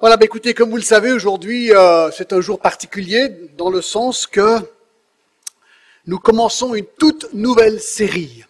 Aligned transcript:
Voilà, 0.00 0.16
bah 0.16 0.26
écoutez, 0.26 0.54
comme 0.54 0.70
vous 0.70 0.76
le 0.76 0.82
savez, 0.82 1.10
aujourd'hui, 1.10 1.74
euh, 1.74 2.12
c'est 2.12 2.32
un 2.32 2.40
jour 2.40 2.60
particulier 2.60 3.30
dans 3.56 3.68
le 3.68 3.82
sens 3.82 4.28
que 4.28 4.58
nous 6.06 6.20
commençons 6.20 6.76
une 6.76 6.86
toute 6.86 7.34
nouvelle 7.34 7.80
série. 7.80 8.44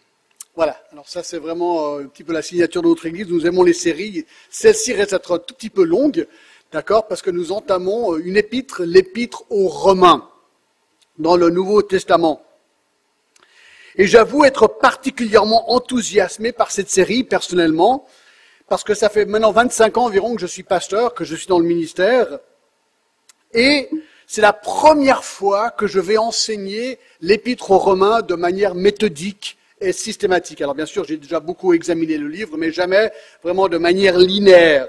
Voilà, 0.54 0.78
alors 0.92 1.08
ça 1.08 1.22
c'est 1.22 1.38
vraiment 1.38 1.94
euh, 1.94 2.02
un 2.02 2.06
petit 2.08 2.22
peu 2.22 2.34
la 2.34 2.42
signature 2.42 2.82
de 2.82 2.88
notre 2.88 3.06
Église, 3.06 3.28
nous 3.28 3.46
aimons 3.46 3.62
les 3.62 3.72
séries. 3.72 4.26
Celle-ci 4.50 4.92
reste 4.92 5.14
un 5.14 5.38
tout 5.38 5.54
petit 5.54 5.70
peu 5.70 5.84
longue, 5.84 6.26
d'accord, 6.70 7.08
parce 7.08 7.22
que 7.22 7.30
nous 7.30 7.50
entamons 7.50 8.12
euh, 8.12 8.22
une 8.22 8.36
épître, 8.36 8.82
l'épître 8.82 9.44
aux 9.48 9.68
Romains, 9.68 10.28
dans 11.16 11.38
le 11.38 11.48
Nouveau 11.48 11.80
Testament. 11.80 12.42
Et 13.96 14.06
j'avoue 14.06 14.44
être 14.44 14.66
particulièrement 14.66 15.72
enthousiasmé 15.72 16.52
par 16.52 16.70
cette 16.70 16.90
série, 16.90 17.24
personnellement, 17.24 18.06
parce 18.68 18.84
que 18.84 18.94
ça 18.94 19.08
fait 19.08 19.24
maintenant 19.24 19.52
25 19.52 19.96
ans 19.96 20.04
environ 20.04 20.34
que 20.34 20.40
je 20.40 20.46
suis 20.46 20.62
pasteur, 20.62 21.14
que 21.14 21.24
je 21.24 21.34
suis 21.34 21.46
dans 21.46 21.58
le 21.58 21.64
ministère, 21.66 22.38
et 23.54 23.88
c'est 24.26 24.42
la 24.42 24.52
première 24.52 25.24
fois 25.24 25.70
que 25.70 25.86
je 25.86 26.00
vais 26.00 26.18
enseigner 26.18 26.98
l'épître 27.20 27.70
aux 27.70 27.78
Romains 27.78 28.20
de 28.20 28.34
manière 28.34 28.74
méthodique 28.74 29.56
et 29.80 29.92
systématique. 29.92 30.60
Alors 30.60 30.74
bien 30.74 30.86
sûr, 30.86 31.04
j'ai 31.04 31.16
déjà 31.16 31.40
beaucoup 31.40 31.72
examiné 31.72 32.18
le 32.18 32.28
livre, 32.28 32.56
mais 32.58 32.70
jamais 32.70 33.10
vraiment 33.42 33.68
de 33.68 33.78
manière 33.78 34.18
linéaire. 34.18 34.88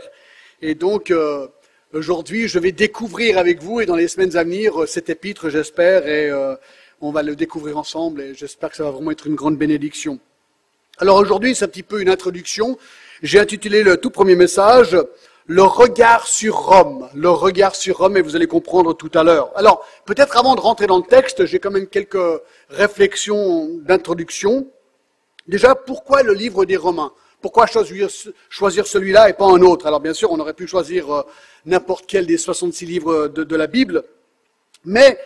Et 0.61 0.75
donc, 0.75 1.09
euh, 1.09 1.47
aujourd'hui, 1.93 2.49
je 2.49 2.59
vais 2.59 2.73
découvrir 2.73 3.37
avec 3.37 3.61
vous, 3.61 3.79
et 3.79 3.85
dans 3.85 3.95
les 3.95 4.09
semaines 4.09 4.35
à 4.35 4.43
venir, 4.43 4.83
euh, 4.83 4.85
cet 4.85 5.09
épître, 5.09 5.49
j'espère, 5.49 6.05
et 6.05 6.29
euh, 6.29 6.55
on 6.99 7.11
va 7.11 7.23
le 7.23 7.35
découvrir 7.37 7.77
ensemble, 7.77 8.21
et 8.21 8.33
j'espère 8.33 8.71
que 8.71 8.75
ça 8.75 8.83
va 8.83 8.91
vraiment 8.91 9.11
être 9.11 9.27
une 9.27 9.35
grande 9.35 9.57
bénédiction. 9.57 10.19
Alors 10.97 11.15
aujourd'hui, 11.15 11.55
c'est 11.55 11.63
un 11.63 11.69
petit 11.69 11.83
peu 11.83 12.01
une 12.01 12.09
introduction 12.09 12.77
j'ai 13.21 13.39
intitulé 13.39 13.83
le 13.83 13.97
tout 13.97 14.11
premier 14.11 14.35
message 14.35 14.97
Le 15.45 15.63
regard 15.63 16.27
sur 16.27 16.55
Rome. 16.55 17.09
Le 17.13 17.29
regard 17.29 17.75
sur 17.75 17.97
Rome, 17.97 18.17
et 18.17 18.21
vous 18.21 18.35
allez 18.35 18.47
comprendre 18.47 18.93
tout 18.93 19.11
à 19.13 19.23
l'heure. 19.23 19.51
Alors, 19.55 19.85
peut-être 20.05 20.37
avant 20.37 20.55
de 20.55 20.61
rentrer 20.61 20.87
dans 20.87 20.97
le 20.97 21.03
texte, 21.03 21.45
j'ai 21.45 21.59
quand 21.59 21.71
même 21.71 21.87
quelques 21.87 22.41
réflexions 22.69 23.69
d'introduction. 23.81 24.67
Déjà, 25.47 25.75
pourquoi 25.75 26.23
le 26.23 26.33
livre 26.33 26.65
des 26.65 26.77
Romains? 26.77 27.11
Pourquoi 27.41 27.65
choisir, 27.67 28.09
celui-là 28.87 29.29
et 29.29 29.33
pas 29.33 29.45
un 29.45 29.61
autre? 29.61 29.87
Alors 29.87 30.01
bien 30.01 30.13
sûr, 30.13 30.31
on 30.31 30.39
aurait 30.39 30.53
pu 30.53 30.67
choisir 30.67 31.09
euh, 31.09 31.23
n'importe 31.65 32.05
quel 32.05 32.25
des 32.25 32.37
66 32.37 32.85
livres 32.85 33.27
de 33.27 33.55
la 33.55 33.67
Bible, 33.67 34.03
mais 34.83 35.17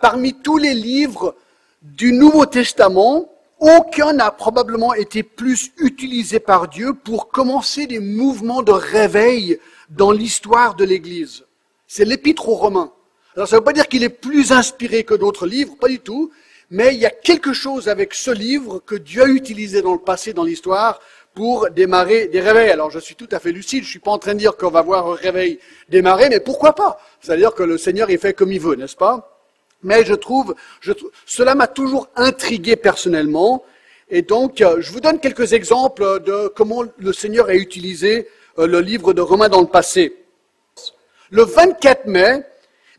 parmi 0.00 0.34
tous 0.34 0.58
les 0.58 0.74
livres 0.74 1.34
du 1.80 2.12
Nouveau 2.12 2.44
Testament, 2.44 3.31
aucun 3.62 4.12
n'a 4.12 4.32
probablement 4.32 4.92
été 4.92 5.22
plus 5.22 5.70
utilisé 5.78 6.40
par 6.40 6.66
Dieu 6.66 6.94
pour 6.94 7.28
commencer 7.28 7.86
des 7.86 8.00
mouvements 8.00 8.62
de 8.62 8.72
réveil 8.72 9.60
dans 9.88 10.10
l'histoire 10.10 10.74
de 10.74 10.84
l'Église. 10.84 11.44
C'est 11.86 12.04
l'épître 12.04 12.48
aux 12.48 12.56
Romains. 12.56 12.92
Alors 13.36 13.46
ça 13.46 13.56
ne 13.56 13.60
veut 13.60 13.64
pas 13.64 13.72
dire 13.72 13.86
qu'il 13.86 14.02
est 14.02 14.08
plus 14.08 14.50
inspiré 14.50 15.04
que 15.04 15.14
d'autres 15.14 15.46
livres, 15.46 15.76
pas 15.80 15.88
du 15.88 16.00
tout, 16.00 16.32
mais 16.70 16.94
il 16.94 17.00
y 17.00 17.06
a 17.06 17.10
quelque 17.10 17.52
chose 17.52 17.88
avec 17.88 18.14
ce 18.14 18.32
livre 18.32 18.80
que 18.80 18.96
Dieu 18.96 19.22
a 19.22 19.28
utilisé 19.28 19.80
dans 19.80 19.92
le 19.92 20.00
passé, 20.00 20.32
dans 20.32 20.44
l'histoire, 20.44 20.98
pour 21.32 21.70
démarrer 21.70 22.26
des 22.26 22.40
réveils. 22.40 22.70
Alors 22.70 22.90
je 22.90 22.98
suis 22.98 23.14
tout 23.14 23.28
à 23.30 23.38
fait 23.38 23.52
lucide, 23.52 23.84
je 23.84 23.90
suis 23.90 24.00
pas 24.00 24.10
en 24.10 24.18
train 24.18 24.34
de 24.34 24.40
dire 24.40 24.56
qu'on 24.56 24.70
va 24.70 24.82
voir 24.82 25.06
un 25.06 25.14
réveil 25.14 25.60
démarrer, 25.88 26.28
mais 26.28 26.40
pourquoi 26.40 26.74
pas? 26.74 26.98
C'est-à-dire 27.20 27.54
que 27.54 27.62
le 27.62 27.78
Seigneur 27.78 28.10
est 28.10 28.18
fait 28.18 28.34
comme 28.34 28.50
il 28.50 28.60
veut, 28.60 28.74
n'est-ce 28.74 28.96
pas? 28.96 29.31
Mais 29.82 30.04
je 30.04 30.14
trouve, 30.14 30.54
cela 31.26 31.54
m'a 31.54 31.66
toujours 31.66 32.08
intrigué 32.16 32.76
personnellement. 32.76 33.64
Et 34.08 34.22
donc, 34.22 34.60
euh, 34.60 34.76
je 34.80 34.92
vous 34.92 35.00
donne 35.00 35.18
quelques 35.18 35.52
exemples 35.52 36.20
de 36.22 36.48
comment 36.54 36.84
le 36.98 37.12
Seigneur 37.12 37.48
a 37.48 37.54
utilisé 37.54 38.28
euh, 38.58 38.66
le 38.66 38.80
livre 38.80 39.12
de 39.12 39.20
Romains 39.20 39.48
dans 39.48 39.60
le 39.60 39.66
passé. 39.66 40.16
Le 41.30 41.44
24 41.44 42.06
mai 42.06 42.42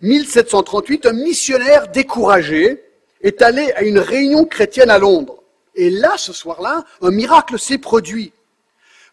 1738, 0.02 1.06
un 1.06 1.14
missionnaire 1.14 1.88
découragé 1.88 2.84
est 3.22 3.42
allé 3.42 3.72
à 3.76 3.84
une 3.84 4.00
réunion 4.00 4.46
chrétienne 4.46 4.90
à 4.90 4.98
Londres. 4.98 5.44
Et 5.76 5.90
là, 5.90 6.14
ce 6.18 6.34
soir-là, 6.34 6.84
un 7.02 7.12
miracle 7.12 7.58
s'est 7.58 7.78
produit. 7.78 8.34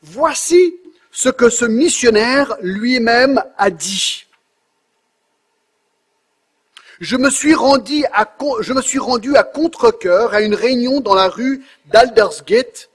Voici 0.02 0.76
ce 1.12 1.28
que 1.28 1.48
ce 1.48 1.64
missionnaire 1.64 2.56
lui-même 2.60 3.42
a 3.56 3.70
dit 3.70 4.26
je 7.00 7.16
me 7.16 7.30
suis 7.30 7.54
rendu 7.54 8.04
à, 8.12 8.24
contre-cœur 9.42 10.34
à 10.34 10.42
une 10.42 10.54
réunion 10.54 11.00
dans 11.00 11.14
la 11.14 11.28
rue 11.28 11.64
d'Aldersgate 11.86 12.90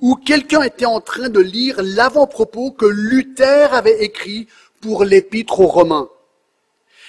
où 0.00 0.14
quelqu'un 0.14 0.62
était 0.62 0.86
en 0.86 1.00
train 1.00 1.28
de 1.28 1.40
lire 1.40 1.76
l'avant-propos 1.80 2.70
que 2.70 2.86
Luther 2.86 3.74
avait 3.74 4.04
écrit 4.04 4.46
pour 4.80 5.04
l'épître 5.04 5.58
aux 5.58 5.66
Romains. 5.66 6.08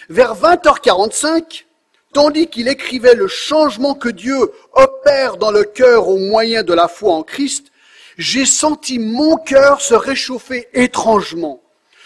Vers 0.09 0.35
20h45, 0.35 1.65
tandis 2.13 2.47
qu'il 2.47 2.67
écrivait 2.67 3.13
le 3.13 3.27
changement 3.27 3.93
que 3.93 4.09
Dieu 4.09 4.51
opère 4.73 5.37
dans 5.37 5.51
le 5.51 5.63
cœur 5.63 6.07
au 6.07 6.17
moyen 6.17 6.63
de 6.63 6.73
la 6.73 6.87
foi 6.87 7.13
en 7.13 7.21
Christ, 7.21 7.67
j'ai 8.17 8.45
senti 8.45 8.97
mon 8.97 9.37
cœur 9.37 9.81
se 9.81 9.93
réchauffer 9.93 10.67
étrangement. 10.73 11.61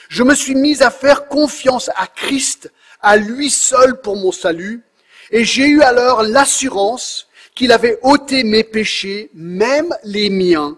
Je 0.09 0.23
me 0.23 0.35
suis 0.35 0.55
mis 0.55 0.83
à 0.83 0.91
faire 0.91 1.29
confiance 1.29 1.89
à 1.95 2.07
Christ 2.07 2.69
à 3.03 3.17
lui 3.17 3.49
seul 3.49 4.01
pour 4.01 4.15
mon 4.15 4.31
salut, 4.31 4.83
et 5.29 5.43
j'ai 5.43 5.67
eu 5.67 5.81
alors 5.81 6.23
l'assurance 6.23 7.27
qu'il 7.53 7.71
avait 7.71 7.99
ôté 8.01 8.43
mes 8.43 8.63
péchés, 8.63 9.29
même 9.33 9.95
les 10.03 10.29
miens, 10.29 10.77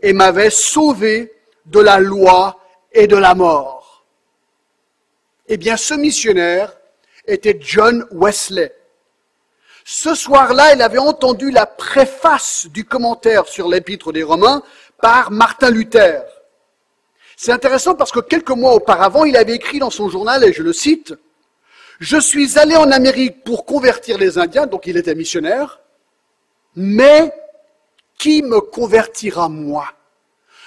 et 0.00 0.12
m'avait 0.12 0.50
sauvé 0.50 1.32
de 1.66 1.80
la 1.80 1.98
loi 1.98 2.60
et 2.92 3.06
de 3.06 3.16
la 3.16 3.34
mort. 3.34 4.04
Eh 5.48 5.56
bien, 5.56 5.76
ce 5.76 5.94
missionnaire 5.94 6.72
était 7.26 7.58
John 7.60 8.06
Wesley. 8.12 8.72
Ce 9.84 10.14
soir-là, 10.14 10.74
il 10.74 10.82
avait 10.82 10.98
entendu 10.98 11.50
la 11.50 11.66
préface 11.66 12.66
du 12.66 12.84
commentaire 12.84 13.46
sur 13.48 13.68
l'épître 13.68 14.12
des 14.12 14.22
Romains 14.22 14.62
par 15.00 15.30
Martin 15.30 15.70
Luther. 15.70 16.22
C'est 17.36 17.52
intéressant 17.52 17.94
parce 17.94 18.12
que 18.12 18.20
quelques 18.20 18.50
mois 18.50 18.74
auparavant, 18.74 19.24
il 19.24 19.36
avait 19.36 19.54
écrit 19.54 19.78
dans 19.78 19.90
son 19.90 20.08
journal, 20.08 20.44
et 20.44 20.52
je 20.52 20.62
le 20.62 20.72
cite, 20.72 21.14
je 22.00 22.18
suis 22.18 22.58
allé 22.58 22.76
en 22.76 22.90
Amérique 22.90 23.44
pour 23.44 23.64
convertir 23.64 24.18
les 24.18 24.38
Indiens, 24.38 24.66
donc 24.66 24.86
il 24.86 24.96
était 24.96 25.14
missionnaire, 25.14 25.80
mais 26.76 27.32
qui 28.18 28.42
me 28.42 28.60
convertira 28.60 29.48
moi? 29.48 29.86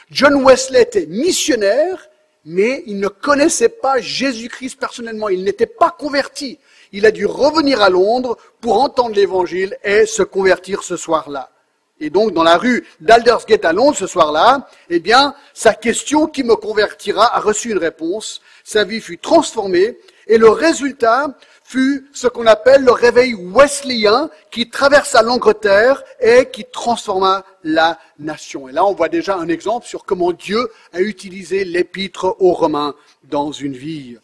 John 0.10 0.44
Wesley 0.44 0.82
était 0.82 1.06
missionnaire, 1.06 2.10
mais 2.46 2.84
il 2.88 3.00
ne 3.00 3.10
connaissait 3.10 3.70
pas 3.70 4.00
Jésus-Christ 4.00 4.80
personnellement, 4.80 5.28
il 5.28 5.44
n'était 5.44 5.66
pas 5.66 5.92
converti. 5.92 6.60
Il 6.94 7.06
a 7.06 7.12
dû 7.12 7.26
revenir 7.26 7.82
à 7.82 7.90
Londres 7.90 8.38
pour 8.62 8.82
entendre 8.82 9.16
l'évangile 9.16 9.78
et 9.84 10.06
se 10.06 10.24
convertir 10.24 10.84
ce 10.84 10.96
soir-là. 10.96 11.52
Et 12.00 12.10
donc, 12.10 12.32
dans 12.32 12.44
la 12.44 12.58
rue 12.58 12.86
d'Aldersgate 13.02 13.66
à 13.66 13.74
Londres 13.74 13.98
ce 13.98 14.08
soir-là, 14.08 14.70
eh 14.90 15.00
bien, 15.00 15.34
sa 15.54 15.74
question 15.74 16.28
qui 16.28 16.44
me 16.44 16.56
convertira 16.56 17.36
a 17.36 17.40
reçu 17.40 17.72
une 17.72 17.80
réponse. 17.80 18.42
Sa 18.64 18.84
vie 18.84 19.02
fut 19.02 19.18
transformée 19.18 19.98
et 20.28 20.38
le 20.38 20.50
résultat 20.50 21.38
fut 21.64 22.08
ce 22.14 22.28
qu'on 22.28 22.46
appelle 22.46 22.84
le 22.84 22.92
réveil 22.92 23.34
wesleyen 23.34 24.30
qui 24.52 24.70
traversa 24.70 25.22
l'Angleterre 25.22 26.04
et 26.20 26.50
qui 26.50 26.66
transforma 26.66 27.44
la 27.64 28.00
nation. 28.20 28.70
Et 28.70 28.72
là, 28.72 28.86
on 28.86 28.94
voit 28.94 29.10
déjà 29.10 29.36
un 29.36 29.48
exemple 29.48 29.86
sur 29.86 30.06
comment 30.06 30.32
Dieu 30.32 30.70
a 30.94 31.02
utilisé 31.02 31.66
l'épître 31.66 32.36
aux 32.40 32.54
Romains 32.54 32.96
dans 33.26 33.52
une 33.52 33.76
vie. 33.76 34.18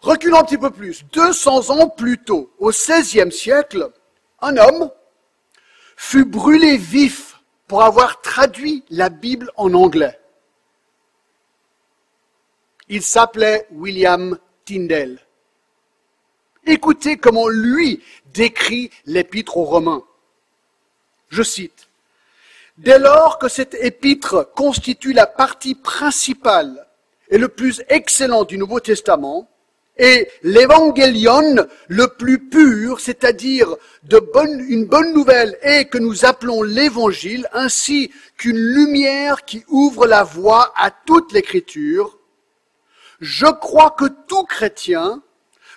Reculons 0.00 0.38
un 0.38 0.44
petit 0.44 0.58
peu 0.58 0.70
plus. 0.70 1.04
200 1.12 1.70
ans 1.70 1.88
plus 1.88 2.18
tôt, 2.18 2.50
au 2.58 2.70
XVIe 2.70 3.32
siècle, 3.32 3.90
un 4.40 4.56
homme 4.56 4.90
fut 5.96 6.24
brûlé 6.24 6.76
vif 6.76 7.40
pour 7.66 7.82
avoir 7.82 8.20
traduit 8.20 8.84
la 8.88 9.08
Bible 9.08 9.50
en 9.56 9.74
anglais. 9.74 10.18
Il 12.88 13.02
s'appelait 13.02 13.66
William 13.72 14.38
Tyndale. 14.64 15.18
Écoutez 16.66 17.16
comment 17.16 17.48
lui 17.48 18.02
décrit 18.32 18.90
l'épître 19.06 19.56
aux 19.56 19.64
Romains. 19.64 20.04
Je 21.28 21.42
cite. 21.42 21.88
Dès 22.78 22.98
lors 22.98 23.38
que 23.38 23.48
cette 23.48 23.74
épître 23.74 24.52
constitue 24.54 25.12
la 25.12 25.26
partie 25.26 25.74
principale 25.74 26.86
et 27.30 27.38
le 27.38 27.48
plus 27.48 27.82
excellent 27.88 28.44
du 28.44 28.56
Nouveau 28.56 28.80
Testament, 28.80 29.48
et 29.98 30.28
l'évangélion 30.42 31.66
le 31.88 32.06
plus 32.06 32.38
pur, 32.48 33.00
c'est-à-dire 33.00 33.74
une 34.68 34.84
bonne 34.84 35.12
nouvelle 35.12 35.58
et 35.62 35.86
que 35.86 35.98
nous 35.98 36.24
appelons 36.24 36.62
l'évangile, 36.62 37.48
ainsi 37.52 38.12
qu'une 38.36 38.58
lumière 38.58 39.44
qui 39.44 39.64
ouvre 39.68 40.06
la 40.06 40.22
voie 40.22 40.72
à 40.76 40.90
toute 40.90 41.32
l'écriture, 41.32 42.17
je 43.20 43.46
crois 43.46 43.90
que 43.90 44.06
tout 44.26 44.44
chrétien 44.44 45.22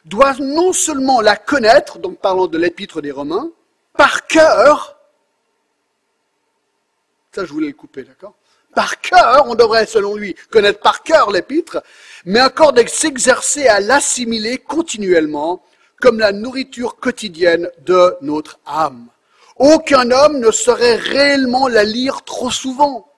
doit 0.06 0.34
non 0.40 0.74
seulement 0.74 1.22
la 1.22 1.36
connaître, 1.36 2.00
donc 2.00 2.20
parlant 2.20 2.48
de 2.48 2.58
l'épître 2.58 3.02
des 3.02 3.12
Romains, 3.12 3.50
par 3.98 4.26
cœur, 4.28 4.98
ça 7.34 7.46
je 7.46 7.54
voulais 7.54 7.68
le 7.68 7.74
couper, 7.74 8.04
d'accord? 8.04 8.36
Par 8.74 9.02
cœur, 9.02 9.46
on 9.48 9.56
devrait 9.56 9.86
selon 9.86 10.16
lui 10.16 10.34
connaître 10.50 10.80
par 10.80 11.04
cœur 11.04 11.30
l'épître, 11.32 11.84
mais 12.26 12.42
encore 12.42 12.72
de 12.72 12.88
s'exercer 12.88 13.68
à 13.68 13.80
l'assimiler 13.82 14.58
continuellement 14.58 15.62
comme 16.00 16.20
la 16.20 16.32
nourriture 16.32 16.96
quotidienne 16.98 17.70
de 17.80 18.16
notre 18.22 18.60
âme. 18.66 19.08
Aucun 19.58 20.10
homme 20.10 20.40
ne 20.40 20.52
saurait 20.52 20.96
réellement 20.96 21.68
la 21.68 21.84
lire 21.84 22.24
trop 22.24 22.50
souvent, 22.50 23.11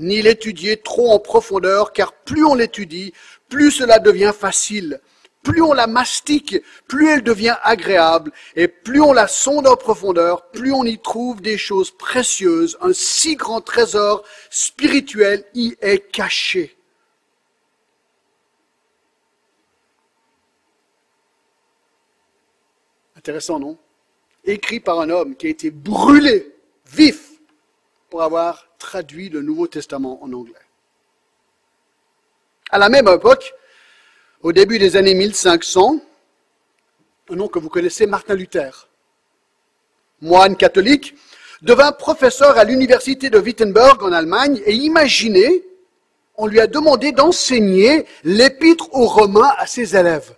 ni 0.00 0.22
l'étudier 0.22 0.78
trop 0.78 1.12
en 1.12 1.20
profondeur, 1.20 1.92
car 1.92 2.12
plus 2.12 2.44
on 2.44 2.54
l'étudie, 2.54 3.12
plus 3.48 3.70
cela 3.70 3.98
devient 3.98 4.32
facile. 4.36 5.00
Plus 5.42 5.62
on 5.62 5.72
la 5.72 5.86
mastique, 5.86 6.56
plus 6.86 7.08
elle 7.08 7.22
devient 7.22 7.56
agréable, 7.62 8.32
et 8.56 8.68
plus 8.68 9.00
on 9.00 9.12
la 9.12 9.28
sonde 9.28 9.66
en 9.66 9.76
profondeur, 9.76 10.50
plus 10.50 10.72
on 10.72 10.84
y 10.84 10.98
trouve 10.98 11.40
des 11.40 11.56
choses 11.56 11.90
précieuses. 11.90 12.76
Un 12.82 12.92
si 12.92 13.36
grand 13.36 13.60
trésor 13.60 14.22
spirituel 14.50 15.44
y 15.54 15.76
est 15.80 16.10
caché. 16.10 16.76
Intéressant, 23.16 23.58
non? 23.58 23.78
Écrit 24.44 24.80
par 24.80 25.00
un 25.00 25.10
homme 25.10 25.36
qui 25.36 25.46
a 25.46 25.50
été 25.50 25.70
brûlé 25.70 26.54
vif 26.86 27.29
pour 28.10 28.22
avoir 28.22 28.66
traduit 28.78 29.28
le 29.28 29.40
Nouveau 29.40 29.68
Testament 29.68 30.22
en 30.22 30.32
anglais. 30.32 30.54
À 32.70 32.78
la 32.78 32.88
même 32.88 33.08
époque, 33.08 33.54
au 34.42 34.52
début 34.52 34.78
des 34.78 34.96
années 34.96 35.14
1500, 35.14 36.00
un 37.30 37.36
nom 37.36 37.48
que 37.48 37.60
vous 37.60 37.68
connaissez, 37.68 38.06
Martin 38.06 38.34
Luther, 38.34 38.88
moine 40.20 40.56
catholique, 40.56 41.14
devint 41.62 41.92
professeur 41.92 42.58
à 42.58 42.64
l'université 42.64 43.30
de 43.30 43.38
Wittenberg 43.38 44.02
en 44.02 44.12
Allemagne 44.12 44.60
et 44.66 44.74
imaginez, 44.74 45.64
on 46.36 46.46
lui 46.46 46.58
a 46.58 46.66
demandé 46.66 47.12
d'enseigner 47.12 48.06
l'épître 48.24 48.88
aux 48.92 49.06
Romains 49.06 49.52
à 49.58 49.66
ses 49.66 49.96
élèves. 49.96 50.34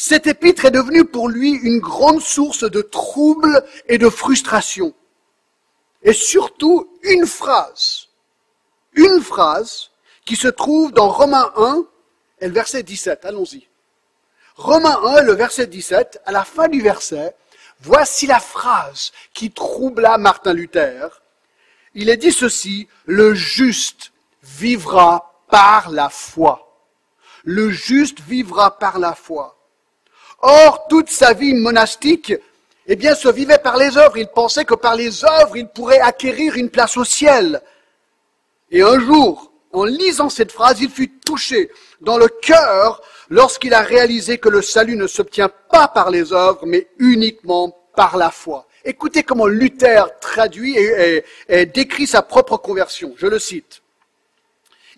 Cet 0.00 0.28
épître 0.28 0.64
est 0.64 0.70
devenu 0.70 1.04
pour 1.04 1.28
lui 1.28 1.50
une 1.50 1.80
grande 1.80 2.20
source 2.20 2.62
de 2.62 2.82
troubles 2.82 3.64
et 3.88 3.98
de 3.98 4.08
frustration. 4.08 4.94
Et 6.04 6.12
surtout 6.12 6.88
une 7.02 7.26
phrase, 7.26 8.06
une 8.92 9.20
phrase 9.20 9.90
qui 10.24 10.36
se 10.36 10.46
trouve 10.46 10.92
dans 10.92 11.08
Romains 11.08 11.50
1 11.56 11.84
et 12.38 12.46
le 12.46 12.54
verset 12.54 12.84
17. 12.84 13.24
Allons-y. 13.24 13.66
Romains 14.54 15.00
1 15.02 15.22
le 15.22 15.32
verset 15.32 15.66
17, 15.66 16.20
à 16.24 16.30
la 16.30 16.44
fin 16.44 16.68
du 16.68 16.80
verset, 16.80 17.34
voici 17.80 18.28
la 18.28 18.38
phrase 18.38 19.10
qui 19.34 19.50
troubla 19.50 20.16
Martin 20.16 20.52
Luther. 20.52 21.08
Il 21.94 22.08
est 22.08 22.16
dit 22.16 22.30
ceci, 22.30 22.86
le 23.04 23.34
juste 23.34 24.12
vivra 24.44 25.42
par 25.50 25.90
la 25.90 26.08
foi. 26.08 26.86
Le 27.42 27.70
juste 27.70 28.20
vivra 28.20 28.78
par 28.78 29.00
la 29.00 29.16
foi. 29.16 29.57
Or, 30.40 30.86
toute 30.88 31.10
sa 31.10 31.32
vie 31.32 31.54
monastique, 31.54 32.32
eh 32.86 32.96
bien, 32.96 33.14
se 33.14 33.28
vivait 33.28 33.58
par 33.58 33.76
les 33.76 33.96
œuvres. 33.96 34.16
Il 34.16 34.28
pensait 34.28 34.64
que 34.64 34.74
par 34.74 34.94
les 34.94 35.24
œuvres, 35.24 35.56
il 35.56 35.68
pourrait 35.68 36.00
acquérir 36.00 36.56
une 36.56 36.70
place 36.70 36.96
au 36.96 37.04
ciel. 37.04 37.60
Et 38.70 38.82
un 38.82 39.00
jour, 39.00 39.52
en 39.72 39.84
lisant 39.84 40.30
cette 40.30 40.52
phrase, 40.52 40.80
il 40.80 40.90
fut 40.90 41.18
touché 41.20 41.70
dans 42.00 42.18
le 42.18 42.28
cœur 42.28 43.02
lorsqu'il 43.28 43.74
a 43.74 43.80
réalisé 43.80 44.38
que 44.38 44.48
le 44.48 44.62
salut 44.62 44.96
ne 44.96 45.06
s'obtient 45.06 45.50
pas 45.70 45.88
par 45.88 46.10
les 46.10 46.32
œuvres, 46.32 46.64
mais 46.64 46.88
uniquement 46.98 47.76
par 47.94 48.16
la 48.16 48.30
foi. 48.30 48.66
Écoutez 48.84 49.24
comment 49.24 49.46
Luther 49.46 50.04
traduit 50.20 50.76
et, 50.78 51.24
et 51.48 51.66
décrit 51.66 52.06
sa 52.06 52.22
propre 52.22 52.56
conversion. 52.56 53.12
Je 53.16 53.26
le 53.26 53.38
cite. 53.38 53.82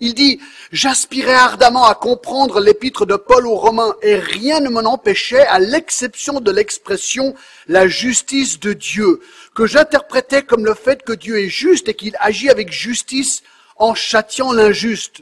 Il 0.02 0.14
dit, 0.14 0.40
j'aspirais 0.72 1.34
ardemment 1.34 1.84
à 1.84 1.94
comprendre 1.94 2.58
l'épître 2.58 3.04
de 3.04 3.16
Paul 3.16 3.46
aux 3.46 3.56
Romains 3.56 3.94
et 4.00 4.16
rien 4.16 4.60
ne 4.60 4.70
m'en 4.70 4.80
empêchait, 4.80 5.46
à 5.46 5.58
l'exception 5.58 6.40
de 6.40 6.50
l'expression 6.50 7.34
la 7.68 7.86
justice 7.86 8.58
de 8.58 8.72
Dieu, 8.72 9.20
que 9.54 9.66
j'interprétais 9.66 10.42
comme 10.42 10.64
le 10.64 10.74
fait 10.74 11.02
que 11.02 11.12
Dieu 11.12 11.38
est 11.38 11.50
juste 11.50 11.88
et 11.90 11.94
qu'il 11.94 12.16
agit 12.18 12.48
avec 12.48 12.72
justice 12.72 13.42
en 13.76 13.94
châtiant 13.94 14.52
l'injuste. 14.52 15.20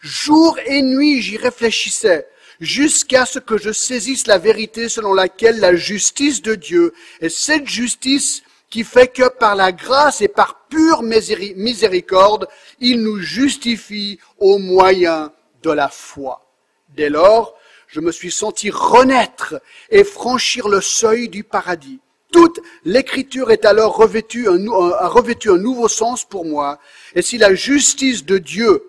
Jour 0.00 0.58
et 0.66 0.82
nuit 0.82 1.22
j'y 1.22 1.36
réfléchissais, 1.36 2.26
jusqu'à 2.60 3.26
ce 3.26 3.38
que 3.38 3.58
je 3.58 3.70
saisisse 3.70 4.26
la 4.26 4.38
vérité 4.38 4.88
selon 4.88 5.14
laquelle 5.14 5.60
la 5.60 5.76
justice 5.76 6.42
de 6.42 6.56
Dieu 6.56 6.92
est 7.20 7.28
cette 7.28 7.68
justice 7.68 8.42
qui 8.70 8.84
fait 8.84 9.08
que 9.08 9.28
par 9.28 9.54
la 9.54 9.72
grâce 9.72 10.20
et 10.20 10.28
par 10.28 10.66
pure 10.68 11.02
miséricorde, 11.02 12.48
il 12.80 13.02
nous 13.02 13.18
justifie 13.18 14.18
au 14.38 14.58
moyen 14.58 15.32
de 15.62 15.70
la 15.70 15.88
foi. 15.88 16.42
Dès 16.88 17.08
lors, 17.08 17.54
je 17.86 18.00
me 18.00 18.10
suis 18.10 18.32
senti 18.32 18.70
renaître 18.70 19.54
et 19.90 20.04
franchir 20.04 20.68
le 20.68 20.80
seuil 20.80 21.28
du 21.28 21.44
paradis. 21.44 22.00
Toute 22.32 22.60
l'écriture 22.84 23.50
est 23.50 23.64
alors 23.64 23.96
revêtue 23.96 24.48
un, 24.48 24.66
a 24.92 25.08
revêtu 25.08 25.50
un 25.50 25.56
nouveau 25.56 25.88
sens 25.88 26.24
pour 26.24 26.44
moi. 26.44 26.78
Et 27.14 27.22
si 27.22 27.38
la 27.38 27.54
justice 27.54 28.24
de 28.24 28.38
Dieu 28.38 28.82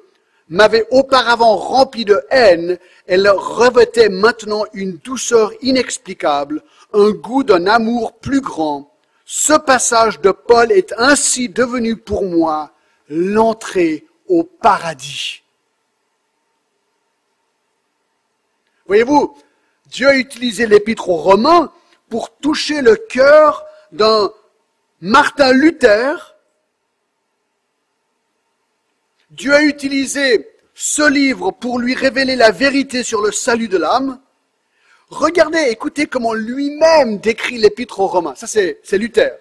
m'avait 0.49 0.87
auparavant 0.91 1.55
rempli 1.55 2.03
de 2.03 2.19
haine, 2.31 2.79
elle 3.05 3.29
revêtait 3.29 4.09
maintenant 4.09 4.65
une 4.73 4.97
douceur 4.97 5.51
inexplicable, 5.61 6.63
un 6.93 7.11
goût 7.11 7.43
d'un 7.43 7.67
amour 7.67 8.17
plus 8.17 8.41
grand 8.41 8.96
ce 9.29 9.51
passage 9.51 10.21
de 10.21 10.31
Paul 10.31 10.71
est 10.71 10.93
ainsi 10.97 11.49
devenu 11.49 11.97
pour 11.97 12.23
moi 12.23 12.71
l'entrée 13.09 14.07
au 14.25 14.45
paradis. 14.45 15.43
Voyez-vous, 18.85 19.37
Dieu 19.87 20.07
a 20.07 20.15
utilisé 20.15 20.65
l'épître 20.65 21.09
aux 21.09 21.17
Romains 21.17 21.73
pour 22.07 22.37
toucher 22.37 22.81
le 22.81 22.95
cœur 22.95 23.65
d'un 23.91 24.31
Martin 25.01 25.51
Luther. 25.51 26.37
Dieu 29.31 29.53
a 29.53 29.61
utilisé 29.61 30.49
ce 30.73 31.05
livre 31.05 31.51
pour 31.51 31.79
lui 31.79 31.95
révéler 31.95 32.37
la 32.37 32.51
vérité 32.51 33.03
sur 33.03 33.21
le 33.21 33.33
salut 33.33 33.67
de 33.67 33.77
l'âme. 33.77 34.21
Regardez, 35.09 35.67
écoutez 35.69 36.05
comment 36.05 36.33
lui-même 36.33 37.19
décrit 37.19 37.57
l'épître 37.57 38.01
aux 38.01 38.07
Romains. 38.07 38.35
Ça, 38.35 38.45
c'est, 38.45 38.81
Luther. 38.91 39.37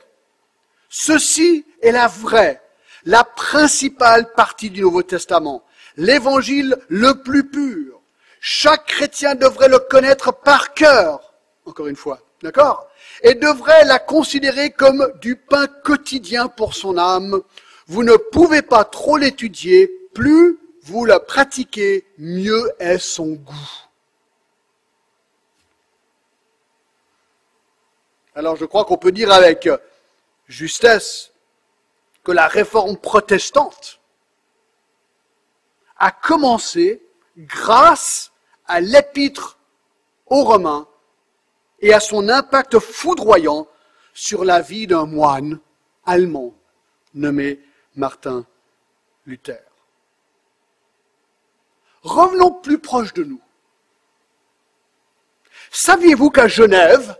Ceci 0.88 1.64
est 1.82 1.90
la 1.90 2.06
vraie, 2.06 2.62
la 3.04 3.24
principale 3.24 4.32
partie 4.34 4.70
du 4.70 4.82
Nouveau 4.82 5.02
Testament, 5.02 5.64
l'évangile 5.96 6.76
le 6.88 7.20
plus 7.20 7.48
pur. 7.48 8.00
Chaque 8.40 8.86
chrétien 8.86 9.34
devrait 9.34 9.68
le 9.68 9.80
connaître 9.80 10.32
par 10.32 10.72
cœur, 10.72 11.34
encore 11.64 11.88
une 11.88 11.96
fois, 11.96 12.20
d'accord? 12.42 12.86
Et 13.22 13.34
devrait 13.34 13.84
la 13.84 13.98
considérer 13.98 14.70
comme 14.70 15.12
du 15.20 15.34
pain 15.34 15.66
quotidien 15.66 16.46
pour 16.46 16.74
son 16.74 16.96
âme. 16.96 17.40
Vous 17.88 18.04
ne 18.04 18.16
pouvez 18.16 18.62
pas 18.62 18.84
trop 18.84 19.16
l'étudier, 19.16 19.90
plus 20.14 20.58
vous 20.84 21.04
la 21.04 21.18
pratiquez, 21.18 22.06
mieux 22.18 22.70
est 22.78 22.98
son 22.98 23.32
goût. 23.32 23.85
Alors 28.36 28.56
je 28.56 28.66
crois 28.66 28.84
qu'on 28.84 28.98
peut 28.98 29.12
dire 29.12 29.32
avec 29.32 29.66
justesse 30.46 31.32
que 32.22 32.32
la 32.32 32.46
réforme 32.46 32.98
protestante 32.98 33.98
a 35.96 36.10
commencé 36.10 37.02
grâce 37.38 38.32
à 38.66 38.80
l'épître 38.80 39.58
aux 40.26 40.44
Romains 40.44 40.86
et 41.80 41.94
à 41.94 42.00
son 42.00 42.28
impact 42.28 42.78
foudroyant 42.78 43.66
sur 44.12 44.44
la 44.44 44.60
vie 44.60 44.86
d'un 44.86 45.06
moine 45.06 45.58
allemand 46.04 46.52
nommé 47.14 47.58
Martin 47.94 48.44
Luther. 49.24 49.62
Revenons 52.02 52.50
plus 52.50 52.78
proche 52.78 53.14
de 53.14 53.24
nous. 53.24 53.40
Saviez-vous 55.70 56.30
qu'à 56.30 56.48
Genève, 56.48 57.16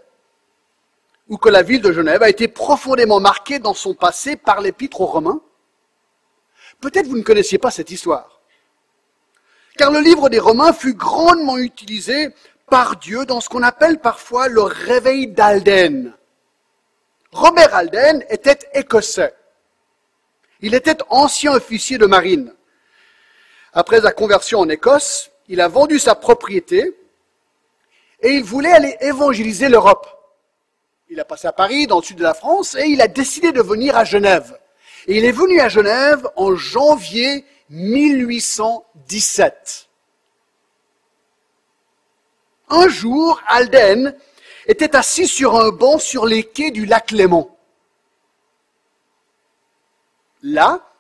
ou 1.29 1.39
que 1.39 1.49
la 1.49 1.63
ville 1.63 1.83
de 1.83 1.93
Genève 1.93 2.23
a 2.23 2.29
été 2.29 2.49
profondément 2.49 3.21
marquée 3.21 3.59
dans 3.59 3.75
son 3.75 3.95
passé 3.95 4.37
par 4.37 4.61
l'épître 4.61 5.01
aux 5.01 5.07
Romains 5.07 5.41
Peut-être 6.81 7.07
vous 7.07 7.17
ne 7.17 7.23
connaissiez 7.23 7.59
pas 7.59 7.71
cette 7.71 7.91
histoire. 7.91 8.41
Car 9.77 9.91
le 9.91 10.01
livre 10.01 10.29
des 10.29 10.39
Romains 10.39 10.73
fut 10.73 10.95
grandement 10.95 11.59
utilisé 11.59 12.31
par 12.69 12.97
Dieu 12.97 13.25
dans 13.25 13.41
ce 13.41 13.49
qu'on 13.49 13.63
appelle 13.63 13.99
parfois 13.99 14.49
le 14.49 14.63
réveil 14.63 15.29
d'Alden. 15.29 16.15
Robert 17.33 17.75
Alden 17.75 18.25
était 18.31 18.59
écossais. 18.75 19.35
Il 20.61 20.75
était 20.75 20.99
ancien 21.09 21.53
officier 21.53 21.99
de 21.99 22.07
marine. 22.07 22.53
Après 23.73 24.01
sa 24.01 24.13
conversion 24.13 24.61
en 24.61 24.69
Écosse, 24.69 25.31
il 25.49 25.61
a 25.61 25.69
vendu 25.69 25.99
sa 25.99 26.15
propriété 26.15 26.97
et 28.23 28.31
il 28.31 28.43
voulait 28.43 28.73
aller 28.73 28.97
évangéliser 29.01 29.69
l'Europe. 29.69 30.16
Il 31.09 31.21
a 31.21 31.25
passé 31.25 31.47
à 31.47 31.53
Paris, 31.53 31.87
dans 31.87 32.01
le 32.01 32.05
sud 32.05 32.19
de 32.19 32.25
la 32.25 32.35
France, 32.35 32.75
et 32.75 32.87
il 32.87 33.01
a 33.01 33.07
décidé 33.07 33.53
de 33.53 33.63
venir 33.63 33.97
à 33.97 34.03
Genève. 34.05 34.59
Et 35.07 35.19
il 35.19 35.25
est 35.25 35.33
venu 35.33 35.61
à 35.61 35.69
Genève 35.69 36.29
en 36.35 36.57
janvier 36.57 37.45
1817. 37.71 39.89
Un 42.69 42.89
jour, 42.89 43.41
Alden 43.47 44.17
était 44.67 44.97
assis 44.97 45.29
sur 45.29 45.57
un 45.57 45.71
banc 45.71 45.99
sur 45.99 46.27
les 46.27 46.43
quais 46.43 46.73
du 46.73 46.87
lac 46.87 47.13
Léman. 47.13 47.57
Là, 50.43 50.93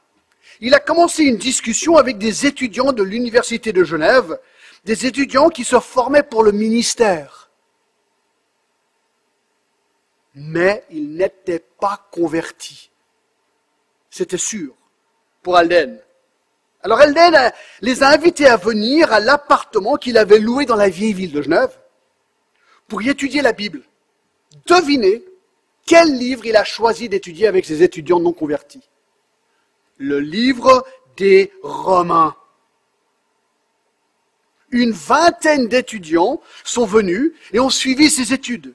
il 0.61 0.73
a 0.73 0.79
commencé 0.79 1.25
une 1.25 1.37
discussion 1.37 1.97
avec 1.97 2.19
des 2.19 2.47
étudiants 2.47 2.93
de 2.93 3.03
l'Université 3.03 3.73
de 3.73 3.83
Genève, 3.83 4.39
des 4.85 5.07
étudiants 5.07 5.49
qui 5.49 5.65
se 5.65 5.81
formaient 5.81 6.23
pour 6.23 6.45
le 6.45 6.53
ministère. 6.53 7.46
Mais 10.37 10.85
ils 10.91 11.17
n'étaient 11.17 11.65
pas 11.81 12.09
convertis. 12.13 12.91
C'était 14.11 14.39
sûr 14.39 14.73
pour 15.43 15.57
Alden. 15.57 16.01
Alors 16.83 17.01
Alden 17.01 17.53
les 17.81 18.05
a 18.05 18.09
invités 18.09 18.47
à 18.47 18.57
venir 18.57 19.13
à 19.13 19.19
l'appartement 19.19 19.97
qu'il 19.97 20.17
avait 20.17 20.39
loué 20.39 20.65
dans 20.65 20.77
la 20.77 20.89
vieille 20.89 21.15
ville 21.15 21.33
de 21.33 21.43
Genève 21.43 21.77
pour 22.87 23.03
y 23.03 23.09
étudier 23.09 23.43
la 23.43 23.53
Bible. 23.53 23.83
Devinez 24.67 25.25
quel 25.85 26.17
livre 26.17 26.47
il 26.47 26.57
a 26.57 26.65
choisi 26.65 27.09
d'étudier 27.09 27.49
avec 27.49 27.65
ses 27.65 27.83
étudiants 27.83 28.21
non 28.21 28.33
convertis 28.33 28.89
le 29.99 30.21
livre 30.21 30.87
des 31.17 31.53
Romains. 31.63 32.37
Une 34.71 34.93
vingtaine 34.93 35.69
d'étudiants 35.69 36.41
sont 36.65 36.85
venus 36.85 37.33
et 37.53 37.61
ont 37.61 37.71
suivi 37.71 38.11
ces 38.11 38.33
études. 38.33 38.75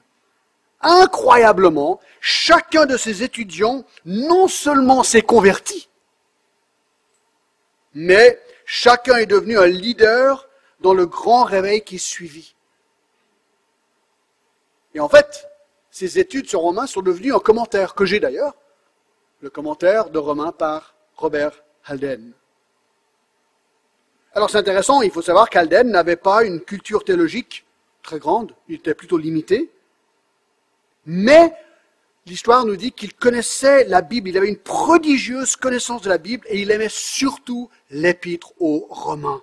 Incroyablement, 0.82 2.00
chacun 2.20 2.86
de 2.86 2.96
ces 2.96 3.22
étudiants 3.22 3.84
non 4.04 4.48
seulement 4.48 5.02
s'est 5.02 5.22
converti, 5.22 5.88
mais 7.94 8.40
chacun 8.64 9.16
est 9.16 9.26
devenu 9.26 9.58
un 9.58 9.66
leader 9.66 10.48
dans 10.80 10.94
le 10.94 11.06
grand 11.06 11.44
réveil 11.44 11.82
qui 11.82 11.98
suivit. 11.98 12.56
Et 14.94 15.00
en 15.00 15.08
fait, 15.08 15.48
ces 15.90 16.18
études 16.18 16.48
sur 16.48 16.60
Romains 16.60 16.86
sont 16.86 17.02
devenues 17.02 17.34
un 17.34 17.38
commentaire, 17.38 17.94
que 17.94 18.04
j'ai 18.04 18.18
d'ailleurs, 18.18 18.54
le 19.40 19.50
commentaire 19.50 20.10
de 20.10 20.18
Romains 20.18 20.52
par 20.52 20.94
Robert 21.16 21.62
Halden. 21.84 22.32
Alors 24.34 24.50
c'est 24.50 24.58
intéressant, 24.58 25.02
il 25.02 25.10
faut 25.10 25.22
savoir 25.22 25.50
qu'Halden 25.50 25.90
n'avait 25.90 26.16
pas 26.16 26.44
une 26.44 26.60
culture 26.60 27.04
théologique 27.04 27.66
très 28.02 28.18
grande, 28.18 28.54
il 28.68 28.76
était 28.76 28.94
plutôt 28.94 29.18
limité, 29.18 29.70
mais 31.06 31.52
l'histoire 32.26 32.64
nous 32.64 32.76
dit 32.76 32.92
qu'il 32.92 33.14
connaissait 33.14 33.84
la 33.84 34.02
Bible, 34.02 34.28
il 34.28 34.36
avait 34.38 34.48
une 34.48 34.58
prodigieuse 34.58 35.56
connaissance 35.56 36.02
de 36.02 36.08
la 36.08 36.18
Bible 36.18 36.46
et 36.48 36.60
il 36.60 36.70
aimait 36.70 36.88
surtout 36.88 37.70
l'épître 37.90 38.52
aux 38.60 38.86
Romains. 38.90 39.42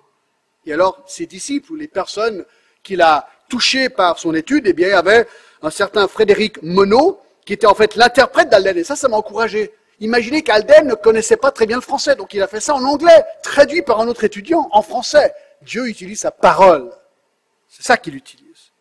Et 0.66 0.72
alors 0.72 1.02
ses 1.06 1.26
disciples 1.26 1.72
ou 1.72 1.76
les 1.76 1.88
personnes 1.88 2.44
qu'il 2.82 3.02
a 3.02 3.28
touchées 3.48 3.88
par 3.88 4.18
son 4.18 4.34
étude, 4.34 4.66
eh 4.66 4.72
bien 4.72 4.88
il 4.88 4.92
y 4.92 4.94
avait 4.94 5.26
un 5.62 5.70
certain 5.70 6.08
Frédéric 6.08 6.62
Monod 6.62 7.16
qui 7.44 7.52
était 7.52 7.66
en 7.66 7.74
fait 7.74 7.96
l'interprète 7.96 8.48
d'Halden 8.48 8.78
et 8.78 8.84
ça, 8.84 8.96
ça 8.96 9.08
m'a 9.08 9.16
encouragé. 9.16 9.72
Imaginez 10.00 10.42
qu'Alden 10.42 10.86
ne 10.86 10.94
connaissait 10.94 11.36
pas 11.36 11.50
très 11.50 11.66
bien 11.66 11.76
le 11.76 11.82
français, 11.82 12.16
donc 12.16 12.32
il 12.32 12.40
a 12.40 12.46
fait 12.46 12.60
ça 12.60 12.74
en 12.74 12.82
anglais, 12.84 13.24
traduit 13.42 13.82
par 13.82 14.00
un 14.00 14.08
autre 14.08 14.24
étudiant 14.24 14.68
en 14.72 14.80
français. 14.80 15.34
Dieu 15.62 15.88
utilise 15.88 16.20
sa 16.20 16.30
parole. 16.30 16.90
C'est 17.68 17.84
ça 17.84 17.98
qu'il 17.98 18.14
utilise. 18.14 18.72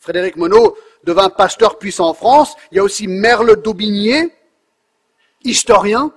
Frédéric 0.00 0.36
Monod 0.36 0.74
devint 1.04 1.30
pasteur 1.30 1.78
puissant 1.78 2.08
en 2.08 2.14
France. 2.14 2.54
Il 2.72 2.76
y 2.76 2.78
a 2.78 2.82
aussi 2.82 3.06
Merle 3.06 3.60
d'Aubigné, 3.62 4.34
historien, 5.44 6.12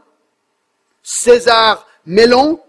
César 1.02 1.88
Mellon, 2.06 2.60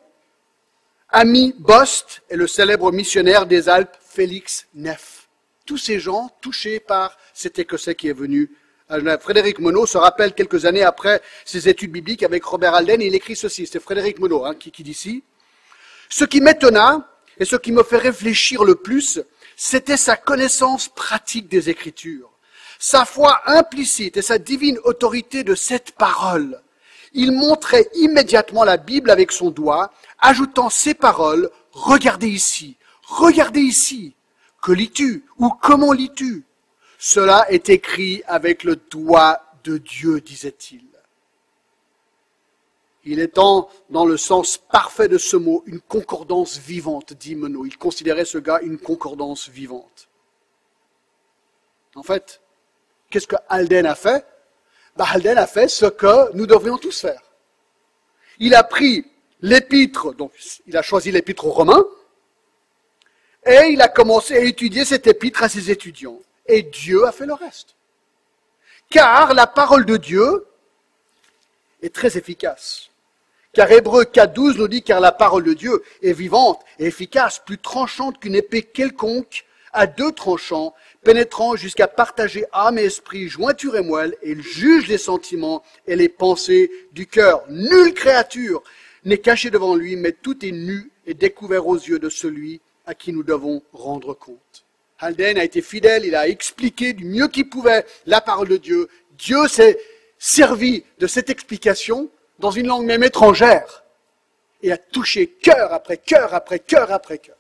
Ami 1.09 1.55
Bost 1.59 2.23
et 2.29 2.37
le 2.37 2.47
célèbre 2.47 2.91
missionnaire 2.93 3.47
des 3.47 3.69
Alpes 3.69 3.97
Félix 4.01 4.67
Neff. 4.75 5.29
Tous 5.65 5.79
ces 5.79 5.99
gens 6.01 6.31
touchés 6.41 6.81
par 6.81 7.17
cet 7.33 7.59
Écossais 7.59 7.95
qui 7.95 8.09
est 8.09 8.13
venu 8.13 8.51
Frédéric 9.21 9.61
Monod 9.61 9.89
se 9.89 9.97
rappelle 9.97 10.35
quelques 10.35 10.67
années 10.67 10.83
après 10.83 11.23
ses 11.45 11.69
études 11.69 11.91
bibliques 11.91 12.23
avec 12.23 12.45
Robert 12.45 12.75
Alden, 12.75 13.01
et 13.01 13.07
il 13.07 13.15
écrit 13.15 13.35
ceci, 13.35 13.67
c'est 13.67 13.81
Frédéric 13.81 14.19
Monod 14.19 14.43
hein, 14.45 14.55
qui, 14.55 14.71
qui 14.71 14.83
dit 14.83 14.91
ici. 14.91 15.25
Ce 16.11 16.25
qui 16.25 16.41
m'étonna 16.41 17.09
et 17.39 17.45
ce 17.45 17.57
qui 17.57 17.73
me 17.73 17.83
fait 17.83 17.97
réfléchir 17.97 18.63
le 18.65 18.75
plus, 18.75 19.21
c'était 19.57 19.97
sa 19.97 20.17
connaissance 20.17 20.89
pratique 20.89 21.49
des 21.49 21.71
Écritures, 21.71 22.31
sa 22.79 23.05
foi 23.05 23.41
implicite 23.47 24.17
et 24.17 24.23
sa 24.23 24.39
divine 24.39 24.79
autorité 24.85 25.45
de 25.45 25.55
cette 25.55 25.93
parole. 25.93 26.61
Il 27.13 27.33
montrait 27.33 27.89
immédiatement 27.95 28.65
la 28.65 28.77
Bible 28.77 29.11
avec 29.11 29.31
son 29.31 29.51
doigt, 29.51 29.93
ajoutant 30.19 30.71
ces 30.71 30.95
paroles, 30.95 31.51
regardez 31.73 32.29
ici, 32.29 32.77
regardez 33.03 33.61
ici, 33.61 34.15
que 34.63 34.73
lis-tu 34.73 35.25
ou 35.39 35.51
comment 35.51 35.93
lis-tu? 35.93 36.45
Cela 36.99 37.47
est 37.51 37.69
écrit 37.69 38.23
avec 38.27 38.65
le 38.65 38.77
doigt 38.77 39.41
de 39.63 39.79
Dieu, 39.79 40.21
disait-il. 40.21 40.94
Il 43.05 43.21
est 43.21 43.37
dans 43.37 43.69
le 44.07 44.17
sens 44.17 44.57
parfait 44.57 45.09
de 45.09 45.19
ce 45.19 45.37
mot, 45.37 45.63
une 45.67 45.81
concordance 45.81 46.59
vivante, 46.59 47.13
dit 47.13 47.35
Menot. 47.35 47.67
Il 47.67 47.77
considérait 47.77 48.25
ce 48.25 48.39
gars 48.39 48.61
une 48.63 48.79
concordance 48.79 49.49
vivante. 49.49 50.09
En 51.95 52.03
fait, 52.03 52.41
qu'est-ce 53.11 53.27
que 53.27 53.37
Alden 53.49 53.87
a 53.87 53.95
fait? 53.95 54.25
Bah, 54.97 55.07
Alden 55.13 55.39
a 55.39 55.47
fait 55.47 55.69
ce 55.69 55.87
que 55.87 56.33
nous 56.35 56.47
devrions 56.47 56.79
tous 56.79 57.01
faire. 57.01 57.23
Il 58.39 58.55
a 58.55 58.65
pris 58.65 59.05
l'épître, 59.43 60.15
donc 60.15 60.33
il 60.67 60.77
a 60.77 60.83
choisi 60.83 61.13
l'épître 61.13 61.47
aux 61.47 61.53
Romains, 61.53 61.85
et 63.47 63.69
il 63.71 63.83
a 63.83 63.89
commencé 63.89 64.35
à 64.35 64.41
étudier 64.41 64.85
cette 64.85 65.07
épître 65.07 65.43
à 65.43 65.49
ses 65.49 65.71
étudiants 65.71 66.19
et 66.47 66.63
Dieu 66.63 67.07
a 67.07 67.13
fait 67.13 67.27
le 67.27 67.35
reste. 67.35 67.75
Car 68.91 69.35
la 69.35 69.47
parole 69.47 69.87
de 69.87 69.97
Dieu 69.97 70.47
est 71.83 71.95
très 71.95 72.17
efficace. 72.17 72.91
Car 73.55 73.71
Hébreu 73.71 74.03
4.12 74.03 74.57
nous 74.59 74.67
dit, 74.67 74.83
car 74.83 75.01
la 75.01 75.13
parole 75.13 75.45
de 75.45 75.55
Dieu 75.55 75.83
est 76.03 76.13
vivante 76.13 76.61
et 76.81 76.87
efficace, 76.87 77.41
plus 77.45 77.59
tranchante 77.59 78.19
qu'une 78.19 78.35
épée 78.35 78.63
quelconque, 78.63 79.45
à 79.73 79.87
deux 79.87 80.11
tranchants, 80.11 80.75
pénétrant 81.05 81.55
jusqu'à 81.55 81.87
partager 81.87 82.47
âme 82.53 82.79
et 82.79 82.85
esprit, 82.85 83.29
jointure 83.29 83.77
et 83.77 83.83
moelle, 83.83 84.17
et 84.23 84.33
il 84.33 84.43
juge 84.43 84.89
les 84.89 84.99
sentiments 84.99 85.63
et 85.87 85.95
les 85.95 86.09
pensées 86.09 86.71
du 86.93 87.07
cœur. 87.07 87.45
Nulle 87.49 87.95
créature 87.95 88.63
n'est 89.05 89.19
cachée 89.19 89.51
devant 89.51 89.77
lui, 89.77 89.95
mais 89.95 90.13
tout 90.13 90.45
est 90.45 90.53
nu 90.53 90.91
et 91.07 91.15
découvert 91.15 91.69
aux 91.69 91.77
yeux 91.77 92.01
de 92.01 92.09
celui 92.09 92.61
à 92.87 92.95
qui 92.95 93.13
nous 93.13 93.23
devons 93.23 93.63
rendre 93.73 94.15
compte. 94.15 94.65
Alden 94.99 95.39
a 95.39 95.45
été 95.45 95.63
fidèle, 95.63 96.05
il 96.05 96.17
a 96.17 96.29
expliqué 96.29 96.93
du 96.93 97.05
mieux 97.05 97.29
qu'il 97.29 97.49
pouvait 97.49 97.85
la 98.07 98.21
parole 98.21 98.49
de 98.49 98.57
Dieu. 98.57 98.89
Dieu 99.17 99.47
s'est 99.47 99.79
servi 100.19 100.85
de 100.99 101.07
cette 101.07 101.31
explication 101.31 102.09
dans 102.39 102.51
une 102.51 102.67
langue 102.67 102.85
même 102.85 103.03
étrangère 103.03 103.85
et 104.63 104.73
a 104.73 104.79
touché 104.79 105.29
cœur 105.29 105.73
après 105.73 105.99
cœur 105.99 106.35
après 106.35 106.59
cœur 106.59 106.91
après 106.91 107.19
cœur. 107.19 107.37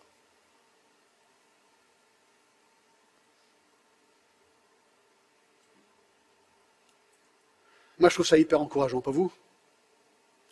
Moi, 7.98 8.08
je 8.08 8.14
trouve 8.16 8.26
ça 8.26 8.36
hyper 8.36 8.60
encourageant, 8.60 9.00
pas 9.00 9.12
vous? 9.12 9.32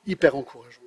Hyper 0.06 0.36
encourageant. 0.36 0.80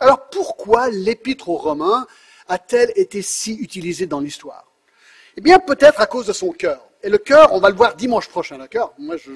Alors 0.00 0.28
pourquoi 0.28 0.90
l'épître 0.90 1.48
aux 1.48 1.56
Romains 1.56 2.06
a-t-elle 2.48 2.92
été 2.96 3.22
si 3.22 3.54
utilisée 3.54 4.06
dans 4.06 4.20
l'histoire? 4.20 4.70
Eh 5.36 5.40
bien, 5.40 5.58
peut-être 5.58 6.00
à 6.00 6.06
cause 6.06 6.26
de 6.26 6.32
son 6.32 6.50
cœur. 6.52 6.86
Et 7.02 7.08
le 7.08 7.18
cœur, 7.18 7.52
on 7.52 7.60
va 7.60 7.70
le 7.70 7.76
voir 7.76 7.94
dimanche 7.94 8.28
prochain, 8.28 8.58
d'accord? 8.58 8.94
Moi, 8.98 9.16
je, 9.16 9.30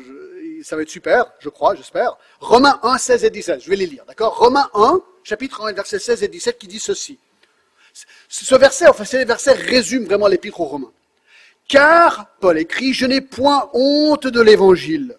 ça 0.63 0.77
va 0.77 0.83
être 0.83 0.91
super, 0.91 1.33
je 1.41 1.49
crois, 1.49 1.75
j'espère. 1.75 2.17
Romains 2.41 2.79
1, 2.83 2.99
16 2.99 3.25
et 3.25 3.31
17, 3.31 3.63
je 3.63 3.71
vais 3.71 3.77
les 3.77 3.87
lire, 3.87 4.05
d'accord? 4.07 4.39
Romains 4.39 4.69
1, 4.75 5.01
chapitre 5.23 5.67
1, 5.67 5.73
versets 5.73 5.99
16 5.99 6.23
et 6.23 6.29
17, 6.29 6.59
qui 6.59 6.69
dit 6.69 6.79
ceci. 6.79 7.19
Ce 8.29 8.55
verset, 8.55 8.89
enfin, 8.89 9.05
ces 9.05 9.25
versets 9.25 9.53
résument 9.53 10.07
vraiment 10.07 10.29
l'épître 10.29 10.61
aux 10.61 10.67
Romains. 10.67 10.93
Car, 11.69 12.27
Paul 12.41 12.59
écrit, 12.59 12.93
je 12.93 13.07
n'ai 13.07 13.21
point 13.21 13.69
honte 13.73 14.27
de 14.27 14.41
l'évangile. 14.41 15.19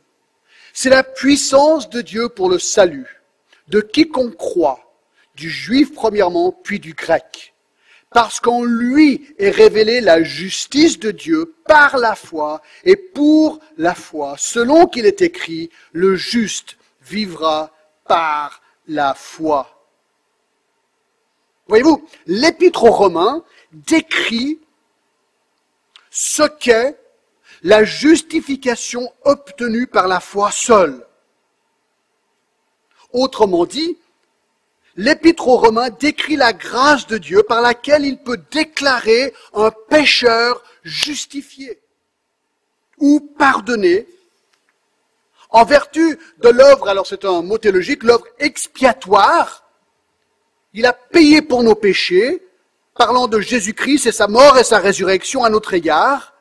C'est 0.73 0.89
la 0.89 1.03
puissance 1.03 1.89
de 1.89 2.01
Dieu 2.01 2.29
pour 2.29 2.49
le 2.49 2.57
salut, 2.57 3.21
de 3.67 3.81
quiconque 3.81 4.37
croit, 4.37 4.93
du 5.35 5.49
juif 5.49 5.93
premièrement, 5.93 6.51
puis 6.51 6.79
du 6.79 6.93
grec 6.93 7.53
parce 8.11 8.39
qu'en 8.39 8.63
lui 8.63 9.33
est 9.37 9.51
révélée 9.51 10.01
la 10.01 10.23
justice 10.23 10.97
de 10.99 11.11
Dieu 11.11 11.55
par 11.65 11.97
la 11.97 12.15
foi 12.15 12.61
et 12.83 12.95
pour 12.95 13.59
la 13.77 13.93
foi, 13.93 14.35
selon 14.37 14.87
qu'il 14.87 15.05
est 15.05 15.21
écrit, 15.21 15.69
le 15.91 16.15
juste 16.15 16.77
vivra 17.01 17.71
par 18.05 18.61
la 18.87 19.13
foi. 19.13 19.85
Voyez-vous, 21.67 22.03
l'épître 22.25 22.83
aux 22.83 22.91
Romains 22.91 23.43
décrit 23.71 24.59
ce 26.09 26.43
qu'est 26.43 26.99
la 27.61 27.83
justification 27.83 29.13
obtenue 29.23 29.85
par 29.85 30.07
la 30.07 30.19
foi 30.19 30.49
seule. 30.49 31.05
Autrement 33.11 33.65
dit, 33.65 33.99
l'épître 34.99 35.47
aux 35.47 35.55
Romains 35.55 35.89
décrit 35.91 36.35
la 36.35 36.51
grâce 36.51 37.07
de 37.07 37.17
Dieu 37.17 37.41
par 37.43 37.61
laquelle 37.61 38.05
il 38.05 38.17
peut 38.17 38.41
déclarer 38.51 39.33
un 39.53 39.71
pécheur 39.71 40.61
justifié 40.83 41.79
ou 42.97 43.21
pardonné 43.21 44.07
en 45.51 45.63
vertu 45.63 46.19
de 46.39 46.49
l'œuvre, 46.49 46.89
alors 46.89 47.07
c'est 47.07 47.23
un 47.23 47.41
mot 47.41 47.57
théologique, 47.57 48.03
l'œuvre 48.03 48.25
expiatoire. 48.39 49.63
Il 50.73 50.85
a 50.85 50.91
payé 50.91 51.41
pour 51.41 51.63
nos 51.63 51.75
péchés, 51.75 52.45
parlant 52.93 53.29
de 53.29 53.39
Jésus-Christ 53.39 54.05
et 54.05 54.11
sa 54.11 54.27
mort 54.27 54.57
et 54.57 54.65
sa 54.65 54.79
résurrection 54.79 55.45
à 55.45 55.49
notre 55.49 55.73
égard, 55.73 56.33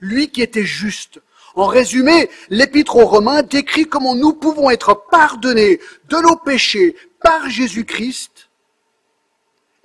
lui 0.00 0.30
qui 0.30 0.42
était 0.42 0.66
juste. 0.66 1.18
En 1.56 1.66
résumé, 1.66 2.30
l'épître 2.50 2.96
aux 2.96 3.06
Romains 3.06 3.42
décrit 3.42 3.86
comment 3.86 4.14
nous 4.14 4.34
pouvons 4.34 4.70
être 4.70 5.06
pardonnés 5.10 5.80
de 6.04 6.16
nos 6.18 6.36
péchés 6.36 6.94
par 7.20 7.48
Jésus-Christ 7.48 8.50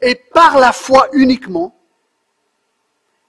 et 0.01 0.16
par 0.16 0.60
la 0.60 0.74
foi 0.74 1.08
uniquement, 1.13 1.78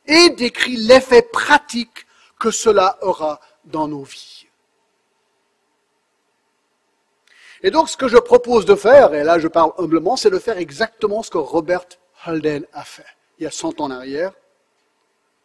et 0.07 0.31
décrit 0.31 0.77
l'effet 0.77 1.23
pratique 1.23 2.07
que 2.41 2.51
cela 2.51 2.99
aura 3.03 3.41
dans 3.65 3.87
nos 3.87 4.03
vies. 4.03 4.47
Et 7.63 7.71
donc 7.71 7.89
ce 7.89 7.97
que 7.97 8.09
je 8.09 8.17
propose 8.17 8.65
de 8.65 8.75
faire, 8.75 9.15
et 9.15 9.23
là 9.23 9.39
je 9.39 9.47
parle 9.47 9.73
humblement, 9.79 10.17
c'est 10.17 10.31
de 10.31 10.39
faire 10.41 10.59
exactement 10.59 11.23
ce 11.23 11.31
que 11.31 11.39
Robert 11.39 11.85
Holden 12.27 12.67
a 12.73 12.85
fait 12.85 13.07
il 13.39 13.45
y 13.45 13.47
a 13.47 13.51
100 13.51 13.81
ans 13.81 13.85
en 13.85 13.91
arrière, 13.91 14.33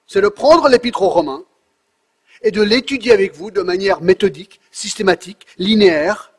c'est 0.08 0.22
de 0.22 0.30
prendre 0.30 0.68
l'épître 0.68 1.02
aux 1.02 1.10
Romains 1.10 1.44
et 2.42 2.52
de 2.52 2.62
l'étudier 2.62 3.12
avec 3.12 3.34
vous 3.34 3.52
de 3.52 3.62
manière 3.62 4.02
méthodique, 4.02 4.60
systématique, 4.72 5.48
linéaire, 5.58 6.32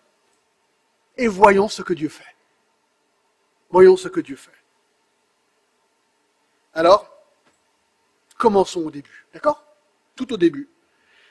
et 1.17 1.27
voyons 1.27 1.69
ce 1.69 1.83
que 1.83 1.93
Dieu 1.93 2.09
fait. 2.09 2.35
Voyons 3.71 3.97
ce 3.97 4.09
que 4.09 4.21
Dieu 4.21 4.37
fait. 4.37 4.51
Alors, 6.73 7.11
commençons 8.39 8.83
au 8.83 8.91
début, 8.91 9.27
d'accord? 9.35 9.65
Tout 10.15 10.33
au 10.33 10.37
début. 10.37 10.69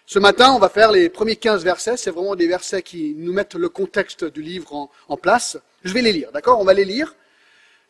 Ce 0.06 0.20
matin, 0.20 0.52
on 0.52 0.60
va 0.60 0.70
faire 0.70 0.92
les 0.92 1.10
premiers 1.10 1.36
15 1.36 1.64
versets. 1.64 1.98
C'est 1.98 2.12
vraiment 2.12 2.36
des 2.36 2.48
versets 2.48 2.82
qui 2.82 3.14
nous 3.18 3.34
mettent 3.34 3.56
le 3.56 3.70
contexte 3.70 4.24
du 4.24 4.42
livre 4.42 4.90
en, 5.08 5.18
place. 5.18 5.58
Je 5.84 5.94
vais 5.94 6.02
les 6.02 6.14
lire, 6.14 6.32
d'accord? 6.32 6.60
On 6.60 6.64
va 6.64 6.74
les 6.74 6.86
lire. 6.86 7.16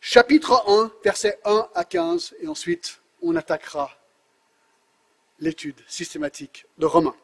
Chapitre 0.00 0.64
1, 0.68 0.92
versets 1.02 1.38
1 1.44 1.68
à 1.74 1.84
15, 1.84 2.34
et 2.40 2.46
ensuite 2.46 3.00
on 3.20 3.34
attaquera 3.34 3.97
l'étude 5.40 5.80
systématique 5.86 6.66
de 6.78 6.86
Romains. 6.86 7.16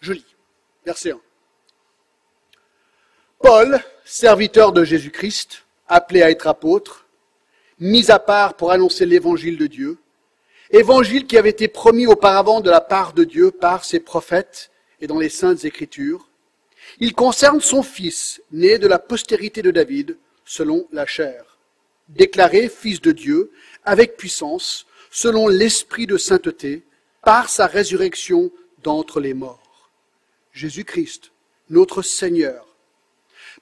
Je 0.00 0.12
lis. 0.12 0.36
Verset 0.84 1.12
1. 1.12 1.20
Paul, 3.40 3.80
serviteur 4.04 4.72
de 4.72 4.84
Jésus-Christ, 4.84 5.64
appelé 5.88 6.22
à 6.22 6.30
être 6.30 6.46
apôtre, 6.46 7.06
mis 7.78 8.10
à 8.10 8.18
part 8.18 8.54
pour 8.54 8.70
annoncer 8.70 9.06
l'évangile 9.06 9.58
de 9.58 9.66
Dieu, 9.66 9.98
évangile 10.70 11.26
qui 11.26 11.36
avait 11.36 11.50
été 11.50 11.68
promis 11.68 12.06
auparavant 12.06 12.60
de 12.60 12.70
la 12.70 12.80
part 12.80 13.12
de 13.12 13.24
Dieu 13.24 13.50
par 13.50 13.84
ses 13.84 14.00
prophètes 14.00 14.70
et 15.00 15.06
dans 15.06 15.18
les 15.18 15.28
saintes 15.28 15.64
écritures. 15.64 16.28
Il 16.98 17.14
concerne 17.14 17.60
son 17.60 17.82
fils, 17.82 18.42
né 18.52 18.78
de 18.78 18.86
la 18.86 18.98
postérité 18.98 19.62
de 19.62 19.70
David, 19.70 20.16
selon 20.44 20.86
la 20.92 21.06
chair, 21.06 21.58
déclaré 22.08 22.68
fils 22.68 23.00
de 23.00 23.12
Dieu, 23.12 23.52
avec 23.84 24.16
puissance, 24.16 24.86
selon 25.10 25.48
l'esprit 25.48 26.06
de 26.06 26.16
sainteté, 26.16 26.84
par 27.24 27.48
sa 27.48 27.66
résurrection 27.66 28.50
d'entre 28.82 29.20
les 29.20 29.34
morts. 29.34 29.90
Jésus-Christ, 30.52 31.32
notre 31.70 32.02
Seigneur. 32.02 32.66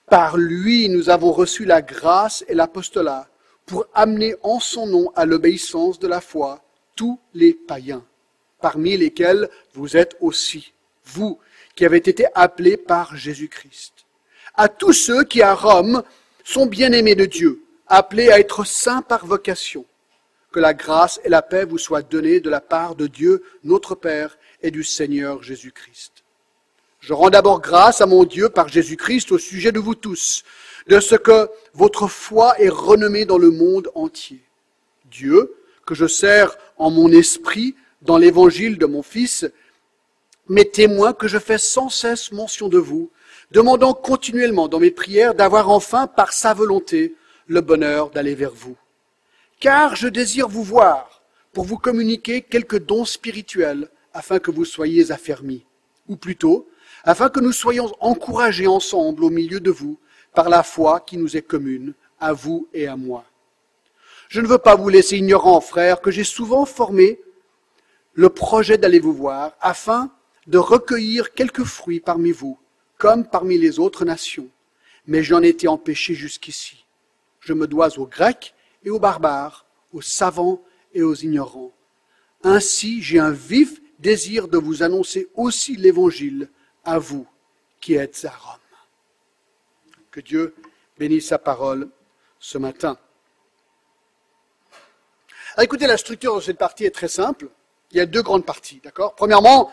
Par 0.09 0.37
lui, 0.37 0.89
nous 0.89 1.09
avons 1.11 1.33
reçu 1.33 1.65
la 1.65 1.81
grâce 1.81 2.45
et 2.49 2.55
l'apostolat 2.55 3.29
pour 3.65 3.87
amener 3.95 4.35
en 4.43 4.61
son 4.61 4.87
nom 4.87 5.13
à 5.15 5.25
l'obéissance 5.25 5.99
de 5.99 6.09
la 6.09 6.21
foi 6.21 6.63
tous 6.97 7.19
les 7.33 7.55
païens, 7.55 8.05
parmi 8.61 8.97
lesquels 8.97 9.49
vous 9.75 9.97
êtes 9.97 10.17
aussi, 10.21 10.73
vous 11.05 11.39
qui 11.75 11.87
avez 11.87 11.99
été 11.99 12.27
appelés 12.35 12.77
par 12.77 13.17
Jésus-Christ. 13.17 13.93
À 14.55 14.69
tous 14.69 14.93
ceux 14.93 15.25
qui 15.25 15.41
à 15.41 15.55
Rome 15.55 16.03
sont 16.45 16.67
bien-aimés 16.67 17.15
de 17.15 17.25
Dieu, 17.25 17.63
appelés 17.87 18.31
à 18.31 18.41
être 18.41 18.65
saints 18.65 19.03
par 19.03 19.25
vocation, 19.25 19.87
que 20.53 20.61
la 20.61 20.75
grâce 20.75 21.21
et 21.25 21.29
la 21.29 21.43
paix 21.43 21.65
vous 21.65 21.79
soient 21.79 22.03
données 22.03 22.41
de 22.41 22.51
la 22.51 22.61
part 22.61 22.95
de 22.95 23.07
Dieu, 23.07 23.43
notre 23.65 23.95
Père, 23.95 24.39
et 24.63 24.71
du 24.71 24.85
Seigneur 24.85 25.43
Jésus-Christ. 25.43 26.13
Je 27.01 27.13
rends 27.15 27.31
d'abord 27.31 27.61
grâce 27.61 28.01
à 28.01 28.07
mon 28.07 28.23
Dieu 28.23 28.49
par 28.49 28.69
Jésus-Christ 28.69 29.33
au 29.33 29.39
sujet 29.39 29.73
de 29.73 29.81
vous 29.81 29.97
tous, 29.97 30.45
de 30.87 31.01
ce 31.01 31.17
que 31.17 31.49
votre 31.75 32.07
foi 32.07 32.61
est 32.61 32.69
renommée 32.69 33.25
dans 33.25 33.39
le 33.39 33.51
monde 33.51 33.91
entier. 33.97 34.41
Dieu, 35.11 35.57
que 35.85 35.97
je 35.97 36.07
sers 36.07 36.57
en 36.77 36.91
mon 36.91 37.11
esprit 37.11 37.75
dans 38.03 38.19
l'évangile 38.19 38.79
de 38.79 38.87
mon 38.87 39.03
Fils, 39.03 39.47
mes 40.49 40.69
témoins 40.69 41.13
que 41.13 41.27
je 41.27 41.39
fais 41.39 41.59
sans 41.59 41.89
cesse 41.89 42.31
mention 42.31 42.69
de 42.69 42.79
vous, 42.79 43.11
demandant 43.51 43.95
continuellement 43.95 44.69
dans 44.69 44.79
mes 44.79 44.91
prières 44.91 45.35
d'avoir 45.35 45.71
enfin, 45.71 46.07
par 46.07 46.33
sa 46.33 46.55
volonté, 46.55 47.17
le 47.49 47.61
bonheur 47.61 48.11
d'aller 48.11 48.35
vers 48.35 48.53
vous 48.53 48.77
car 49.63 49.95
je 49.95 50.09
désire 50.09 50.49
vous 50.49 50.65
voir 50.65 51.23
pour 51.53 51.65
vous 51.65 51.79
communiquer 51.79 52.43
quelques 52.43 52.81
dons 52.81 53.05
spirituels 53.05 53.89
afin 54.13 54.41
que 54.41 54.51
vous 54.51 54.65
soyez 54.65 55.13
affermis, 55.13 55.65
ou 56.09 56.17
plutôt, 56.17 56.69
afin 57.05 57.29
que 57.29 57.39
nous 57.39 57.53
soyons 57.53 57.95
encouragés 58.01 58.67
ensemble 58.67 59.23
au 59.23 59.31
milieu 59.31 59.61
de 59.61 59.71
vous 59.71 60.01
par 60.35 60.49
la 60.49 60.65
foi 60.65 60.99
qui 60.99 61.17
nous 61.17 61.37
est 61.37 61.43
commune, 61.43 61.95
à 62.19 62.33
vous 62.33 62.67
et 62.75 62.89
à 62.89 62.97
moi. 62.97 63.25
Je 64.29 64.41
ne 64.41 64.49
veux 64.49 64.59
pas 64.59 64.75
vous 64.75 64.89
laisser 64.89 65.19
ignorant, 65.19 65.61
frères, 65.61 66.01
que 66.01 66.11
j'ai 66.11 66.25
souvent 66.25 66.65
formé 66.65 67.21
le 68.15 68.31
projet 68.31 68.79
d'aller 68.79 68.99
vous 68.99 69.15
voir 69.15 69.53
afin 69.61 70.11
de 70.49 70.59
recueillir 70.59 71.35
quelques 71.35 71.63
fruits 71.63 72.01
parmi 72.01 72.33
vous, 72.33 72.59
comme 72.99 73.29
parmi 73.29 73.59
les 73.59 73.79
autres 73.79 74.05
nations. 74.05 74.49
Mais 75.07 75.23
j'en 75.23 75.41
étais 75.41 75.69
empêché 75.69 76.15
jusqu'ici. 76.15 76.85
Je 77.39 77.53
me 77.53 77.69
dois 77.69 77.97
aux 78.01 78.07
Grecs 78.09 78.55
et 78.85 78.91
aux 78.91 78.99
barbares, 78.99 79.67
aux 79.93 80.03
savants 80.03 80.63
et 80.93 81.03
aux 81.03 81.15
ignorants. 81.15 81.73
Ainsi, 82.43 83.03
j'ai 83.03 83.19
un 83.19 83.31
vif 83.31 83.81
désir 83.99 84.49
de 84.49 84.59
vous 84.59 84.83
annoncer 84.83 85.29
aussi 85.35 85.77
l'Évangile 85.77 86.49
à 86.85 86.99
vous 86.99 87.27
qui 87.81 87.95
êtes 87.95 88.25
à 88.25 88.31
Rome. 88.31 88.59
Que 90.11 90.21
Dieu 90.21 90.55
bénisse 90.99 91.29
sa 91.29 91.39
parole 91.39 91.89
ce 92.39 92.59
matin. 92.59 92.99
Écoutez, 95.61 95.87
la 95.87 95.97
structure 95.97 96.37
de 96.37 96.41
cette 96.41 96.59
partie 96.59 96.85
est 96.85 96.95
très 96.95 97.09
simple. 97.09 97.49
Il 97.91 97.99
y 97.99 98.01
a 98.01 98.07
deux 98.07 98.23
grandes 98.23 98.47
parties, 98.47 98.81
d'accord? 98.83 99.15
Premièrement, 99.15 99.71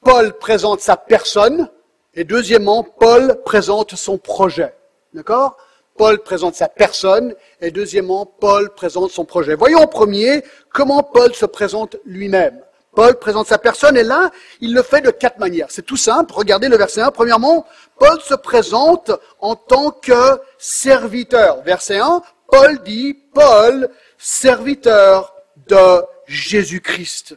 Paul 0.00 0.36
présente 0.38 0.80
sa 0.80 0.96
personne, 0.96 1.70
et 2.14 2.24
deuxièmement, 2.24 2.82
Paul 2.82 3.40
présente 3.44 3.94
son 3.94 4.18
projet, 4.18 4.74
d'accord? 5.14 5.56
Paul 5.96 6.18
présente 6.18 6.54
sa 6.54 6.68
personne 6.68 7.34
et 7.60 7.70
deuxièmement, 7.70 8.26
Paul 8.26 8.74
présente 8.74 9.10
son 9.10 9.24
projet. 9.24 9.54
Voyons 9.54 9.80
en 9.80 9.86
premier 9.86 10.42
comment 10.72 11.02
Paul 11.02 11.34
se 11.34 11.46
présente 11.46 11.96
lui-même. 12.04 12.60
Paul 12.94 13.18
présente 13.18 13.46
sa 13.46 13.58
personne 13.58 13.96
et 13.96 14.02
là, 14.02 14.30
il 14.60 14.74
le 14.74 14.82
fait 14.82 15.00
de 15.00 15.10
quatre 15.10 15.38
manières. 15.38 15.68
C'est 15.70 15.86
tout 15.86 15.96
simple. 15.96 16.32
Regardez 16.34 16.68
le 16.68 16.76
verset 16.76 17.00
1. 17.00 17.10
Premièrement, 17.10 17.66
Paul 17.98 18.20
se 18.20 18.34
présente 18.34 19.10
en 19.40 19.56
tant 19.56 19.90
que 19.90 20.40
serviteur. 20.58 21.62
Verset 21.62 21.98
1, 21.98 22.22
Paul 22.48 22.82
dit, 22.82 23.14
Paul, 23.32 23.88
serviteur 24.18 25.34
de 25.68 26.02
Jésus-Christ. 26.26 27.36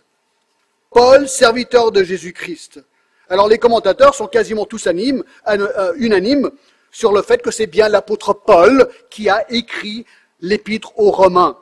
Paul, 0.91 1.27
serviteur 1.29 1.91
de 1.91 2.03
Jésus-Christ. 2.03 2.81
Alors 3.29 3.47
les 3.47 3.57
commentateurs 3.57 4.13
sont 4.13 4.27
quasiment 4.27 4.65
tous 4.65 4.87
euh, 4.87 5.93
unanimes 5.97 6.51
sur 6.95 7.11
le 7.11 7.21
fait 7.21 7.41
que 7.41 7.51
c'est 7.51 7.67
bien 7.67 7.89
l'apôtre 7.89 8.31
Paul 8.31 8.87
qui 9.09 9.27
a 9.27 9.45
écrit 9.49 10.05
l'épître 10.39 10.97
aux 10.97 11.11
Romains. 11.11 11.57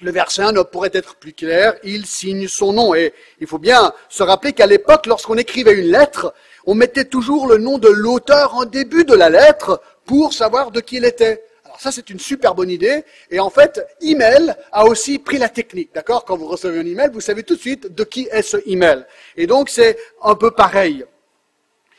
Le 0.00 0.10
verset 0.10 0.42
1 0.42 0.50
ne 0.50 0.62
pourrait 0.62 0.90
être 0.92 1.14
plus 1.14 1.32
clair, 1.32 1.76
il 1.84 2.04
signe 2.04 2.48
son 2.48 2.72
nom. 2.72 2.92
Et 2.92 3.14
il 3.38 3.46
faut 3.46 3.60
bien 3.60 3.92
se 4.08 4.24
rappeler 4.24 4.54
qu'à 4.54 4.66
l'époque, 4.66 5.06
lorsqu'on 5.06 5.36
écrivait 5.36 5.78
une 5.78 5.92
lettre, 5.92 6.34
on 6.66 6.74
mettait 6.74 7.04
toujours 7.04 7.46
le 7.46 7.58
nom 7.58 7.78
de 7.78 7.86
l'auteur 7.86 8.56
en 8.56 8.64
début 8.64 9.04
de 9.04 9.14
la 9.14 9.30
lettre 9.30 9.80
pour 10.04 10.32
savoir 10.32 10.72
de 10.72 10.80
qui 10.80 10.96
il 10.96 11.04
était. 11.04 11.44
Alors 11.64 11.80
ça, 11.80 11.92
c'est 11.92 12.10
une 12.10 12.18
super 12.18 12.56
bonne 12.56 12.70
idée. 12.70 13.04
Et 13.30 13.38
en 13.38 13.50
fait, 13.50 13.86
email 14.00 14.52
a 14.72 14.84
aussi 14.84 15.20
pris 15.20 15.38
la 15.38 15.48
technique. 15.48 15.94
D'accord? 15.94 16.24
Quand 16.24 16.36
vous 16.36 16.48
recevez 16.48 16.80
un 16.80 16.86
email, 16.86 17.10
vous 17.12 17.20
savez 17.20 17.44
tout 17.44 17.54
de 17.54 17.60
suite 17.60 17.94
de 17.94 18.02
qui 18.02 18.26
est 18.32 18.42
ce 18.42 18.56
email. 18.66 19.06
Et 19.36 19.46
donc, 19.46 19.70
c'est 19.70 19.96
un 20.22 20.34
peu 20.34 20.50
pareil. 20.50 21.04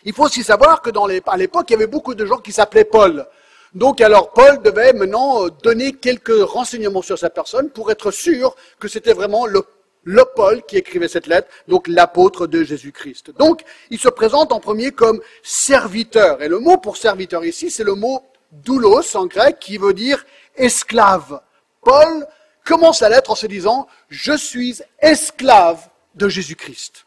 Il 0.07 0.13
faut 0.13 0.23
aussi 0.23 0.41
savoir 0.41 0.81
que 0.81 0.89
à 1.27 1.37
l'époque, 1.37 1.65
il 1.67 1.73
y 1.73 1.75
avait 1.75 1.85
beaucoup 1.85 2.15
de 2.15 2.25
gens 2.25 2.37
qui 2.37 2.53
s'appelaient 2.53 2.85
Paul. 2.85 3.27
Donc 3.73 3.99
alors 3.99 4.31
Paul 4.31 4.61
devait 4.61 4.93
maintenant 4.93 5.43
euh, 5.43 5.49
donner 5.61 5.91
quelques 5.91 6.41
renseignements 6.41 7.01
sur 7.01 7.19
sa 7.19 7.29
personne 7.29 7.69
pour 7.69 7.91
être 7.91 8.09
sûr 8.11 8.55
que 8.79 8.87
c'était 8.87 9.11
vraiment 9.11 9.45
le, 9.45 9.65
le 10.05 10.23
Paul 10.33 10.63
qui 10.65 10.77
écrivait 10.77 11.09
cette 11.09 11.27
lettre, 11.27 11.49
donc 11.67 11.89
l'apôtre 11.89 12.47
de 12.47 12.63
Jésus-Christ. 12.63 13.31
Donc, 13.37 13.63
il 13.89 13.99
se 13.99 14.07
présente 14.07 14.53
en 14.53 14.61
premier 14.61 14.91
comme 14.91 15.19
serviteur. 15.43 16.41
Et 16.41 16.47
le 16.47 16.59
mot 16.59 16.77
pour 16.77 16.95
serviteur 16.95 17.43
ici, 17.43 17.69
c'est 17.69 17.83
le 17.83 17.95
mot 17.95 18.23
doulos 18.53 19.17
en 19.17 19.25
grec 19.25 19.59
qui 19.59 19.77
veut 19.77 19.93
dire 19.93 20.25
esclave. 20.55 21.41
Paul 21.81 22.25
commence 22.65 23.01
la 23.01 23.09
lettre 23.09 23.31
en 23.31 23.35
se 23.35 23.47
disant, 23.47 23.87
je 24.07 24.37
suis 24.37 24.79
esclave 24.99 25.89
de 26.15 26.29
Jésus-Christ. 26.29 27.06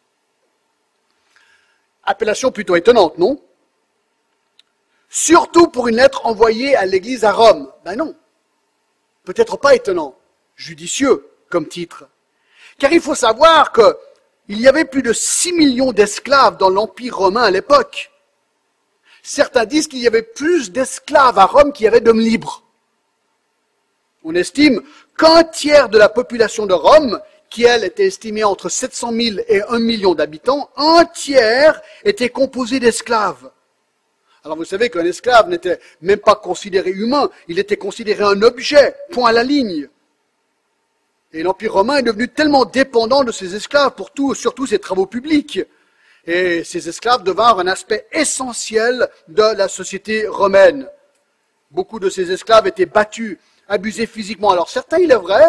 Appellation 2.04 2.50
plutôt 2.50 2.76
étonnante, 2.76 3.18
non? 3.18 3.40
Surtout 5.08 5.66
pour 5.68 5.88
une 5.88 5.96
lettre 5.96 6.26
envoyée 6.26 6.76
à 6.76 6.86
l'église 6.86 7.24
à 7.24 7.32
Rome. 7.32 7.70
Ben 7.84 7.96
non. 7.96 8.14
Peut-être 9.24 9.56
pas 9.56 9.74
étonnant. 9.74 10.14
Judicieux 10.54 11.28
comme 11.48 11.66
titre. 11.66 12.04
Car 12.78 12.92
il 12.92 13.00
faut 13.00 13.14
savoir 13.14 13.72
qu'il 13.72 14.60
y 14.60 14.68
avait 14.68 14.84
plus 14.84 15.02
de 15.02 15.12
6 15.12 15.52
millions 15.52 15.92
d'esclaves 15.92 16.56
dans 16.56 16.70
l'Empire 16.70 17.16
romain 17.16 17.42
à 17.42 17.50
l'époque. 17.50 18.10
Certains 19.22 19.66
disent 19.66 19.88
qu'il 19.88 19.98
y 19.98 20.06
avait 20.06 20.22
plus 20.22 20.70
d'esclaves 20.70 21.38
à 21.38 21.46
Rome 21.46 21.72
qu'il 21.72 21.84
y 21.84 21.88
avait 21.88 22.00
d'hommes 22.00 22.20
libres. 22.20 22.62
On 24.22 24.34
estime 24.34 24.82
qu'un 25.16 25.44
tiers 25.44 25.88
de 25.88 25.98
la 25.98 26.08
population 26.08 26.66
de 26.66 26.74
Rome, 26.74 27.20
qui 27.50 27.64
elle 27.64 27.84
était 27.84 28.06
estimée 28.06 28.44
entre 28.44 28.68
700 28.68 29.12
000 29.12 29.36
et 29.48 29.62
1 29.62 29.78
million 29.80 30.14
d'habitants, 30.14 30.70
un 30.76 31.04
tiers 31.04 31.82
était 32.04 32.30
composé 32.30 32.78
d'esclaves. 32.78 33.50
Alors 34.44 34.56
vous 34.56 34.64
savez 34.64 34.88
qu'un 34.88 35.04
esclave 35.04 35.48
n'était 35.48 35.80
même 36.00 36.20
pas 36.20 36.36
considéré 36.36 36.90
humain, 36.90 37.28
il 37.48 37.58
était 37.58 37.76
considéré 37.76 38.22
un 38.24 38.40
objet, 38.42 38.94
point 39.10 39.30
à 39.30 39.32
la 39.32 39.42
ligne. 39.42 39.88
Et 41.32 41.42
l'Empire 41.42 41.74
romain 41.74 41.98
est 41.98 42.02
devenu 42.02 42.28
tellement 42.28 42.64
dépendant 42.64 43.22
de 43.22 43.32
ses 43.32 43.54
esclaves 43.54 43.94
pour 43.94 44.12
tout, 44.12 44.34
surtout 44.34 44.66
ses 44.66 44.78
travaux 44.78 45.06
publics. 45.06 45.60
Et 46.26 46.64
ces 46.64 46.88
esclaves 46.88 47.22
devinrent 47.22 47.60
un 47.60 47.66
aspect 47.66 48.06
essentiel 48.12 49.08
de 49.28 49.56
la 49.56 49.68
société 49.68 50.26
romaine. 50.26 50.88
Beaucoup 51.70 52.00
de 52.00 52.10
ces 52.10 52.32
esclaves 52.32 52.66
étaient 52.66 52.86
battus, 52.86 53.38
abusés 53.68 54.06
physiquement. 54.06 54.50
Alors 54.50 54.68
certains, 54.68 54.98
il 54.98 55.12
est 55.12 55.16
vrai, 55.16 55.44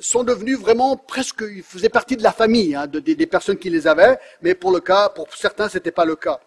sont 0.00 0.24
devenus 0.24 0.58
vraiment 0.58 0.96
presque, 0.96 1.44
ils 1.48 1.62
faisaient 1.62 1.88
partie 1.88 2.16
de 2.16 2.22
la 2.22 2.32
famille, 2.32 2.74
hein, 2.74 2.86
des 2.86 3.26
personnes 3.26 3.58
qui 3.58 3.70
les 3.70 3.86
avaient, 3.86 4.18
mais 4.42 4.54
pour 4.54 4.72
le 4.72 4.80
cas, 4.80 5.08
pour 5.08 5.34
certains, 5.34 5.68
ce 5.68 5.78
n'était 5.78 5.92
pas 5.92 6.04
le 6.04 6.16
cas. 6.16 6.40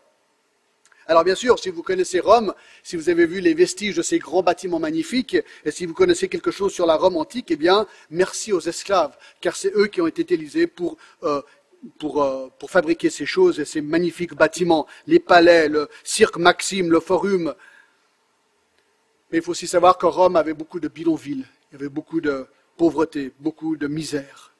Alors 1.08 1.24
bien 1.24 1.36
sûr, 1.36 1.60
si 1.60 1.70
vous 1.70 1.84
connaissez 1.84 2.20
Rome, 2.20 2.54
si 2.84 2.96
vous 2.96 3.10
avez 3.10 3.26
vu 3.26 3.42
les 3.42 3.54
vestiges 3.54 3.98
de 3.98 4.02
ces 4.02 4.20
grands 4.20 4.44
bâtiments 4.44 4.80
magnifiques, 4.80 5.36
et 5.66 5.72
si 5.72 5.86
vous 5.86 5.94
connaissez 5.94 6.30
quelque 6.30 6.52
chose 6.52 6.72
sur 6.72 6.86
la 6.86 6.96
Rome 6.96 7.18
antique, 7.18 7.48
eh 7.50 7.56
bien, 7.56 7.88
merci 8.10 8.54
aux 8.54 8.62
esclaves, 8.62 9.18
car 9.42 9.56
c'est 9.56 9.76
eux 9.76 9.88
qui 9.88 10.00
ont 10.00 10.08
été 10.08 10.22
utilisés 10.22 10.68
pour, 10.68 10.98
euh, 11.24 11.42
pour, 12.00 12.24
euh, 12.24 12.48
pour 12.60 12.72
fabriquer 12.72 13.10
ces 13.10 13.26
choses 13.26 13.60
et 13.60 13.66
ces 13.66 13.82
magnifiques 13.82 14.36
bâtiments, 14.36 14.88
les 15.08 15.20
palais, 15.20 15.68
le 15.68 15.90
cirque 16.04 16.38
Maxime, 16.38 16.92
le 16.92 17.00
forum. 17.00 17.56
Mais 19.32 19.40
il 19.40 19.44
faut 19.44 19.52
aussi 19.52 19.68
savoir 19.68 19.98
que 19.98 20.06
Rome 20.06 20.36
avait 20.36 20.54
beaucoup 20.54 20.80
de 20.80 20.88
bidonvilles, 20.88 21.46
il 21.72 21.74
y 21.74 21.76
avait 21.76 21.90
beaucoup 21.90 22.22
de 22.22 22.48
pauvreté, 22.82 23.32
beaucoup 23.38 23.78
de 23.78 23.86
misère. 23.86 24.56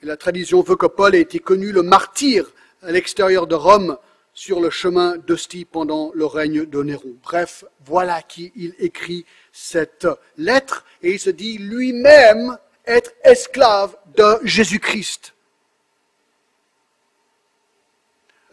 La 0.00 0.16
tradition 0.16 0.62
veut 0.62 0.76
que 0.76 0.86
Paul 0.86 1.14
ait 1.14 1.20
été 1.20 1.38
connu 1.38 1.72
le 1.72 1.82
martyr 1.82 2.50
à 2.80 2.90
l'extérieur 2.90 3.46
de 3.46 3.54
Rome 3.54 3.98
sur 4.32 4.60
le 4.60 4.70
chemin 4.70 5.18
d'Ostie 5.18 5.66
pendant 5.66 6.10
le 6.14 6.24
règne 6.24 6.64
de 6.64 6.82
Néron. 6.82 7.16
Bref, 7.22 7.66
voilà 7.84 8.22
qui 8.22 8.50
il 8.56 8.74
écrit 8.78 9.26
cette 9.52 10.08
lettre 10.38 10.86
et 11.02 11.12
il 11.12 11.20
se 11.20 11.28
dit 11.28 11.58
lui-même 11.58 12.56
être 12.86 13.12
esclave 13.24 13.94
de 14.16 14.38
Jésus-Christ. 14.42 15.34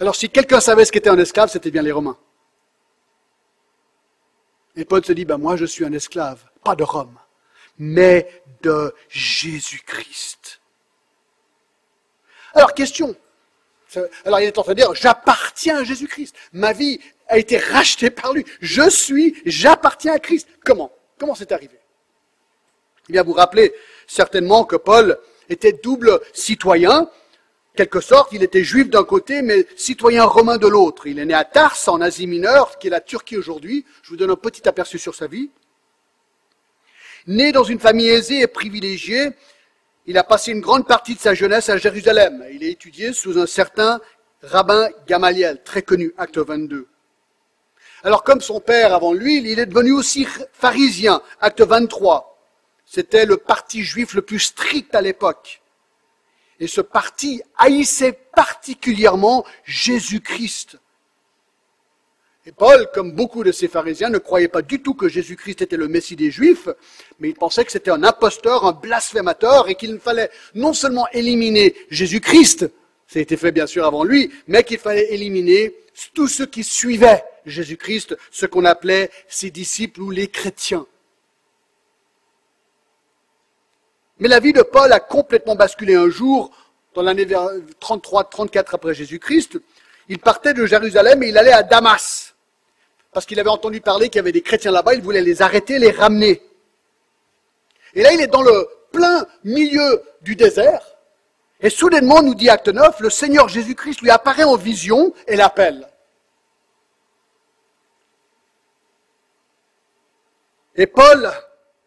Alors 0.01 0.17
si 0.17 0.29
quelqu'un 0.29 0.59
savait 0.59 0.83
ce 0.83 0.91
qu'était 0.91 1.09
un 1.09 1.17
esclave, 1.17 1.49
c'était 1.49 1.71
bien 1.71 1.81
les 1.81 1.93
Romains. 1.93 2.17
Et 4.75 4.83
Paul 4.83 5.05
se 5.05 5.13
dit, 5.13 5.23
ben 5.23 5.37
moi 5.37 5.55
je 5.55 5.63
suis 5.63 5.85
un 5.85 5.93
esclave, 5.93 6.43
pas 6.61 6.75
de 6.75 6.83
Rome, 6.83 7.17
mais 7.81 8.29
de 8.61 8.93
Jésus-Christ. 9.09 10.61
Alors 12.53 12.75
question, 12.75 13.15
alors 14.23 14.39
il 14.39 14.45
est 14.45 14.57
en 14.59 14.61
train 14.61 14.73
de 14.73 14.77
dire, 14.77 14.93
j'appartiens 14.93 15.79
à 15.79 15.83
Jésus-Christ. 15.83 16.35
Ma 16.53 16.73
vie 16.73 16.99
a 17.27 17.39
été 17.39 17.57
rachetée 17.57 18.11
par 18.11 18.33
lui. 18.33 18.45
Je 18.61 18.87
suis, 18.87 19.41
j'appartiens 19.47 20.13
à 20.13 20.19
Christ. 20.19 20.47
Comment? 20.63 20.91
Comment 21.17 21.33
c'est 21.33 21.51
arrivé? 21.51 21.79
Eh 23.09 23.13
bien, 23.13 23.23
vous 23.23 23.33
rappelez 23.33 23.73
certainement 24.05 24.63
que 24.63 24.75
Paul 24.75 25.17
était 25.49 25.73
double 25.73 26.21
citoyen. 26.33 27.09
Quelque 27.75 27.99
sorte, 27.99 28.31
il 28.31 28.43
était 28.43 28.63
juif 28.63 28.91
d'un 28.91 29.03
côté, 29.03 29.41
mais 29.41 29.65
citoyen 29.75 30.25
romain 30.25 30.57
de 30.57 30.67
l'autre. 30.67 31.07
Il 31.07 31.17
est 31.17 31.25
né 31.25 31.33
à 31.33 31.45
Tars, 31.45 31.77
en 31.87 31.99
Asie 31.99 32.27
mineure, 32.27 32.77
qui 32.77 32.87
est 32.87 32.91
la 32.91 33.01
Turquie 33.01 33.37
aujourd'hui. 33.37 33.85
Je 34.03 34.09
vous 34.11 34.17
donne 34.17 34.29
un 34.29 34.35
petit 34.35 34.67
aperçu 34.69 34.99
sur 34.99 35.15
sa 35.15 35.25
vie. 35.25 35.49
Né 37.27 37.51
dans 37.51 37.63
une 37.63 37.79
famille 37.79 38.09
aisée 38.09 38.41
et 38.41 38.47
privilégiée, 38.47 39.29
il 40.05 40.17
a 40.17 40.23
passé 40.23 40.51
une 40.51 40.61
grande 40.61 40.87
partie 40.87 41.15
de 41.15 41.19
sa 41.19 41.33
jeunesse 41.33 41.69
à 41.69 41.77
Jérusalem. 41.77 42.43
Il 42.51 42.63
a 42.63 42.67
étudié 42.67 43.13
sous 43.13 43.37
un 43.37 43.45
certain 43.45 44.01
rabbin 44.41 44.89
Gamaliel, 45.07 45.61
très 45.63 45.83
connu, 45.83 46.13
acte 46.17 46.37
22. 46.37 46.87
Alors 48.03 48.23
comme 48.23 48.41
son 48.41 48.59
père 48.59 48.93
avant 48.93 49.13
lui, 49.13 49.37
il 49.37 49.59
est 49.59 49.65
devenu 49.65 49.91
aussi 49.91 50.27
pharisien, 50.53 51.21
acte 51.39 51.61
23. 51.61 52.27
C'était 52.85 53.25
le 53.25 53.37
parti 53.37 53.83
juif 53.83 54.15
le 54.15 54.23
plus 54.23 54.39
strict 54.39 54.95
à 54.95 55.01
l'époque. 55.01 55.61
Et 56.59 56.67
ce 56.67 56.81
parti 56.81 57.41
haïssait 57.57 58.13
particulièrement 58.35 59.45
Jésus-Christ. 59.63 60.77
Et 62.47 62.51
Paul, 62.51 62.89
comme 62.93 63.11
beaucoup 63.11 63.43
de 63.43 63.51
ces 63.51 63.67
pharisiens, 63.67 64.09
ne 64.09 64.17
croyait 64.17 64.47
pas 64.47 64.63
du 64.63 64.81
tout 64.81 64.95
que 64.95 65.07
Jésus-Christ 65.07 65.61
était 65.61 65.77
le 65.77 65.87
Messie 65.87 66.15
des 66.15 66.31
Juifs, 66.31 66.69
mais 67.19 67.29
il 67.29 67.35
pensait 67.35 67.63
que 67.63 67.71
c'était 67.71 67.91
un 67.91 68.03
imposteur, 68.03 68.65
un 68.65 68.71
blasphémateur, 68.71 69.69
et 69.69 69.75
qu'il 69.75 69.99
fallait 69.99 70.31
non 70.55 70.73
seulement 70.73 71.07
éliminer 71.13 71.75
Jésus-Christ, 71.91 72.67
ça 73.05 73.19
a 73.19 73.21
été 73.21 73.37
fait 73.37 73.51
bien 73.51 73.67
sûr 73.67 73.85
avant 73.85 74.03
lui, 74.03 74.31
mais 74.47 74.63
qu'il 74.63 74.79
fallait 74.79 75.13
éliminer 75.13 75.75
tous 76.15 76.29
ceux 76.29 76.47
qui 76.47 76.63
suivaient 76.63 77.23
Jésus-Christ, 77.45 78.17
ce 78.31 78.45
qu'on 78.47 78.65
appelait 78.65 79.11
ses 79.27 79.51
disciples 79.51 80.01
ou 80.01 80.09
les 80.09 80.27
chrétiens. 80.27 80.87
Mais 84.17 84.29
la 84.29 84.39
vie 84.39 84.53
de 84.53 84.61
Paul 84.61 84.91
a 84.93 84.99
complètement 84.99 85.55
basculé 85.55 85.93
un 85.93 86.09
jour, 86.09 86.51
dans 86.93 87.03
l'année 87.03 87.25
33-34 87.25 88.65
après 88.71 88.93
Jésus-Christ. 88.93 89.59
Il 90.09 90.19
partait 90.19 90.53
de 90.53 90.65
Jérusalem 90.65 91.21
et 91.21 91.29
il 91.29 91.37
allait 91.37 91.51
à 91.51 91.63
Damas 91.63 92.30
parce 93.11 93.25
qu'il 93.25 93.39
avait 93.39 93.49
entendu 93.49 93.81
parler 93.81 94.09
qu'il 94.09 94.17
y 94.17 94.19
avait 94.19 94.31
des 94.31 94.41
chrétiens 94.41 94.71
là-bas, 94.71 94.93
il 94.93 95.01
voulait 95.01 95.21
les 95.21 95.41
arrêter, 95.41 95.79
les 95.79 95.91
ramener. 95.91 96.41
Et 97.93 98.03
là, 98.03 98.13
il 98.13 98.21
est 98.21 98.27
dans 98.27 98.41
le 98.41 98.69
plein 98.91 99.25
milieu 99.43 100.01
du 100.21 100.35
désert, 100.35 100.81
et 101.61 101.69
soudainement, 101.69 102.23
nous 102.23 102.33
dit 102.33 102.49
Acte 102.49 102.69
9, 102.69 102.99
le 103.01 103.09
Seigneur 103.09 103.47
Jésus-Christ 103.47 104.01
lui 104.01 104.09
apparaît 104.09 104.43
en 104.43 104.55
vision 104.55 105.13
et 105.27 105.35
l'appelle. 105.35 105.87
Et 110.75 110.87
Paul 110.87 111.31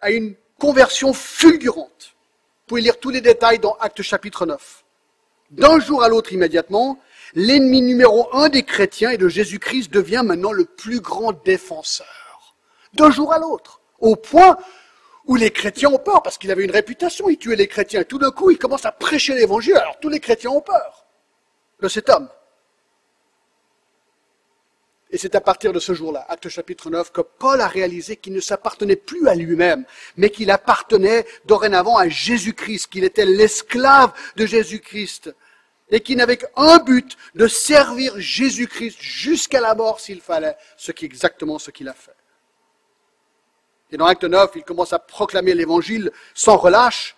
a 0.01 0.11
une 0.11 0.37
conversion 0.61 1.13
fulgurante. 1.13 1.91
Vous 2.13 2.67
pouvez 2.69 2.83
lire 2.83 3.01
tous 3.01 3.11
les 3.11 3.21
détails 3.21 3.59
dans 3.59 3.75
Acte 3.81 4.03
chapitre 4.03 4.47
9. 4.47 4.85
D'un 5.51 5.81
jour 5.81 6.05
à 6.05 6.09
l'autre 6.09 6.33
immédiatement, 6.33 6.99
l'ennemi 7.35 7.83
numéro 7.83 8.29
un 8.33 8.49
des 8.49 8.63
chrétiens 8.63 9.11
et 9.11 9.19
de 9.19 9.29
Jésus-Christ 9.29 9.93
devient 9.93 10.23
maintenant 10.25 10.53
le 10.53 10.65
plus 10.65 11.01
grand 11.01 11.33
défenseur. 11.45 12.57
D'un 12.95 13.11
jour 13.11 13.33
à 13.33 13.39
l'autre. 13.39 13.81
Au 13.99 14.17
point 14.17 14.57
où 15.27 15.37
les 15.37 15.51
chrétiens 15.51 15.91
ont 15.91 15.99
peur, 15.99 16.23
parce 16.23 16.39
qu'il 16.39 16.51
avait 16.51 16.65
une 16.65 16.71
réputation, 16.71 17.29
il 17.29 17.39
tuait 17.39 17.57
les 17.57 17.67
chrétiens. 17.67 18.03
Et 18.03 18.05
tout 18.05 18.19
d'un 18.19 18.31
coup, 18.31 18.51
il 18.51 18.59
commence 18.59 18.85
à 18.85 18.93
prêcher 18.93 19.35
l'évangile, 19.35 19.77
alors 19.77 19.99
tous 20.01 20.09
les 20.09 20.21
chrétiens 20.21 20.51
ont 20.51 20.61
peur 20.61 21.07
de 21.81 21.89
cet 21.89 22.09
homme. 22.09 22.29
Et 25.11 25.19
c'est 25.19 25.35
à 25.37 25.41
partir 25.41 25.73
de 25.73 25.79
ce 25.79 25.95
jour-là, 25.95 26.27
acte 26.29 26.49
chapitre 26.49 26.91
9, 26.91 27.13
que 27.13 27.21
Paul 27.21 27.61
a 27.61 27.69
réalisé 27.69 28.17
qu'il 28.17 28.33
ne 28.33 28.41
s'appartenait 28.41 28.97
plus 28.97 29.29
à 29.29 29.35
lui-même, 29.35 29.85
mais 30.17 30.29
qu'il 30.31 30.51
appartenait 30.51 31.25
dorénavant 31.45 31.97
à 31.97 32.09
Jésus-Christ, 32.09 32.89
qu'il 32.89 33.05
était 33.05 33.25
l'esclave 33.25 34.13
de 34.37 34.45
Jésus-Christ 34.45 35.33
et 35.91 36.01
qui 36.01 36.17
n'avait 36.17 36.37
qu'un 36.37 36.79
but, 36.79 37.17
de 37.35 37.47
servir 37.47 38.15
Jésus-Christ 38.17 38.97
jusqu'à 39.01 39.61
la 39.61 39.75
mort 39.75 40.01
s'il 40.01 40.21
fallait, 40.21 40.57
ce 40.77 40.93
qui 40.93 41.05
est 41.05 41.07
exactement 41.07 41.59
ce 41.59 41.71
qu'il 41.71 41.89
a 41.89 41.95
fait. 41.95 42.15
Et 43.91 43.97
dans 43.97 44.07
Acte 44.07 44.25
9, 44.25 44.51
il 44.57 44.65
commence 44.65 44.93
à 44.93 44.99
proclamer 44.99 45.55
l'évangile 45.55 46.11
sans 46.35 46.57
relâche. 46.57 47.17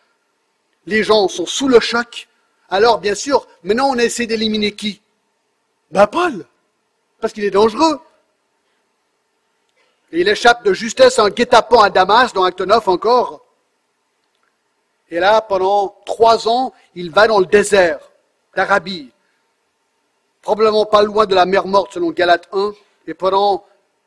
Les 0.84 1.02
gens 1.02 1.28
sont 1.28 1.46
sous 1.46 1.68
le 1.68 1.80
choc. 1.80 2.28
Alors, 2.68 2.98
bien 2.98 3.14
sûr, 3.14 3.46
maintenant 3.62 3.90
on 3.90 3.96
essaie 3.96 4.26
d'éliminer 4.26 4.72
qui? 4.72 5.00
Ben 5.90 6.06
Paul, 6.06 6.44
parce 7.20 7.32
qu'il 7.32 7.44
est 7.44 7.50
dangereux. 7.50 8.00
Et 10.12 10.20
il 10.20 10.28
échappe 10.28 10.64
de 10.64 10.72
justesse 10.72 11.18
un 11.18 11.30
guet-apens 11.30 11.82
à 11.82 11.90
Damas, 11.90 12.32
dans 12.32 12.44
Acte 12.44 12.60
9 12.60 12.88
encore. 12.88 13.44
Et 15.08 15.20
là, 15.20 15.40
pendant 15.40 15.96
trois 16.04 16.48
ans, 16.48 16.72
il 16.96 17.10
va 17.12 17.28
dans 17.28 17.38
le 17.38 17.46
désert 17.46 18.00
d'Arabie, 18.56 19.12
probablement 20.40 20.86
pas 20.86 21.02
loin 21.02 21.26
de 21.26 21.34
la 21.34 21.46
mer 21.46 21.66
morte 21.66 21.92
selon 21.92 22.10
Galate 22.10 22.48
1, 22.52 22.72
et 23.06 23.14
pendant 23.14 23.64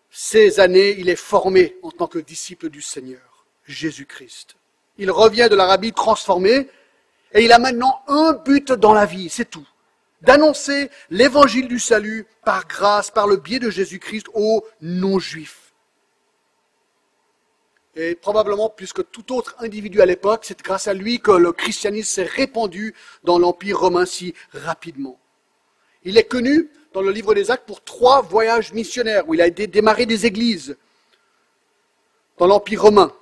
ces 0.09 0.59
années, 0.59 0.95
il 0.97 1.07
est 1.07 1.15
formé 1.15 1.77
en 1.83 1.91
tant 1.91 2.07
que 2.07 2.19
disciple 2.19 2.69
du 2.69 2.81
Seigneur, 2.81 3.45
Jésus-Christ. 3.65 4.55
Il 4.97 5.11
revient 5.11 5.47
de 5.49 5.55
l'Arabie 5.55 5.93
transformé, 5.93 6.67
et 7.31 7.45
il 7.45 7.51
a 7.51 7.59
maintenant 7.59 8.01
un 8.07 8.33
but 8.33 8.71
dans 8.71 8.93
la 8.93 9.05
vie, 9.05 9.29
c'est 9.29 9.49
tout. 9.49 9.67
D'annoncer 10.21 10.89
l'évangile 11.11 11.67
du 11.67 11.79
salut 11.79 12.25
par 12.43 12.67
grâce, 12.67 13.11
par 13.11 13.27
le 13.27 13.37
biais 13.37 13.59
de 13.59 13.69
Jésus-Christ 13.69 14.27
aux 14.33 14.65
non-juifs. 14.81 15.68
Et 17.95 18.15
probablement 18.15 18.69
plus 18.69 18.93
que 18.93 19.01
tout 19.01 19.33
autre 19.35 19.55
individu 19.59 20.01
à 20.01 20.05
l'époque, 20.05 20.41
c'est 20.43 20.61
grâce 20.61 20.87
à 20.87 20.93
lui 20.93 21.19
que 21.19 21.31
le 21.31 21.51
christianisme 21.51 22.09
s'est 22.09 22.23
répandu 22.23 22.93
dans 23.23 23.39
l'Empire 23.39 23.79
romain 23.79 24.05
si 24.05 24.33
rapidement. 24.53 25.19
Il 26.03 26.17
est 26.17 26.23
connu 26.23 26.69
dans 26.93 27.01
le 27.01 27.11
livre 27.11 27.33
des 27.33 27.51
Actes 27.51 27.65
pour 27.65 27.83
trois 27.83 28.21
voyages 28.21 28.73
missionnaires 28.73 29.27
où 29.27 29.33
il 29.33 29.41
a 29.41 29.49
démarré 29.49 30.05
des 30.05 30.25
églises 30.25 30.77
dans 32.37 32.47
l'Empire 32.47 32.83
romain. 32.83 33.13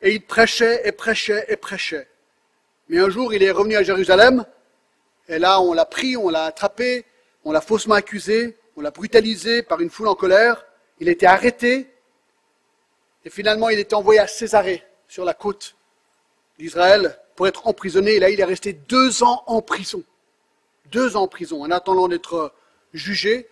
Et 0.00 0.14
il 0.14 0.24
prêchait 0.24 0.82
et 0.86 0.92
prêchait 0.92 1.44
et 1.48 1.56
prêchait. 1.56 2.08
Mais 2.88 2.98
un 2.98 3.10
jour, 3.10 3.32
il 3.34 3.42
est 3.42 3.50
revenu 3.50 3.76
à 3.76 3.82
Jérusalem, 3.82 4.44
et 5.28 5.38
là, 5.38 5.60
on 5.60 5.72
l'a 5.72 5.84
pris, 5.84 6.16
on 6.16 6.28
l'a 6.28 6.44
attrapé, 6.44 7.04
on 7.44 7.52
l'a 7.52 7.60
faussement 7.60 7.94
accusé, 7.94 8.56
on 8.76 8.80
l'a 8.80 8.90
brutalisé 8.90 9.62
par 9.62 9.80
une 9.80 9.90
foule 9.90 10.08
en 10.08 10.14
colère. 10.14 10.66
Il 10.98 11.08
a 11.08 11.12
été 11.12 11.26
arrêté, 11.26 11.91
et 13.24 13.30
finalement, 13.30 13.68
il 13.68 13.78
est 13.78 13.92
envoyé 13.92 14.20
à 14.20 14.26
Césarée, 14.26 14.82
sur 15.08 15.24
la 15.24 15.34
côte 15.34 15.76
d'Israël, 16.58 17.18
pour 17.36 17.46
être 17.46 17.66
emprisonné. 17.66 18.12
Et 18.14 18.18
là, 18.18 18.30
il 18.30 18.40
est 18.40 18.44
resté 18.44 18.72
deux 18.72 19.22
ans 19.22 19.44
en 19.46 19.62
prison. 19.62 20.02
Deux 20.90 21.16
ans 21.16 21.22
en 21.22 21.28
prison, 21.28 21.62
en 21.62 21.70
attendant 21.70 22.08
d'être 22.08 22.52
jugé. 22.92 23.48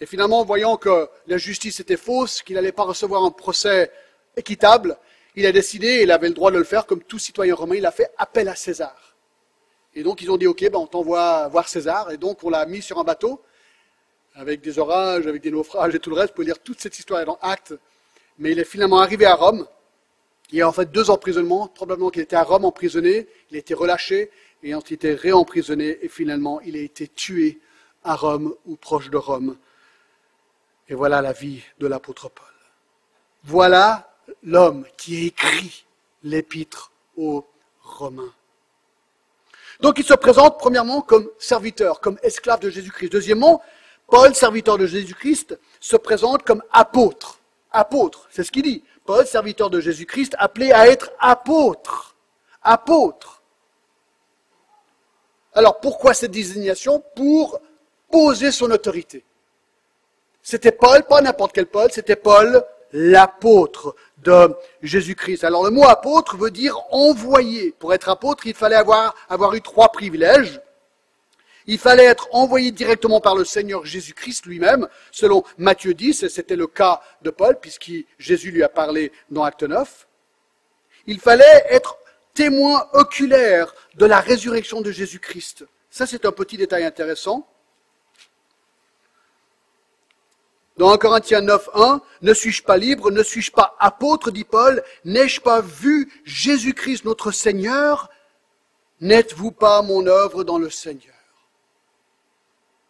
Et 0.00 0.06
finalement, 0.06 0.44
voyant 0.44 0.76
que 0.76 1.08
la 1.26 1.38
justice 1.38 1.80
était 1.80 1.96
fausse, 1.96 2.42
qu'il 2.42 2.54
n'allait 2.54 2.72
pas 2.72 2.84
recevoir 2.84 3.24
un 3.24 3.30
procès 3.30 3.90
équitable, 4.36 4.96
il 5.34 5.46
a 5.46 5.52
décidé, 5.52 6.00
il 6.02 6.10
avait 6.10 6.28
le 6.28 6.34
droit 6.34 6.50
de 6.50 6.58
le 6.58 6.64
faire, 6.64 6.86
comme 6.86 7.02
tout 7.02 7.18
citoyen 7.18 7.54
romain, 7.54 7.76
il 7.76 7.86
a 7.86 7.92
fait 7.92 8.10
appel 8.18 8.48
à 8.48 8.54
César. 8.54 9.16
Et 9.94 10.02
donc, 10.02 10.22
ils 10.22 10.30
ont 10.30 10.36
dit, 10.36 10.46
OK, 10.46 10.60
ben, 10.60 10.78
on 10.78 10.86
t'envoie 10.86 11.48
voir 11.48 11.68
César. 11.68 12.10
Et 12.12 12.16
donc, 12.16 12.44
on 12.44 12.50
l'a 12.50 12.64
mis 12.66 12.82
sur 12.82 12.98
un 12.98 13.04
bateau, 13.04 13.42
avec 14.34 14.60
des 14.60 14.78
orages, 14.78 15.26
avec 15.26 15.42
des 15.42 15.50
naufrages 15.50 15.94
et 15.94 15.98
tout 15.98 16.10
le 16.10 16.16
reste. 16.16 16.28
Vous 16.28 16.36
pouvez 16.36 16.46
lire 16.46 16.60
toute 16.60 16.80
cette 16.80 16.96
histoire 16.98 17.24
dans 17.24 17.38
Actes 17.42 17.74
mais 18.38 18.52
il 18.52 18.58
est 18.58 18.64
finalement 18.64 19.00
arrivé 19.00 19.26
à 19.26 19.34
Rome. 19.34 19.66
Il 20.50 20.62
a 20.62 20.68
en 20.68 20.72
fait 20.72 20.90
deux 20.90 21.10
emprisonnements, 21.10 21.68
probablement 21.68 22.10
qu'il 22.10 22.22
était 22.22 22.36
à 22.36 22.42
Rome 22.42 22.64
emprisonné, 22.64 23.28
il 23.50 23.56
a 23.56 23.58
été 23.58 23.74
relâché, 23.74 24.30
et 24.62 24.74
ensuite 24.74 25.02
il 25.02 25.08
a 25.08 25.12
été 25.12 25.20
réemprisonné, 25.20 25.98
et 26.02 26.08
finalement 26.08 26.60
il 26.62 26.76
a 26.76 26.80
été 26.80 27.08
tué 27.08 27.60
à 28.04 28.16
Rome 28.16 28.54
ou 28.64 28.76
proche 28.76 29.10
de 29.10 29.16
Rome. 29.16 29.58
Et 30.88 30.94
voilà 30.94 31.20
la 31.20 31.32
vie 31.32 31.62
de 31.78 31.86
l'apôtre 31.86 32.30
Paul. 32.30 32.46
Voilà 33.44 34.16
l'homme 34.42 34.86
qui 34.96 35.26
écrit 35.26 35.84
l'épître 36.22 36.92
aux 37.16 37.46
Romains. 37.82 38.32
Donc 39.80 39.98
il 39.98 40.04
se 40.04 40.14
présente 40.14 40.58
premièrement 40.58 41.02
comme 41.02 41.28
serviteur, 41.38 42.00
comme 42.00 42.18
esclave 42.22 42.60
de 42.60 42.70
Jésus-Christ. 42.70 43.10
Deuxièmement, 43.10 43.62
Paul, 44.08 44.34
serviteur 44.34 44.78
de 44.78 44.86
Jésus-Christ, 44.86 45.58
se 45.80 45.96
présente 45.96 46.42
comme 46.42 46.62
apôtre 46.72 47.37
apôtre. 47.70 48.28
C'est 48.30 48.44
ce 48.44 48.52
qu'il 48.52 48.62
dit. 48.62 48.84
Paul, 49.04 49.26
serviteur 49.26 49.70
de 49.70 49.80
Jésus-Christ, 49.80 50.34
appelé 50.38 50.72
à 50.72 50.88
être 50.88 51.10
apôtre. 51.18 52.16
Apôtre. 52.62 53.42
Alors 55.54 55.80
pourquoi 55.80 56.14
cette 56.14 56.30
désignation? 56.30 57.02
Pour 57.16 57.60
poser 58.10 58.52
son 58.52 58.70
autorité. 58.70 59.24
C'était 60.42 60.72
Paul, 60.72 61.02
pas 61.04 61.20
n'importe 61.20 61.52
quel 61.52 61.66
Paul, 61.66 61.90
c'était 61.90 62.16
Paul, 62.16 62.64
l'apôtre 62.92 63.94
de 64.18 64.54
Jésus-Christ. 64.82 65.44
Alors 65.44 65.64
le 65.64 65.70
mot 65.70 65.84
apôtre 65.84 66.36
veut 66.36 66.50
dire 66.50 66.78
envoyé. 66.90 67.72
Pour 67.72 67.92
être 67.92 68.08
apôtre, 68.08 68.46
il 68.46 68.54
fallait 68.54 68.76
avoir, 68.76 69.14
avoir 69.28 69.54
eu 69.54 69.60
trois 69.60 69.90
privilèges. 69.90 70.60
Il 71.70 71.78
fallait 71.78 72.06
être 72.06 72.28
envoyé 72.32 72.72
directement 72.72 73.20
par 73.20 73.34
le 73.34 73.44
Seigneur 73.44 73.84
Jésus-Christ 73.84 74.46
lui-même, 74.46 74.88
selon 75.12 75.44
Matthieu 75.58 75.92
10, 75.92 76.22
et 76.22 76.30
c'était 76.30 76.56
le 76.56 76.66
cas 76.66 77.02
de 77.20 77.28
Paul, 77.28 77.58
puisque 77.60 77.92
Jésus 78.18 78.50
lui 78.50 78.62
a 78.62 78.70
parlé 78.70 79.12
dans 79.30 79.44
Acte 79.44 79.64
9. 79.64 80.08
Il 81.06 81.20
fallait 81.20 81.66
être 81.68 81.98
témoin 82.32 82.88
oculaire 82.94 83.74
de 83.96 84.06
la 84.06 84.18
résurrection 84.18 84.80
de 84.80 84.90
Jésus-Christ. 84.90 85.66
Ça, 85.90 86.06
c'est 86.06 86.24
un 86.24 86.32
petit 86.32 86.56
détail 86.56 86.84
intéressant. 86.84 87.46
Dans 90.78 90.90
1 90.90 90.96
Corinthiens 90.96 91.42
9, 91.42 91.68
1, 91.74 92.00
ne 92.22 92.32
suis-je 92.32 92.62
pas 92.62 92.78
libre, 92.78 93.10
ne 93.10 93.22
suis-je 93.22 93.52
pas 93.52 93.76
apôtre, 93.78 94.30
dit 94.30 94.44
Paul, 94.44 94.82
n'ai-je 95.04 95.42
pas 95.42 95.60
vu 95.60 96.10
Jésus-Christ 96.24 97.04
notre 97.04 97.30
Seigneur? 97.30 98.08
N'êtes-vous 99.02 99.52
pas 99.52 99.82
mon 99.82 100.06
œuvre 100.06 100.44
dans 100.44 100.58
le 100.58 100.70
Seigneur? 100.70 101.17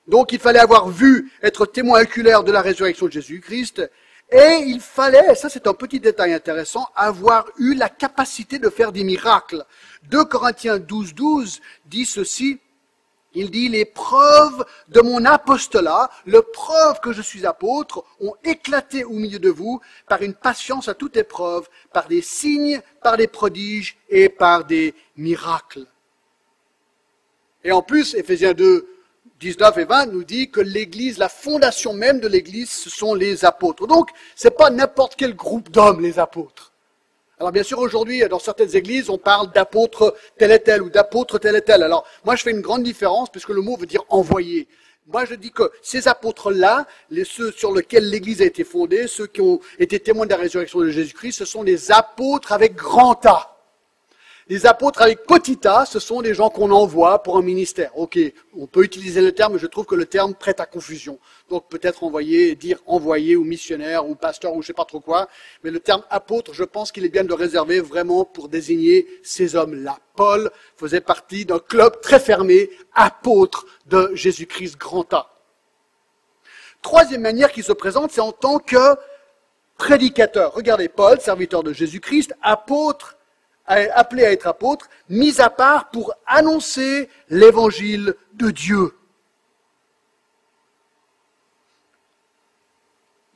Donc 0.09 0.33
il 0.33 0.38
fallait 0.38 0.59
avoir 0.59 0.88
vu, 0.88 1.31
être 1.42 1.66
témoin 1.66 2.03
oculaire 2.03 2.42
de 2.42 2.51
la 2.51 2.62
résurrection 2.62 3.07
de 3.07 3.12
Jésus-Christ, 3.12 3.88
et 4.31 4.64
il 4.66 4.81
fallait, 4.81 5.35
ça 5.35 5.49
c'est 5.49 5.66
un 5.66 5.75
petit 5.75 6.01
détail 6.01 6.33
intéressant, 6.35 6.88
avoir 6.94 7.47
eu 7.59 7.75
la 7.75 7.88
capacité 7.88 8.59
de 8.59 8.68
faire 8.68 8.92
des 8.92 9.05
miracles. 9.05 9.64
2 10.11 10.25
Corinthiens 10.25 10.79
12, 10.79 11.14
12 11.14 11.61
dit 11.87 12.05
ceci, 12.05 12.59
il 13.35 13.51
dit, 13.51 13.68
les 13.68 13.85
preuves 13.85 14.64
de 14.88 15.01
mon 15.01 15.25
apostolat, 15.25 16.11
les 16.27 16.40
preuves 16.53 16.99
que 17.01 17.12
je 17.12 17.23
suis 17.23 17.47
apôtre, 17.47 18.05
ont 18.21 18.35
éclaté 18.42 19.05
au 19.05 19.12
milieu 19.12 19.38
de 19.38 19.51
vous 19.51 19.81
par 20.09 20.23
une 20.23 20.35
patience 20.35 20.88
à 20.88 20.94
toute 20.94 21.16
épreuve, 21.16 21.68
par 21.92 22.09
des 22.09 22.23
signes, 22.23 22.81
par 23.03 23.16
des 23.16 23.29
prodiges 23.29 23.99
et 24.09 24.29
par 24.29 24.64
des 24.64 24.94
miracles. 25.16 25.87
Et 27.64 27.71
en 27.71 27.83
plus, 27.83 28.14
Ephésiens 28.14 28.55
2, 28.55 28.88
19 29.40 29.79
et 29.79 29.85
20 29.85 30.07
nous 30.07 30.24
dit 30.24 30.51
que 30.51 30.61
l'Église, 30.61 31.18
la 31.18 31.29
fondation 31.29 31.92
même 31.92 32.18
de 32.18 32.27
l'Église, 32.27 32.70
ce 32.70 32.90
sont 32.90 33.14
les 33.14 33.44
apôtres. 33.44 33.87
Donc, 33.87 34.11
ce 34.35 34.48
n'est 34.48 34.55
pas 34.55 34.70
n'importe 34.70 35.14
quel 35.16 35.35
groupe 35.37 35.70
d'hommes, 35.70 36.01
les 36.01 36.18
apôtres. 36.18 36.72
Alors 37.38 37.53
bien 37.53 37.62
sûr, 37.62 37.79
aujourd'hui, 37.79 38.20
dans 38.29 38.40
certaines 38.40 38.74
églises, 38.74 39.11
on 39.11 39.18
parle 39.18 39.53
d'apôtres 39.53 40.16
tel 40.38 40.51
et 40.51 40.59
tel 40.59 40.83
ou 40.83 40.90
d'apôtres 40.90 41.38
tel 41.38 41.55
et 41.55 41.62
tel. 41.62 41.85
Alors 41.85 42.05
moi, 42.24 42.35
je 42.35 42.42
fais 42.42 42.51
une 42.51 42.61
grande 42.61 42.83
différence 42.83 43.31
puisque 43.31 43.51
le 43.51 43.61
mot 43.61 43.77
veut 43.77 43.87
dire 43.87 44.03
envoyer. 44.09 44.66
Moi, 45.07 45.24
je 45.24 45.37
dis 45.37 45.53
que 45.53 45.70
ces 45.81 46.09
apôtres-là, 46.09 46.87
ceux 47.24 47.53
sur 47.53 47.72
lesquels 47.72 48.11
l'Église 48.11 48.42
a 48.42 48.44
été 48.44 48.64
fondée, 48.64 49.07
ceux 49.07 49.29
qui 49.29 49.40
ont 49.40 49.61
été 49.79 50.01
témoins 50.01 50.27
de 50.27 50.31
la 50.31 50.37
résurrection 50.37 50.81
de 50.81 50.88
Jésus-Christ, 50.88 51.33
ce 51.33 51.44
sont 51.44 51.62
des 51.62 51.92
apôtres 51.92 52.53
avec 52.53 52.74
grand 52.74 53.24
A. 53.24 53.58
Les 54.51 54.65
apôtres 54.65 55.03
avec 55.03 55.27
petit 55.27 55.59
a, 55.69 55.85
ce 55.85 55.99
sont 55.99 56.23
des 56.23 56.33
gens 56.33 56.49
qu'on 56.49 56.71
envoie 56.71 57.23
pour 57.23 57.37
un 57.37 57.43
ministère. 57.43 57.91
Ok, 57.99 58.19
on 58.57 58.67
peut 58.67 58.83
utiliser 58.83 59.21
le 59.21 59.33
terme, 59.33 59.53
mais 59.53 59.59
je 59.59 59.67
trouve 59.67 59.85
que 59.85 59.95
le 59.95 60.07
terme 60.07 60.35
prête 60.35 60.59
à 60.59 60.65
confusion. 60.65 61.19
Donc 61.51 61.69
peut-être 61.69 62.03
envoyer, 62.03 62.55
dire 62.55 62.79
envoyé 62.87 63.37
ou 63.37 63.45
missionnaire 63.45 64.09
ou 64.09 64.15
pasteur 64.15 64.55
ou 64.55 64.63
je 64.63 64.69
sais 64.69 64.73
pas 64.73 64.87
trop 64.87 65.01
quoi. 65.01 65.29
Mais 65.65 65.71
le 65.71 65.81
terme 65.81 66.03
apôtre, 66.09 66.55
je 66.55 66.65
pense 66.65 66.93
qu'il 66.93 67.05
est 67.05 67.11
bien 67.11 67.25
de 67.25 67.29
le 67.29 67.35
réserver 67.35 67.81
vraiment 67.81 68.25
pour 68.25 68.49
désigner 68.49 69.07
ces 69.23 69.55
hommes-là. 69.55 69.99
Paul 70.17 70.51
faisait 70.77 71.03
partie 71.03 71.45
d'un 71.45 71.59
club 71.59 72.01
très 72.01 72.19
fermé, 72.19 72.71
apôtre 72.95 73.67
de 73.85 74.13
Jésus-Christ 74.15 74.79
grand 74.79 75.13
A. 75.13 75.31
Troisième 76.81 77.21
manière 77.21 77.53
qui 77.53 77.63
se 77.63 77.73
présente, 77.73 78.13
c'est 78.13 78.23
en 78.23 78.33
tant 78.33 78.61
que 78.61 78.97
prédicateur. 79.77 80.55
Regardez 80.55 80.89
Paul, 80.89 81.21
serviteur 81.21 81.63
de 81.63 81.75
Jésus-Christ, 81.75 82.35
apôtre 82.41 83.17
appelé 83.68 84.24
à 84.24 84.33
être 84.33 84.46
apôtre, 84.46 84.88
mis 85.09 85.40
à 85.40 85.50
part 85.50 85.90
pour 85.90 86.14
annoncer 86.26 87.09
l'évangile 87.28 88.14
de 88.35 88.50
Dieu. 88.50 88.94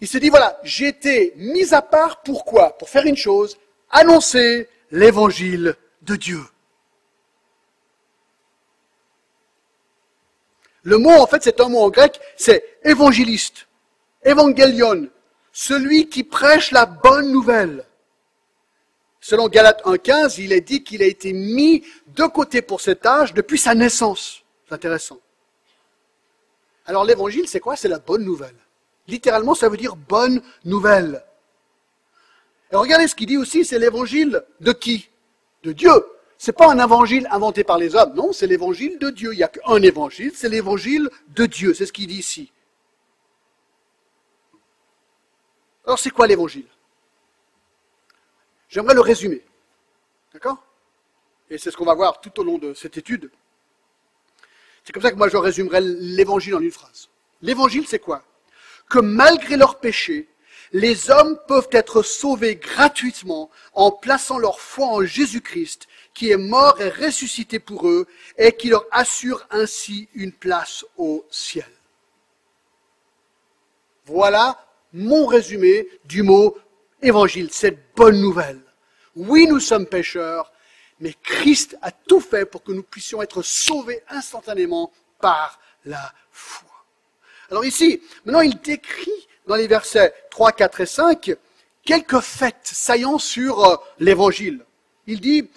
Il 0.00 0.08
se 0.08 0.18
dit, 0.18 0.30
voilà, 0.30 0.58
j'ai 0.64 0.88
été 0.88 1.32
mis 1.36 1.72
à 1.72 1.80
part 1.80 2.22
pourquoi? 2.22 2.76
Pour 2.76 2.88
faire 2.88 3.06
une 3.06 3.16
chose, 3.16 3.56
annoncer 3.90 4.68
l'évangile 4.90 5.76
de 6.02 6.16
Dieu. 6.16 6.40
Le 10.82 10.98
mot, 10.98 11.12
en 11.12 11.26
fait, 11.26 11.44
c'est 11.44 11.60
un 11.60 11.68
mot 11.68 11.82
en 11.82 11.90
grec, 11.90 12.20
c'est 12.36 12.80
évangéliste, 12.82 13.68
évangélion, 14.24 15.08
celui 15.52 16.08
qui 16.08 16.24
prêche 16.24 16.72
la 16.72 16.86
bonne 16.86 17.30
nouvelle. 17.30 17.84
Selon 19.24 19.46
Galates 19.46 19.84
1.15, 19.84 20.40
il 20.40 20.52
est 20.52 20.60
dit 20.60 20.82
qu'il 20.82 21.00
a 21.00 21.06
été 21.06 21.32
mis 21.32 21.84
de 22.08 22.24
côté 22.24 22.60
pour 22.60 22.80
cet 22.80 23.06
âge 23.06 23.32
depuis 23.32 23.56
sa 23.56 23.72
naissance. 23.72 24.42
C'est 24.66 24.74
intéressant. 24.74 25.18
Alors 26.86 27.04
l'évangile, 27.04 27.46
c'est 27.46 27.60
quoi? 27.60 27.76
C'est 27.76 27.88
la 27.88 28.00
bonne 28.00 28.24
nouvelle. 28.24 28.56
Littéralement, 29.06 29.54
ça 29.54 29.68
veut 29.68 29.76
dire 29.76 29.94
bonne 29.94 30.42
nouvelle. 30.64 31.24
Et 32.72 32.76
regardez 32.76 33.06
ce 33.06 33.14
qu'il 33.14 33.28
dit 33.28 33.36
aussi, 33.36 33.64
c'est 33.64 33.78
l'évangile 33.78 34.42
de 34.58 34.72
qui? 34.72 35.08
De 35.62 35.70
Dieu. 35.70 35.92
C'est 36.36 36.50
pas 36.50 36.72
un 36.72 36.84
évangile 36.84 37.28
inventé 37.30 37.62
par 37.62 37.78
les 37.78 37.94
hommes, 37.94 38.14
non, 38.14 38.32
c'est 38.32 38.48
l'évangile 38.48 38.98
de 38.98 39.10
Dieu. 39.10 39.32
Il 39.34 39.36
n'y 39.36 39.44
a 39.44 39.48
qu'un 39.48 39.80
évangile, 39.82 40.32
c'est 40.34 40.48
l'évangile 40.48 41.08
de 41.28 41.46
Dieu. 41.46 41.74
C'est 41.74 41.86
ce 41.86 41.92
qu'il 41.92 42.08
dit 42.08 42.18
ici. 42.18 42.50
Alors 45.86 46.00
c'est 46.00 46.10
quoi 46.10 46.26
l'évangile? 46.26 46.66
J'aimerais 48.72 48.94
le 48.94 49.02
résumer. 49.02 49.42
D'accord? 50.32 50.64
Et 51.50 51.58
c'est 51.58 51.70
ce 51.70 51.76
qu'on 51.76 51.84
va 51.84 51.94
voir 51.94 52.22
tout 52.22 52.40
au 52.40 52.42
long 52.42 52.56
de 52.56 52.72
cette 52.72 52.96
étude. 52.96 53.30
C'est 54.82 54.94
comme 54.94 55.02
ça 55.02 55.12
que 55.12 55.16
moi 55.16 55.28
je 55.28 55.36
résumerai 55.36 55.82
l'évangile 55.82 56.54
en 56.54 56.60
une 56.60 56.70
phrase. 56.70 57.10
L'évangile, 57.42 57.86
c'est 57.86 57.98
quoi? 57.98 58.24
Que 58.88 58.98
malgré 58.98 59.58
leurs 59.58 59.78
péchés, 59.78 60.26
les 60.72 61.10
hommes 61.10 61.38
peuvent 61.46 61.68
être 61.72 62.02
sauvés 62.02 62.56
gratuitement 62.56 63.50
en 63.74 63.90
plaçant 63.92 64.38
leur 64.38 64.58
foi 64.58 64.86
en 64.86 65.04
Jésus-Christ, 65.04 65.86
qui 66.14 66.30
est 66.30 66.38
mort 66.38 66.80
et 66.80 66.88
ressuscité 66.88 67.58
pour 67.58 67.86
eux, 67.86 68.06
et 68.38 68.52
qui 68.52 68.68
leur 68.68 68.86
assure 68.90 69.46
ainsi 69.50 70.08
une 70.14 70.32
place 70.32 70.86
au 70.96 71.26
ciel. 71.30 71.70
Voilà 74.06 74.66
mon 74.94 75.26
résumé 75.26 75.86
du 76.06 76.22
mot 76.22 76.56
évangile, 77.02 77.50
cette 77.52 77.94
bonne 77.94 78.20
nouvelle. 78.20 78.60
Oui, 79.16 79.46
nous 79.46 79.60
sommes 79.60 79.86
pécheurs, 79.86 80.52
mais 81.00 81.14
Christ 81.22 81.76
a 81.82 81.90
tout 81.90 82.20
fait 82.20 82.46
pour 82.46 82.62
que 82.62 82.72
nous 82.72 82.82
puissions 82.82 83.20
être 83.22 83.42
sauvés 83.42 84.02
instantanément 84.08 84.92
par 85.20 85.60
la 85.84 86.12
foi. 86.30 86.68
Alors 87.50 87.64
ici, 87.64 88.00
maintenant 88.24 88.40
il 88.40 88.56
décrit 88.60 89.10
dans 89.46 89.56
les 89.56 89.66
versets 89.66 90.14
3, 90.30 90.52
4 90.52 90.80
et 90.80 90.86
5 90.86 91.36
quelques 91.84 92.20
faits 92.20 92.56
saillants 92.62 93.18
sur 93.18 93.64
euh, 93.64 93.76
l'évangile. 93.98 94.64
Il 95.06 95.20
dit, 95.20 95.50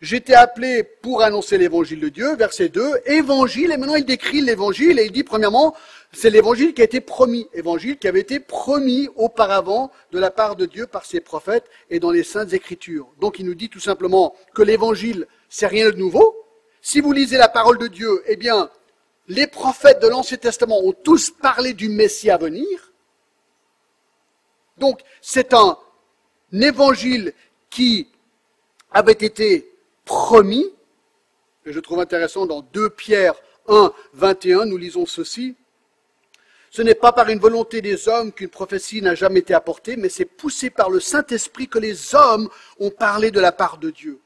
J'étais 0.00 0.34
appelé 0.34 0.82
pour 0.82 1.22
annoncer 1.22 1.58
l'évangile 1.58 2.00
de 2.00 2.08
Dieu, 2.08 2.34
verset 2.34 2.70
2, 2.70 3.02
évangile, 3.04 3.70
et 3.70 3.76
maintenant 3.76 3.96
il 3.96 4.06
décrit 4.06 4.40
l'évangile, 4.40 4.98
et 4.98 5.04
il 5.04 5.12
dit 5.12 5.24
premièrement, 5.24 5.76
c'est 6.12 6.30
l'évangile 6.30 6.74
qui 6.74 6.80
a 6.80 6.84
été 6.84 7.00
promis, 7.00 7.48
évangile 7.52 7.96
qui 7.96 8.08
avait 8.08 8.20
été 8.20 8.40
promis 8.40 9.08
auparavant 9.14 9.92
de 10.10 10.18
la 10.18 10.30
part 10.30 10.56
de 10.56 10.66
Dieu 10.66 10.86
par 10.86 11.04
ses 11.04 11.20
prophètes 11.20 11.70
et 11.88 12.00
dans 12.00 12.10
les 12.10 12.24
saintes 12.24 12.52
écritures. 12.52 13.08
Donc 13.20 13.38
il 13.38 13.46
nous 13.46 13.54
dit 13.54 13.68
tout 13.68 13.80
simplement 13.80 14.34
que 14.54 14.62
l'évangile, 14.62 15.28
c'est 15.48 15.68
rien 15.68 15.90
de 15.90 15.96
nouveau. 15.96 16.36
Si 16.82 17.00
vous 17.00 17.12
lisez 17.12 17.36
la 17.36 17.48
parole 17.48 17.78
de 17.78 17.86
Dieu, 17.86 18.22
eh 18.26 18.36
bien, 18.36 18.70
les 19.28 19.46
prophètes 19.46 20.02
de 20.02 20.08
l'Ancien 20.08 20.36
Testament 20.36 20.80
ont 20.82 20.92
tous 20.92 21.30
parlé 21.30 21.74
du 21.74 21.88
Messie 21.88 22.30
à 22.30 22.38
venir. 22.38 22.92
Donc 24.78 25.00
c'est 25.20 25.54
un 25.54 25.78
évangile 26.52 27.32
qui 27.68 28.08
avait 28.90 29.12
été 29.12 29.72
promis. 30.04 30.66
Et 31.66 31.72
je 31.72 31.78
trouve 31.78 32.00
intéressant 32.00 32.46
dans 32.46 32.62
2 32.62 32.90
Pierre 32.90 33.34
1, 33.68 33.92
21, 34.14 34.64
nous 34.64 34.76
lisons 34.76 35.06
ceci. 35.06 35.54
Ce 36.70 36.82
n'est 36.82 36.94
pas 36.94 37.12
par 37.12 37.28
une 37.28 37.40
volonté 37.40 37.82
des 37.82 38.08
hommes 38.08 38.32
qu'une 38.32 38.48
prophétie 38.48 39.02
n'a 39.02 39.16
jamais 39.16 39.40
été 39.40 39.54
apportée, 39.54 39.96
mais 39.96 40.08
c'est 40.08 40.24
poussé 40.24 40.70
par 40.70 40.88
le 40.88 41.00
Saint-Esprit 41.00 41.68
que 41.68 41.80
les 41.80 42.14
hommes 42.14 42.48
ont 42.78 42.90
parlé 42.90 43.32
de 43.32 43.40
la 43.40 43.50
part 43.50 43.78
de 43.78 43.90
Dieu. 43.90 44.20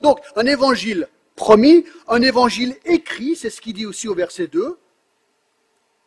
Donc, 0.00 0.18
un 0.34 0.46
évangile 0.46 1.08
promis, 1.36 1.84
un 2.08 2.22
évangile 2.22 2.76
écrit, 2.86 3.36
c'est 3.36 3.50
ce 3.50 3.60
qu'il 3.60 3.74
dit 3.74 3.84
aussi 3.84 4.08
au 4.08 4.14
verset 4.14 4.46
2, 4.46 4.78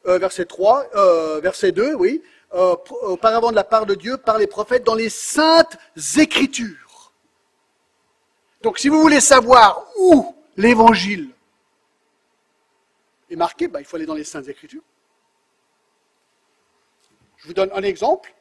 euh, 0.07 0.17
verset 0.17 0.45
3, 0.45 0.87
euh, 0.95 1.39
verset 1.39 1.71
2, 1.71 1.93
oui, 1.93 2.23
euh, 2.55 2.75
auparavant 3.03 3.51
de 3.51 3.55
la 3.55 3.63
part 3.63 3.85
de 3.85 3.93
Dieu 3.93 4.17
par 4.17 4.39
les 4.39 4.47
prophètes 4.47 4.83
dans 4.83 4.95
les 4.95 5.09
saintes 5.09 5.77
écritures. 6.17 7.11
Donc 8.63 8.79
si 8.79 8.89
vous 8.89 8.99
voulez 9.01 9.19
savoir 9.19 9.85
où 9.97 10.35
l'évangile 10.57 11.29
est 13.29 13.35
marqué, 13.35 13.67
bah, 13.67 13.79
il 13.79 13.85
faut 13.85 13.97
aller 13.97 14.05
dans 14.05 14.13
les 14.13 14.23
Saintes 14.23 14.47
Écritures. 14.47 14.81
Je 17.43 17.49
vous 17.49 17.53
donne 17.53 17.71
un 17.73 17.83
exemple. 17.83 18.33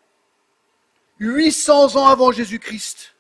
800 1.19 1.97
ans 1.97 2.07
avant 2.07 2.31
Jésus-Christ, 2.31 3.15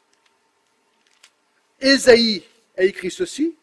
Ésaïe 1.80 2.44
a 2.78 2.84
écrit 2.84 3.10
ceci. 3.10 3.56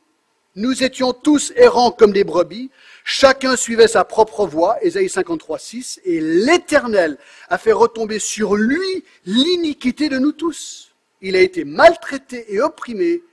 Nous 0.56 0.84
étions 0.84 1.14
tous 1.14 1.54
errants 1.56 1.92
comme 1.92 2.12
des 2.12 2.26
brebis, 2.26 2.72
chacun 3.06 3.56
suivait 3.56 3.88
sa 3.88 4.04
propre 4.04 4.46
voie, 4.46 4.84
Ésaïe 4.84 5.08
53, 5.08 5.60
6, 5.60 6.02
et 6.04 6.20
l'Éternel 6.20 7.18
a 7.48 7.58
fait 7.58 7.72
retomber 7.72 8.20
sur 8.20 8.56
lui 8.56 9.06
l'iniquité 9.26 10.10
de 10.10 10.18
nous 10.18 10.34
tous. 10.34 10.92
Il 11.22 11.38
a 11.38 11.42
été 11.42 11.64
maltraité 11.64 12.54
et 12.54 12.60
opprimé, 12.60 13.24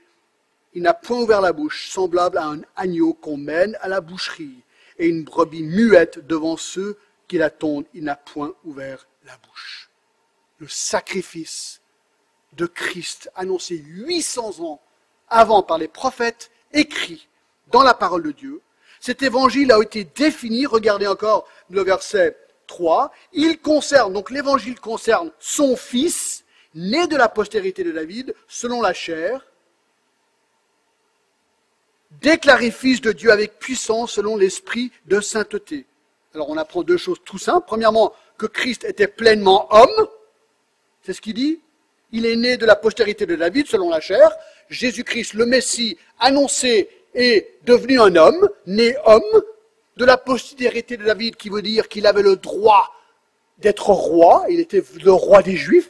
il 0.73 0.83
n'a 0.83 0.93
point 0.93 1.19
ouvert 1.19 1.41
la 1.41 1.51
bouche, 1.51 1.89
semblable 1.89 2.37
à 2.37 2.47
un 2.47 2.61
agneau 2.77 3.13
qu'on 3.13 3.35
mène 3.35 3.77
à 3.81 3.89
la 3.89 3.99
boucherie, 3.99 4.63
et 4.97 5.07
une 5.07 5.25
brebis 5.25 5.63
muette 5.63 6.25
devant 6.25 6.55
ceux 6.55 6.97
qui 7.27 7.37
l'attendent. 7.37 7.85
Il 7.93 8.03
n'a 8.03 8.15
point 8.15 8.53
ouvert 8.63 9.07
la 9.25 9.37
bouche. 9.37 9.89
Le 10.59 10.67
sacrifice 10.67 11.81
de 12.53 12.65
Christ, 12.65 13.29
annoncé 13.35 13.77
800 13.77 14.63
ans 14.63 14.81
avant 15.29 15.61
par 15.61 15.77
les 15.77 15.87
prophètes, 15.87 16.51
écrit 16.73 17.27
dans 17.67 17.83
la 17.83 17.93
parole 17.93 18.23
de 18.23 18.31
Dieu. 18.31 18.61
Cet 18.99 19.21
évangile 19.21 19.71
a 19.71 19.81
été 19.81 20.05
défini, 20.05 20.65
regardez 20.65 21.07
encore 21.07 21.47
le 21.69 21.83
verset 21.83 22.37
3, 22.65 23.11
il 23.33 23.59
concerne, 23.59 24.13
donc 24.13 24.31
l'évangile 24.31 24.79
concerne 24.79 25.31
son 25.39 25.75
fils, 25.75 26.45
né 26.73 27.07
de 27.07 27.15
la 27.15 27.29
postérité 27.29 27.83
de 27.83 27.91
David, 27.91 28.33
selon 28.47 28.81
la 28.81 28.93
chair, 28.93 29.45
déclaré 32.21 32.71
fils 32.71 33.01
de 33.01 33.11
Dieu 33.11 33.31
avec 33.31 33.59
puissance 33.59 34.13
selon 34.13 34.37
l'esprit 34.37 34.91
de 35.05 35.21
sainteté. 35.21 35.85
Alors 36.33 36.49
on 36.49 36.57
apprend 36.57 36.83
deux 36.83 36.97
choses 36.97 37.19
tout 37.25 37.37
simples. 37.37 37.65
Premièrement, 37.67 38.13
que 38.37 38.45
Christ 38.45 38.83
était 38.83 39.07
pleinement 39.07 39.67
homme. 39.71 40.07
C'est 41.01 41.13
ce 41.13 41.21
qu'il 41.21 41.33
dit. 41.33 41.59
Il 42.11 42.25
est 42.25 42.35
né 42.35 42.57
de 42.57 42.65
la 42.65 42.75
postérité 42.75 43.25
de 43.25 43.35
David 43.35 43.67
selon 43.67 43.89
la 43.89 43.99
chair. 43.99 44.31
Jésus-Christ, 44.69 45.33
le 45.33 45.45
Messie, 45.45 45.97
annoncé, 46.19 46.89
est 47.13 47.59
devenu 47.65 47.99
un 47.99 48.15
homme, 48.15 48.49
né 48.65 48.95
homme, 49.05 49.41
de 49.97 50.05
la 50.05 50.17
postérité 50.17 50.95
de 50.95 51.05
David, 51.05 51.35
qui 51.35 51.49
veut 51.49 51.61
dire 51.61 51.87
qu'il 51.87 52.05
avait 52.05 52.21
le 52.21 52.35
droit 52.35 52.93
d'être 53.57 53.89
roi. 53.89 54.45
Il 54.49 54.59
était 54.59 54.83
le 55.03 55.11
roi 55.11 55.41
des 55.41 55.55
Juifs, 55.55 55.89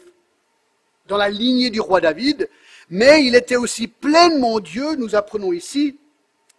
dans 1.07 1.17
la 1.17 1.29
lignée 1.29 1.69
du 1.69 1.81
roi 1.81 1.99
David. 1.99 2.49
Mais 2.89 3.25
il 3.25 3.35
était 3.35 3.57
aussi 3.57 3.87
pleinement 3.87 4.59
Dieu, 4.59 4.95
nous 4.95 5.15
apprenons 5.15 5.51
ici, 5.51 5.97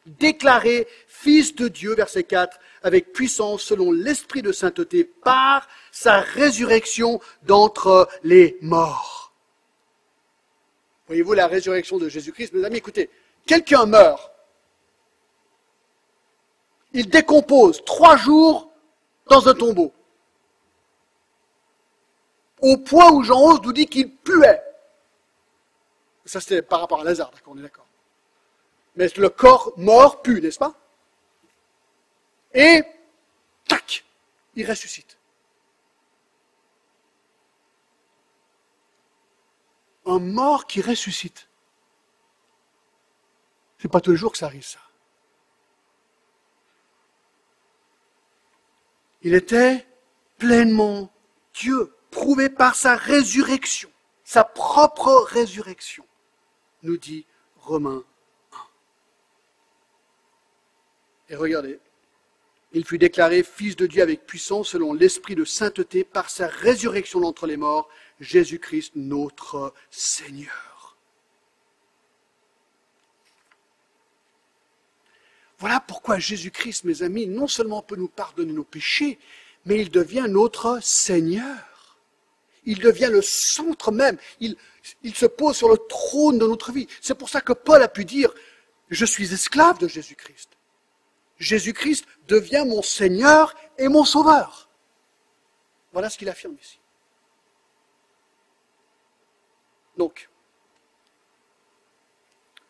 déclaré 0.06 0.86
fils 1.06 1.54
de 1.54 1.68
Dieu, 1.68 1.94
verset 1.94 2.24
4, 2.24 2.58
avec 2.82 3.12
puissance 3.12 3.62
selon 3.62 3.92
l'esprit 3.92 4.42
de 4.42 4.52
sainteté 4.52 5.04
par 5.04 5.68
sa 5.92 6.20
résurrection 6.20 7.20
d'entre 7.42 8.08
les 8.22 8.58
morts. 8.62 9.32
Voyez-vous 11.06 11.32
la 11.32 11.46
résurrection 11.46 11.98
de 11.98 12.08
Jésus-Christ 12.08 12.52
Mes 12.52 12.64
amis, 12.64 12.76
écoutez, 12.76 13.10
quelqu'un 13.46 13.86
meurt, 13.86 14.30
il 16.92 17.08
décompose 17.08 17.84
trois 17.84 18.16
jours 18.16 18.70
dans 19.26 19.48
un 19.48 19.54
tombeau, 19.54 19.92
au 22.60 22.76
point 22.78 23.10
où 23.12 23.22
Jean 23.22 23.40
11 23.40 23.62
nous 23.62 23.72
dit 23.72 23.86
qu'il 23.86 24.14
puait. 24.16 24.62
Ça, 26.24 26.40
c'était 26.40 26.60
par 26.60 26.80
rapport 26.80 27.00
à 27.00 27.04
Lazare, 27.04 27.30
d'accord, 27.30 27.54
on 27.54 27.58
est 27.58 27.62
d'accord. 27.62 27.86
Mais 28.96 29.08
le 29.16 29.28
corps 29.30 29.72
mort 29.76 30.22
pue, 30.22 30.42
n'est-ce 30.42 30.58
pas? 30.58 30.74
Et, 32.54 32.82
tac, 33.66 34.04
il 34.54 34.68
ressuscite. 34.68 35.18
Un 40.06 40.18
mort 40.18 40.66
qui 40.66 40.80
ressuscite. 40.80 41.48
C'est 43.78 43.88
pas 43.88 44.00
tous 44.00 44.10
les 44.10 44.16
jours 44.16 44.32
que 44.32 44.38
ça 44.38 44.46
arrive, 44.46 44.64
ça. 44.64 44.80
Il 49.22 49.34
était 49.34 49.86
pleinement 50.38 51.12
Dieu, 51.54 51.94
prouvé 52.10 52.48
par 52.48 52.74
sa 52.74 52.94
résurrection, 52.96 53.90
sa 54.24 54.44
propre 54.44 55.26
résurrection, 55.28 56.06
nous 56.82 56.96
dit 56.96 57.26
Romains 57.56 58.04
Et 61.28 61.34
regardez, 61.34 61.78
il 62.72 62.84
fut 62.84 62.98
déclaré 62.98 63.42
fils 63.42 63.76
de 63.76 63.86
Dieu 63.86 64.02
avec 64.02 64.26
puissance 64.26 64.70
selon 64.70 64.92
l'esprit 64.92 65.34
de 65.34 65.44
sainteté 65.44 66.04
par 66.04 66.28
sa 66.28 66.48
résurrection 66.48 67.20
d'entre 67.20 67.46
les 67.46 67.56
morts, 67.56 67.88
Jésus-Christ 68.20 68.92
notre 68.94 69.72
Seigneur. 69.90 70.96
Voilà 75.58 75.80
pourquoi 75.80 76.18
Jésus-Christ, 76.18 76.84
mes 76.84 77.02
amis, 77.02 77.26
non 77.26 77.48
seulement 77.48 77.82
peut 77.82 77.96
nous 77.96 78.08
pardonner 78.08 78.52
nos 78.52 78.64
péchés, 78.64 79.18
mais 79.64 79.80
il 79.80 79.90
devient 79.90 80.26
notre 80.28 80.78
Seigneur. 80.82 81.98
Il 82.64 82.78
devient 82.78 83.08
le 83.10 83.22
centre 83.22 83.90
même. 83.90 84.18
Il, 84.40 84.56
se 85.14 85.26
pose 85.26 85.56
sur 85.56 85.68
le 85.68 85.78
trône 85.88 86.38
de 86.38 86.46
notre 86.46 86.70
vie. 86.70 86.86
C'est 87.00 87.16
pour 87.16 87.28
ça 87.28 87.40
que 87.40 87.54
Paul 87.54 87.82
a 87.82 87.88
pu 87.88 88.04
dire, 88.04 88.32
je 88.90 89.04
suis 89.04 89.32
esclave 89.32 89.78
de 89.78 89.88
Jésus-Christ. 89.88 90.57
Jésus-Christ 91.38 92.06
devient 92.26 92.64
mon 92.66 92.82
Seigneur 92.82 93.54
et 93.78 93.88
mon 93.88 94.04
Sauveur. 94.04 94.68
Voilà 95.92 96.10
ce 96.10 96.18
qu'il 96.18 96.28
affirme 96.28 96.56
ici. 96.60 96.78
Donc, 99.96 100.28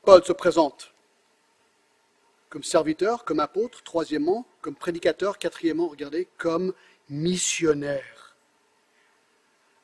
Paul 0.02 0.24
se 0.24 0.32
présente 0.32 0.92
comme 2.48 2.62
serviteur, 2.62 3.24
comme 3.24 3.40
apôtre, 3.40 3.82
troisièmement, 3.82 4.46
comme 4.62 4.74
prédicateur, 4.74 5.38
quatrièmement, 5.38 5.88
regardez, 5.88 6.28
comme 6.38 6.72
missionnaire. 7.10 8.36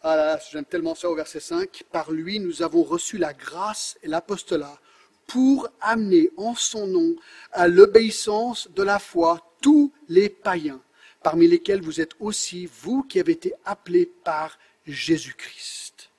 Ah 0.03 0.17
là 0.17 0.27
là, 0.27 0.41
j'aime 0.51 0.65
tellement 0.65 0.95
ça 0.95 1.11
au 1.11 1.15
verset 1.15 1.41
5. 1.41 1.85
Par 1.91 2.11
lui, 2.11 2.39
nous 2.39 2.63
avons 2.63 2.83
reçu 2.83 3.19
la 3.19 3.33
grâce 3.33 3.99
et 4.03 4.09
l'apostolat 4.09 4.79
pour 5.27 5.69
amener 5.81 6.31
en 6.37 6.55
son 6.55 6.87
nom 6.87 7.17
à 7.53 7.69
l'obéissance 7.69 8.69
de 8.71 8.83
la 8.83 8.99
foi 8.99 9.41
tous 9.61 9.93
les 10.09 10.29
païens, 10.29 10.81
parmi 11.23 11.47
lesquels 11.47 11.83
vous 11.83 12.01
êtes 12.01 12.13
aussi 12.21 12.67
vous 12.67 13.03
qui 13.03 13.19
avez 13.21 13.33
été 13.33 13.55
appelés 13.65 14.07
par 14.07 14.59
Jésus-Christ. 14.87 16.11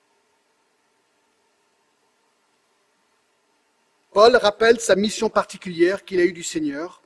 Paul 4.12 4.34
rappelle 4.36 4.80
sa 4.80 4.96
mission 4.96 5.28
particulière 5.28 6.04
qu'il 6.04 6.20
a 6.20 6.24
eue 6.24 6.32
du 6.32 6.42
Seigneur, 6.42 7.02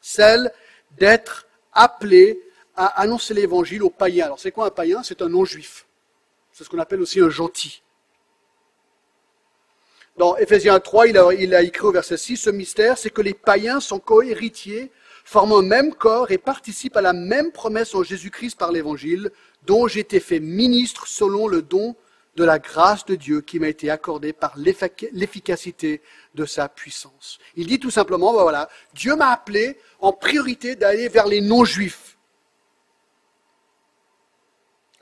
celle 0.00 0.52
d'être 0.98 1.46
appelé 1.72 2.42
à 2.74 3.00
annoncer 3.00 3.32
l'évangile 3.32 3.82
aux 3.82 3.90
païens. 3.90 4.26
Alors 4.26 4.40
c'est 4.40 4.50
quoi 4.50 4.66
un 4.66 4.70
païen? 4.70 5.02
C'est 5.02 5.22
un 5.22 5.28
non-juif. 5.28 5.86
C'est 6.52 6.64
ce 6.64 6.68
qu'on 6.68 6.78
appelle 6.78 7.00
aussi 7.00 7.20
un 7.20 7.30
gentil. 7.30 7.82
Dans 10.16 10.34
Ephésiens 10.36 10.80
3, 10.80 11.08
il 11.08 11.18
a, 11.18 11.32
il 11.34 11.54
a 11.54 11.62
écrit 11.62 11.84
au 11.84 11.92
verset 11.92 12.16
6, 12.16 12.38
ce 12.38 12.50
mystère, 12.50 12.96
c'est 12.96 13.10
que 13.10 13.20
les 13.20 13.34
païens 13.34 13.80
sont 13.80 13.98
cohéritiers, 13.98 14.90
forment 15.24 15.58
un 15.58 15.62
même 15.62 15.94
corps 15.94 16.30
et 16.30 16.38
participent 16.38 16.96
à 16.96 17.02
la 17.02 17.12
même 17.12 17.52
promesse 17.52 17.94
en 17.94 18.02
Jésus-Christ 18.02 18.56
par 18.56 18.72
l'évangile, 18.72 19.30
dont 19.66 19.88
j'ai 19.88 20.00
été 20.00 20.20
fait 20.20 20.40
ministre 20.40 21.06
selon 21.06 21.48
le 21.48 21.60
don 21.60 21.96
de 22.36 22.44
la 22.44 22.58
grâce 22.58 23.04
de 23.04 23.14
Dieu 23.14 23.40
qui 23.42 23.58
m'a 23.58 23.68
été 23.68 23.90
accordée 23.90 24.32
par 24.32 24.54
l'efficacité 24.56 26.00
de 26.34 26.44
sa 26.46 26.68
puissance. 26.68 27.38
Il 27.54 27.66
dit 27.66 27.80
tout 27.80 27.90
simplement, 27.90 28.32
ben 28.32 28.42
voilà, 28.42 28.68
Dieu 28.94 29.16
m'a 29.16 29.30
appelé 29.30 29.78
en 30.00 30.12
priorité 30.12 30.76
d'aller 30.76 31.08
vers 31.08 31.26
les 31.26 31.40
non-juifs. 31.40 32.16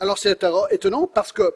Alors 0.01 0.19
c'est 0.19 0.45
étonnant 0.71 1.07
parce 1.07 1.33
que, 1.33 1.55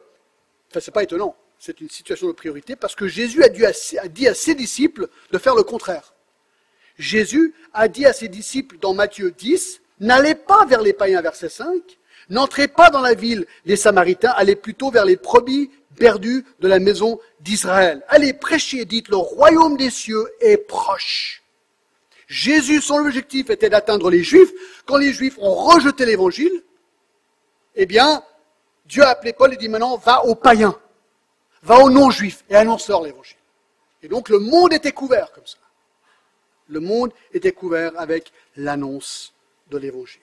enfin 0.69 0.79
c'est 0.79 0.91
pas 0.91 1.03
étonnant, 1.03 1.35
c'est 1.59 1.81
une 1.81 1.89
situation 1.89 2.27
de 2.27 2.31
priorité 2.31 2.75
parce 2.75 2.95
que 2.95 3.07
Jésus 3.07 3.43
a, 3.43 3.49
dit 3.49 4.27
à 4.27 4.33
ses 4.33 4.55
disciples 4.55 5.07
de 5.31 5.37
faire 5.37 5.55
le 5.55 5.63
contraire. 5.63 6.13
Jésus 6.97 7.53
a 7.73 7.87
dit 7.87 8.05
à 8.05 8.13
ses 8.13 8.29
disciples 8.29 8.77
dans 8.79 8.93
Matthieu 8.93 9.31
10, 9.31 9.81
n'allez 9.99 10.35
pas 10.35 10.65
vers 10.65 10.81
les 10.81 10.93
païens, 10.93 11.21
verset 11.21 11.49
5, 11.49 11.99
N'entrez 12.29 12.67
pas 12.67 12.91
dans 12.91 13.01
la 13.01 13.15
ville 13.15 13.47
des 13.65 13.75
Samaritains, 13.75 14.31
allez 14.35 14.55
plutôt 14.55 14.91
vers 14.91 15.03
les 15.03 15.17
probis 15.17 15.71
perdus 15.97 16.45
de 16.59 16.67
la 16.67 16.79
maison 16.79 17.19
d'Israël. 17.41 18.03
Allez 18.07 18.33
prêcher, 18.33 18.85
dites, 18.85 19.09
le 19.09 19.17
royaume 19.17 19.77
des 19.77 19.89
cieux 19.89 20.25
est 20.39 20.57
proche. 20.57 21.41
Jésus, 22.27 22.81
son 22.81 22.97
objectif 22.97 23.49
était 23.49 23.69
d'atteindre 23.69 24.11
les 24.11 24.23
Juifs. 24.23 24.51
Quand 24.85 24.97
les 24.97 25.11
Juifs 25.11 25.39
ont 25.39 25.55
rejeté 25.55 26.05
l'Évangile, 26.05 26.63
eh 27.75 27.87
bien, 27.87 28.23
Dieu 28.85 29.01
a 29.01 29.09
appelé 29.09 29.33
Paul 29.33 29.53
et 29.53 29.57
dit 29.57 29.67
maintenant, 29.67 29.97
va 29.97 30.23
aux 30.25 30.35
païens, 30.35 30.79
va 31.63 31.79
aux 31.79 31.89
non-juifs 31.89 32.43
et 32.49 32.55
annonce-leur 32.55 33.03
l'Évangile. 33.03 33.37
Et 34.01 34.07
donc 34.07 34.29
le 34.29 34.39
monde 34.39 34.73
était 34.73 34.91
couvert 34.91 35.31
comme 35.31 35.45
ça. 35.45 35.57
Le 36.67 36.79
monde 36.79 37.13
était 37.33 37.51
couvert 37.51 37.91
avec 37.97 38.31
l'annonce 38.55 39.33
de 39.69 39.77
l'Évangile. 39.77 40.21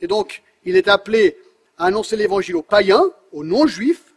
Et 0.00 0.06
donc, 0.06 0.42
il 0.64 0.76
est 0.76 0.88
appelé 0.88 1.38
à 1.78 1.86
annoncer 1.86 2.16
l'évangile 2.16 2.56
aux 2.56 2.62
païens, 2.62 3.04
aux 3.32 3.44
non-juifs. 3.44 4.14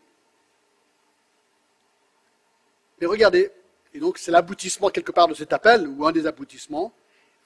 Mais 2.99 3.07
regardez, 3.07 3.51
et 3.93 3.99
donc 3.99 4.17
c'est 4.17 4.31
l'aboutissement 4.31 4.89
quelque 4.89 5.11
part 5.11 5.27
de 5.27 5.33
cet 5.33 5.53
appel, 5.53 5.87
ou 5.87 6.05
un 6.05 6.11
des 6.11 6.25
aboutissements, 6.25 6.93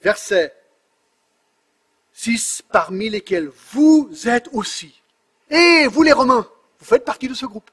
verset 0.02 0.54
6, 2.12 2.62
parmi 2.70 3.08
lesquels 3.08 3.50
vous 3.72 4.10
êtes 4.26 4.48
aussi. 4.52 5.02
Et 5.50 5.86
vous 5.88 6.02
les 6.02 6.12
Romains, 6.12 6.48
vous 6.78 6.84
faites 6.84 7.04
partie 7.04 7.28
de 7.28 7.34
ce 7.34 7.46
groupe. 7.46 7.70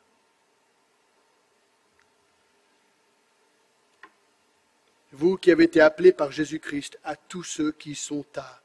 Vous 5.11 5.37
qui 5.37 5.51
avez 5.51 5.63
été 5.63 5.79
appelés 5.79 6.11
par 6.11 6.31
Jésus-Christ 6.31 6.99
à 7.03 7.15
tous 7.15 7.43
ceux 7.43 7.71
qui 7.71 7.95
sont 7.95 8.25
à 8.35 8.61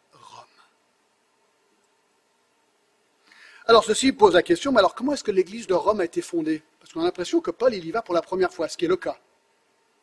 Alors 3.70 3.84
ceci 3.84 4.10
pose 4.10 4.34
la 4.34 4.42
question, 4.42 4.72
mais 4.72 4.80
alors 4.80 4.96
comment 4.96 5.12
est-ce 5.12 5.22
que 5.22 5.30
l'église 5.30 5.68
de 5.68 5.74
Rome 5.74 6.00
a 6.00 6.04
été 6.04 6.22
fondée? 6.22 6.60
Parce 6.80 6.92
qu'on 6.92 7.02
a 7.02 7.04
l'impression 7.04 7.40
que 7.40 7.52
Paul, 7.52 7.72
il 7.72 7.84
y 7.84 7.92
va 7.92 8.02
pour 8.02 8.14
la 8.16 8.20
première 8.20 8.52
fois, 8.52 8.66
ce 8.66 8.76
qui 8.76 8.86
est 8.86 8.88
le 8.88 8.96
cas. 8.96 9.16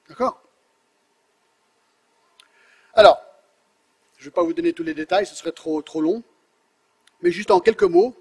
D'accord? 0.07 0.41
Alors, 2.93 3.21
je 4.15 4.21
ne 4.21 4.25
vais 4.29 4.33
pas 4.33 4.41
vous 4.41 4.53
donner 4.53 4.71
tous 4.71 4.83
les 4.83 4.93
détails, 4.93 5.25
ce 5.25 5.35
serait 5.35 5.51
trop, 5.51 5.81
trop 5.81 5.99
long, 5.99 6.23
mais 7.21 7.29
juste 7.29 7.51
en 7.51 7.59
quelques 7.59 7.83
mots, 7.83 8.15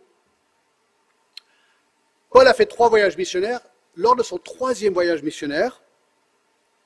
Paul 2.37 2.49
a 2.49 2.53
fait 2.53 2.66
trois 2.66 2.91
voyages 2.91 3.16
missionnaires. 3.16 3.62
Lors 3.95 4.14
de 4.14 4.22
son 4.22 4.37
troisième 4.37 4.93
voyage 4.93 5.22
missionnaire, 5.22 5.80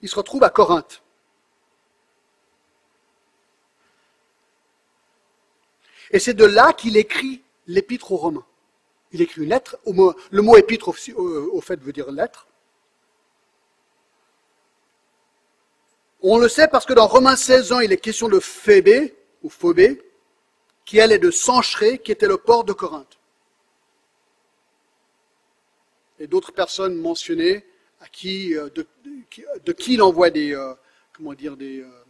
il 0.01 0.09
se 0.09 0.15
retrouve 0.15 0.45
à 0.45 0.49
Corinthe. 0.49 1.03
Et 6.13 6.21
c'est 6.21 6.35
de 6.35 6.45
là 6.45 6.73
qu'il 6.73 6.97
écrit 6.97 7.43
l'épître 7.67 8.13
aux 8.13 8.17
Romains. 8.17 8.47
Il 9.11 9.23
écrit 9.23 9.43
une 9.43 9.49
lettre. 9.49 9.77
Le 10.31 10.41
mot 10.41 10.57
épître, 10.57 10.87
au 11.17 11.61
fait, 11.61 11.81
veut 11.81 11.93
dire 11.93 12.13
lettre. 12.13 12.47
On 16.23 16.39
le 16.39 16.49
sait 16.49 16.69
parce 16.69 16.87
que 16.87 16.93
dans 16.93 17.09
Romains 17.09 17.35
16 17.35 17.73
ans, 17.73 17.81
il 17.81 17.93
est 17.93 17.97
question 17.97 18.29
de 18.29 18.39
Phébé, 18.39 19.17
ou 19.43 19.51
Phobé, 19.51 20.01
qui 20.85 20.99
elle 20.99 21.11
est 21.11 21.19
de 21.19 21.33
Sancheré, 21.33 21.99
qui 21.99 22.13
était 22.13 22.29
le 22.29 22.37
port 22.37 22.63
de 22.63 22.73
Corinthe. 22.73 23.20
Et 26.21 26.27
d'autres 26.27 26.53
personnes 26.53 26.97
mentionnées 26.97 27.67
à 28.01 28.07
qui, 28.09 28.55
euh, 28.55 28.69
de, 28.71 29.73
qui 29.73 29.95
il 29.95 30.03
envoie 30.03 30.31
des, 30.31 30.55
euh, 30.55 30.75
comment 31.13 31.33
dire, 31.33 31.55
euh, 31.55 32.05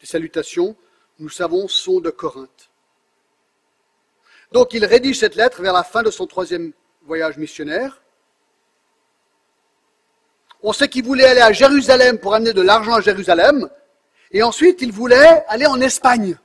des 0.00 0.06
salutations, 0.06 0.74
nous 1.18 1.28
savons, 1.28 1.68
sont 1.68 2.00
de 2.00 2.10
Corinthe. 2.10 2.70
Donc 4.52 4.72
il 4.72 4.84
rédige 4.84 5.18
cette 5.18 5.34
lettre 5.34 5.60
vers 5.60 5.74
la 5.74 5.84
fin 5.84 6.02
de 6.02 6.10
son 6.10 6.26
troisième 6.26 6.72
voyage 7.02 7.36
missionnaire. 7.36 8.02
On 10.62 10.72
sait 10.72 10.88
qu'il 10.88 11.04
voulait 11.04 11.26
aller 11.26 11.40
à 11.40 11.52
Jérusalem 11.52 12.18
pour 12.18 12.34
amener 12.34 12.54
de 12.54 12.62
l'argent 12.62 12.94
à 12.94 13.00
Jérusalem. 13.00 13.68
Et 14.30 14.42
ensuite, 14.42 14.80
il 14.82 14.92
voulait 14.92 15.44
aller 15.46 15.66
en 15.66 15.80
Espagne. 15.80 16.36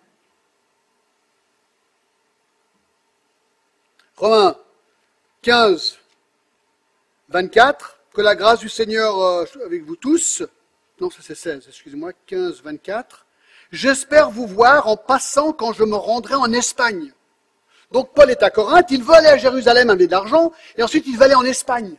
Romains 4.18 4.56
15, 5.42 6.01
24. 7.32 8.00
Que 8.14 8.22
la 8.22 8.36
grâce 8.36 8.60
du 8.60 8.70
Seigneur 8.70 9.20
euh, 9.22 9.46
avec 9.66 9.84
vous 9.84 9.96
tous. 9.96 10.44
Non, 11.00 11.10
ça 11.10 11.20
c'est 11.22 11.36
16, 11.36 11.66
excusez-moi. 11.68 12.12
15, 12.28 12.62
24. 12.62 13.26
J'espère 13.72 14.30
vous 14.30 14.48
voir 14.48 14.88
en 14.88 14.98
passant 14.98 15.54
quand 15.54 15.72
je 15.72 15.84
me 15.84 15.96
rendrai 15.96 16.36
en 16.36 16.52
Espagne. 16.52 17.14
Donc 17.92 18.14
Paul 18.14 18.30
est 18.30 18.44
à 18.44 18.50
Corinthe, 18.50 18.92
il 18.92 19.04
veut 19.04 19.14
aller 19.14 19.28
à 19.28 19.38
Jérusalem 19.38 19.90
amener 19.90 20.08
de 20.08 20.12
l'argent, 20.12 20.52
et 20.78 20.84
ensuite 20.84 21.06
il 21.08 21.18
veut 21.18 21.24
aller 21.24 21.36
en 21.36 21.44
Espagne. 21.44 21.96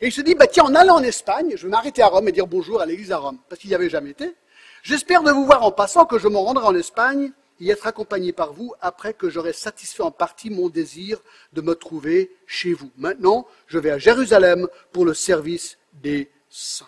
Et 0.00 0.06
il 0.06 0.12
se 0.12 0.20
dit, 0.20 0.34
bah 0.34 0.46
tiens, 0.46 0.64
en 0.64 0.74
allant 0.74 0.96
en 0.96 1.02
Espagne, 1.02 1.52
je 1.56 1.64
vais 1.64 1.70
m'arrêter 1.70 2.02
à 2.02 2.06
Rome 2.06 2.28
et 2.28 2.32
dire 2.32 2.46
bonjour 2.46 2.80
à 2.80 2.86
l'église 2.86 3.12
à 3.12 3.18
Rome, 3.18 3.38
parce 3.48 3.60
qu'il 3.60 3.68
n'y 3.68 3.74
avait 3.74 3.90
jamais 3.90 4.10
été. 4.10 4.34
J'espère 4.82 5.22
de 5.22 5.30
vous 5.30 5.44
voir 5.44 5.64
en 5.64 5.72
passant 5.72 6.06
que 6.06 6.18
je 6.18 6.28
me 6.28 6.36
rendrai 6.36 6.66
en 6.66 6.74
Espagne 6.74 7.32
y 7.60 7.70
être 7.70 7.86
accompagné 7.86 8.32
par 8.32 8.52
vous 8.52 8.74
après 8.80 9.12
que 9.12 9.28
j'aurai 9.28 9.52
satisfait 9.52 10.02
en 10.02 10.10
partie 10.10 10.50
mon 10.50 10.68
désir 10.68 11.20
de 11.52 11.60
me 11.60 11.74
trouver 11.74 12.34
chez 12.46 12.72
vous. 12.72 12.90
Maintenant, 12.96 13.46
je 13.66 13.78
vais 13.78 13.90
à 13.90 13.98
Jérusalem 13.98 14.66
pour 14.92 15.04
le 15.04 15.14
service 15.14 15.78
des 15.92 16.30
saints. 16.48 16.86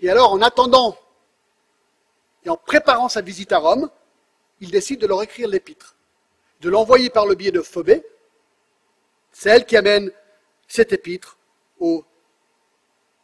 Et 0.00 0.08
alors, 0.10 0.32
en 0.32 0.42
attendant 0.42 0.96
et 2.44 2.48
en 2.48 2.56
préparant 2.56 3.08
sa 3.08 3.20
visite 3.20 3.52
à 3.52 3.58
Rome, 3.58 3.90
il 4.60 4.70
décide 4.70 5.00
de 5.00 5.06
leur 5.06 5.22
écrire 5.22 5.48
l'épître, 5.48 5.96
de 6.60 6.70
l'envoyer 6.70 7.10
par 7.10 7.26
le 7.26 7.34
biais 7.34 7.52
de 7.52 7.62
Phobé. 7.62 8.04
C'est 9.32 9.50
elle 9.50 9.66
qui 9.66 9.76
amène 9.76 10.10
cet 10.68 10.92
épître 10.92 11.36
aux 11.78 12.04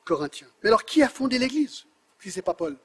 Corinthiens. 0.05 0.49
Mais 0.63 0.69
alors, 0.69 0.85
qui 0.85 1.03
a 1.03 1.09
fondé 1.09 1.39
l'Église 1.39 1.85
si 2.21 2.31
ce 2.33 2.37
n'est 2.37 2.43
pas 2.43 2.55
Paul? 2.55 2.77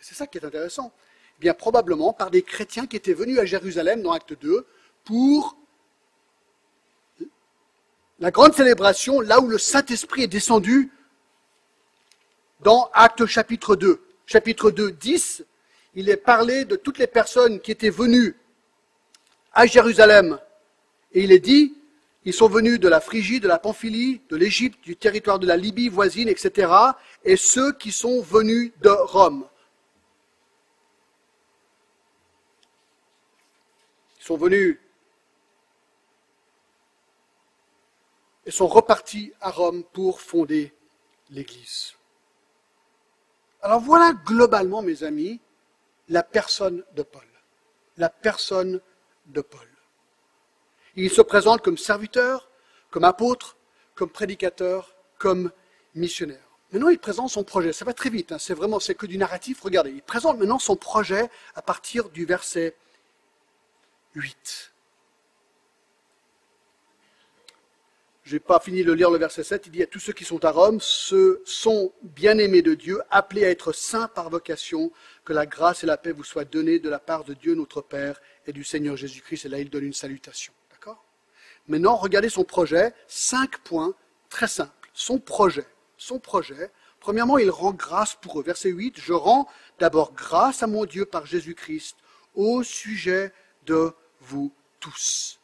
C'est 0.00 0.14
ça 0.14 0.26
qui 0.26 0.38
est 0.38 0.44
intéressant. 0.44 0.92
Eh 1.38 1.40
bien 1.40 1.54
probablement 1.54 2.12
par 2.12 2.30
des 2.30 2.42
chrétiens 2.42 2.86
qui 2.86 2.96
étaient 2.96 3.14
venus 3.14 3.38
à 3.38 3.44
Jérusalem 3.44 4.02
dans 4.02 4.12
Acte 4.12 4.38
2 4.38 4.66
pour 5.04 5.56
la 8.20 8.30
grande 8.30 8.54
célébration, 8.54 9.20
là 9.20 9.40
où 9.40 9.46
le 9.46 9.58
Saint-Esprit 9.58 10.24
est 10.24 10.28
descendu 10.28 10.90
dans 12.60 12.90
Acte 12.92 13.26
chapitre 13.26 13.76
2. 13.76 14.00
Chapitre 14.26 14.70
2, 14.70 14.90
10, 14.90 15.44
il 15.94 16.10
est 16.10 16.16
parlé 16.16 16.64
de 16.64 16.76
toutes 16.76 16.98
les 16.98 17.06
personnes 17.06 17.60
qui 17.60 17.70
étaient 17.70 17.90
venues 17.90 18.36
à 19.52 19.66
Jérusalem. 19.66 20.38
Et 21.12 21.22
il 21.22 21.32
est 21.32 21.38
dit, 21.38 21.74
ils 22.24 22.34
sont 22.34 22.48
venus 22.48 22.80
de 22.80 22.88
la 22.88 23.00
Phrygie, 23.00 23.40
de 23.40 23.48
la 23.48 23.58
Pamphylie, 23.58 24.20
de 24.28 24.36
l'Égypte, 24.36 24.82
du 24.84 24.96
territoire 24.96 25.38
de 25.38 25.46
la 25.46 25.56
Libye 25.56 25.88
voisine, 25.88 26.28
etc. 26.28 26.72
Et 27.24 27.36
ceux 27.36 27.72
qui 27.72 27.92
sont 27.92 28.20
venus 28.20 28.72
de 28.82 28.90
Rome. 28.90 29.46
Sont 34.28 34.36
venus 34.36 34.78
et 38.44 38.50
sont 38.50 38.66
repartis 38.66 39.32
à 39.40 39.50
Rome 39.50 39.84
pour 39.84 40.20
fonder 40.20 40.74
l'Église. 41.30 41.94
Alors 43.62 43.80
voilà 43.80 44.12
globalement, 44.12 44.82
mes 44.82 45.02
amis, 45.02 45.40
la 46.10 46.22
personne 46.22 46.84
de 46.94 47.02
Paul. 47.02 47.26
La 47.96 48.10
personne 48.10 48.82
de 49.24 49.40
Paul. 49.40 49.68
Il 50.94 51.10
se 51.10 51.22
présente 51.22 51.62
comme 51.62 51.78
serviteur, 51.78 52.50
comme 52.90 53.04
apôtre, 53.04 53.56
comme 53.94 54.10
prédicateur, 54.10 54.94
comme 55.16 55.50
missionnaire. 55.94 56.46
Maintenant, 56.70 56.90
il 56.90 56.98
présente 56.98 57.30
son 57.30 57.44
projet. 57.44 57.72
Ça 57.72 57.86
va 57.86 57.94
très 57.94 58.10
vite. 58.10 58.32
Hein. 58.32 58.38
C'est 58.38 58.52
vraiment, 58.52 58.78
c'est 58.78 58.94
que 58.94 59.06
du 59.06 59.16
narratif. 59.16 59.62
Regardez, 59.62 59.90
il 59.90 60.02
présente 60.02 60.38
maintenant 60.38 60.58
son 60.58 60.76
projet 60.76 61.30
à 61.54 61.62
partir 61.62 62.10
du 62.10 62.26
verset 62.26 62.76
8. 64.18 64.72
Je 68.24 68.34
n'ai 68.34 68.40
pas 68.40 68.60
fini 68.60 68.84
de 68.84 68.92
lire 68.92 69.10
le 69.10 69.16
verset 69.16 69.42
7, 69.42 69.66
il 69.66 69.72
dit 69.72 69.82
à 69.82 69.86
tous 69.86 70.00
ceux 70.00 70.12
qui 70.12 70.24
sont 70.24 70.44
à 70.44 70.50
Rome, 70.50 70.80
ceux 70.82 71.40
sont 71.46 71.94
bien-aimés 72.02 72.60
de 72.60 72.74
Dieu, 72.74 73.00
appelés 73.10 73.46
à 73.46 73.50
être 73.50 73.72
saints 73.72 74.08
par 74.08 74.28
vocation, 74.28 74.92
que 75.24 75.32
la 75.32 75.46
grâce 75.46 75.82
et 75.82 75.86
la 75.86 75.96
paix 75.96 76.12
vous 76.12 76.24
soient 76.24 76.44
données 76.44 76.78
de 76.78 76.90
la 76.90 76.98
part 76.98 77.24
de 77.24 77.32
Dieu 77.32 77.54
notre 77.54 77.80
Père 77.80 78.20
et 78.46 78.52
du 78.52 78.64
Seigneur 78.64 78.98
Jésus-Christ. 78.98 79.46
Et 79.46 79.48
là, 79.48 79.60
il 79.60 79.70
donne 79.70 79.84
une 79.84 79.94
salutation. 79.94 80.52
D'accord? 80.70 81.02
Maintenant, 81.68 81.96
regardez 81.96 82.28
son 82.28 82.44
projet, 82.44 82.92
cinq 83.06 83.60
points 83.60 83.94
très 84.28 84.48
simples. 84.48 84.90
Son 84.92 85.18
projet, 85.18 85.66
son 85.96 86.18
projet, 86.18 86.70
premièrement, 87.00 87.38
il 87.38 87.50
rend 87.50 87.72
grâce 87.72 88.14
pour 88.14 88.40
eux. 88.40 88.42
Verset 88.42 88.68
8, 88.68 89.00
je 89.00 89.14
rends 89.14 89.48
d'abord 89.78 90.12
grâce 90.12 90.62
à 90.62 90.66
mon 90.66 90.84
Dieu 90.84 91.06
par 91.06 91.24
Jésus-Christ 91.24 91.96
au 92.34 92.62
sujet 92.62 93.32
de 93.64 93.94
vous 94.20 94.52
tous. 94.80 95.38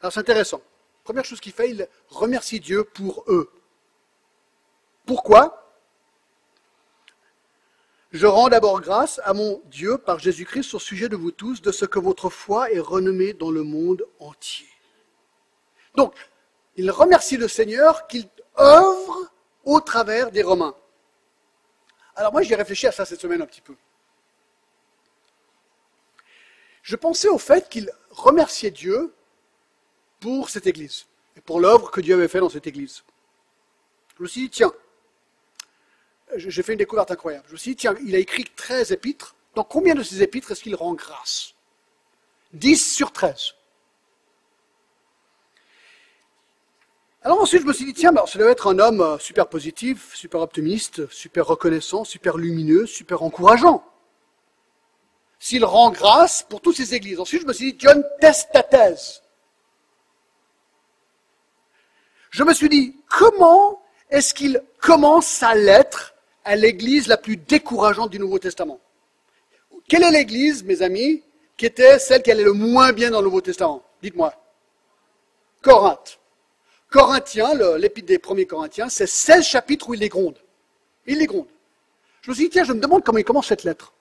Alors 0.00 0.12
c'est 0.12 0.20
intéressant. 0.20 0.60
Première 1.04 1.24
chose 1.24 1.40
qu'il 1.40 1.52
fait, 1.52 1.70
il 1.70 1.88
remercie 2.08 2.60
Dieu 2.60 2.84
pour 2.84 3.24
eux. 3.28 3.50
Pourquoi? 5.04 5.62
Je 8.12 8.26
rends 8.26 8.48
d'abord 8.48 8.80
grâce 8.80 9.20
à 9.24 9.34
mon 9.34 9.60
Dieu 9.66 9.98
par 9.98 10.18
Jésus-Christ 10.18 10.74
au 10.74 10.78
sujet 10.78 11.08
de 11.08 11.16
vous 11.16 11.32
tous, 11.32 11.60
de 11.60 11.70
ce 11.70 11.84
que 11.84 11.98
votre 11.98 12.30
foi 12.30 12.72
est 12.72 12.80
renommée 12.80 13.34
dans 13.34 13.50
le 13.50 13.62
monde 13.62 14.06
entier. 14.18 14.68
Donc, 15.94 16.14
il 16.76 16.90
remercie 16.90 17.36
le 17.36 17.48
Seigneur 17.48 18.06
qu'il 18.06 18.28
œuvre 18.58 19.30
au 19.64 19.80
travers 19.80 20.30
des 20.30 20.42
Romains. 20.42 20.74
Alors 22.14 22.32
moi, 22.32 22.42
j'ai 22.42 22.54
réfléchi 22.54 22.86
à 22.86 22.92
ça 22.92 23.04
cette 23.04 23.20
semaine 23.20 23.42
un 23.42 23.46
petit 23.46 23.60
peu. 23.60 23.74
Je 26.86 26.94
pensais 26.94 27.26
au 27.26 27.36
fait 27.36 27.68
qu'il 27.68 27.90
remerciait 28.10 28.70
Dieu 28.70 29.12
pour 30.20 30.50
cette 30.50 30.68
Église 30.68 31.06
et 31.36 31.40
pour 31.40 31.58
l'œuvre 31.58 31.90
que 31.90 32.00
Dieu 32.00 32.14
avait 32.14 32.28
fait 32.28 32.38
dans 32.38 32.48
cette 32.48 32.68
Église. 32.68 33.02
Je 34.16 34.22
me 34.22 34.28
suis 34.28 34.42
dit, 34.42 34.50
tiens, 34.50 34.72
j'ai 36.36 36.62
fait 36.62 36.74
une 36.74 36.78
découverte 36.78 37.10
incroyable. 37.10 37.44
Je 37.48 37.54
me 37.54 37.56
suis 37.56 37.72
dit, 37.72 37.76
tiens, 37.76 37.96
il 38.04 38.14
a 38.14 38.18
écrit 38.18 38.44
13 38.44 38.92
épîtres. 38.92 39.34
Dans 39.56 39.64
combien 39.64 39.96
de 39.96 40.04
ces 40.04 40.22
épîtres 40.22 40.52
est-ce 40.52 40.62
qu'il 40.62 40.76
rend 40.76 40.94
grâce? 40.94 41.54
10 42.52 42.94
sur 42.94 43.10
13. 43.10 43.54
Alors 47.22 47.40
ensuite, 47.40 47.62
je 47.62 47.66
me 47.66 47.72
suis 47.72 47.86
dit, 47.86 47.94
tiens, 47.94 48.10
alors, 48.10 48.28
ça 48.28 48.38
doit 48.38 48.52
être 48.52 48.68
un 48.68 48.78
homme 48.78 49.00
euh, 49.00 49.18
super 49.18 49.48
positif, 49.48 50.14
super 50.14 50.40
optimiste, 50.40 51.10
super 51.10 51.48
reconnaissant, 51.48 52.04
super 52.04 52.36
lumineux, 52.36 52.86
super 52.86 53.24
encourageant. 53.24 53.84
S'il 55.38 55.64
rend 55.64 55.90
grâce 55.90 56.42
pour 56.42 56.60
toutes 56.60 56.76
ces 56.76 56.94
églises. 56.94 57.20
Ensuite, 57.20 57.42
je 57.42 57.46
me 57.46 57.52
suis 57.52 57.72
dit, 57.72 57.78
John 57.78 58.04
teste 58.20 58.48
ta 58.52 58.62
thèse 58.62 59.22
je 62.36 62.44
me 62.44 62.52
suis 62.52 62.68
dit, 62.68 62.94
comment 63.08 63.82
est-ce 64.10 64.34
qu'il 64.34 64.62
commence 64.78 65.26
sa 65.26 65.54
lettre 65.54 66.14
à 66.44 66.54
l'église 66.54 67.06
la 67.06 67.16
plus 67.16 67.38
décourageante 67.38 68.10
du 68.10 68.18
Nouveau 68.18 68.38
Testament? 68.38 68.78
Quelle 69.88 70.02
est 70.02 70.10
l'église, 70.10 70.62
mes 70.62 70.82
amis, 70.82 71.22
qui 71.56 71.64
était 71.64 71.98
celle 71.98 72.22
qui 72.22 72.30
allait 72.30 72.44
le 72.44 72.52
moins 72.52 72.92
bien 72.92 73.10
dans 73.10 73.20
le 73.20 73.24
Nouveau 73.24 73.40
Testament? 73.40 73.82
Dites-moi. 74.02 74.34
Corinthe. 75.62 76.18
Corinthiens, 76.90 77.54
l'épître 77.78 78.08
des 78.08 78.18
premiers 78.18 78.44
Corinthiens, 78.44 78.90
c'est 78.90 79.06
16 79.06 79.42
chapitres 79.42 79.88
où 79.88 79.94
il 79.94 80.00
les 80.00 80.10
gronde. 80.10 80.36
Il 81.06 81.18
les 81.18 81.26
gronde. 81.26 81.48
Je 82.20 82.30
me 82.30 82.34
suis 82.34 82.44
dit, 82.44 82.50
tiens, 82.50 82.64
je 82.64 82.74
me 82.74 82.80
demande 82.80 83.02
comment 83.02 83.18
il 83.18 83.24
commence 83.24 83.46
cette 83.46 83.64
lettre. 83.64 83.94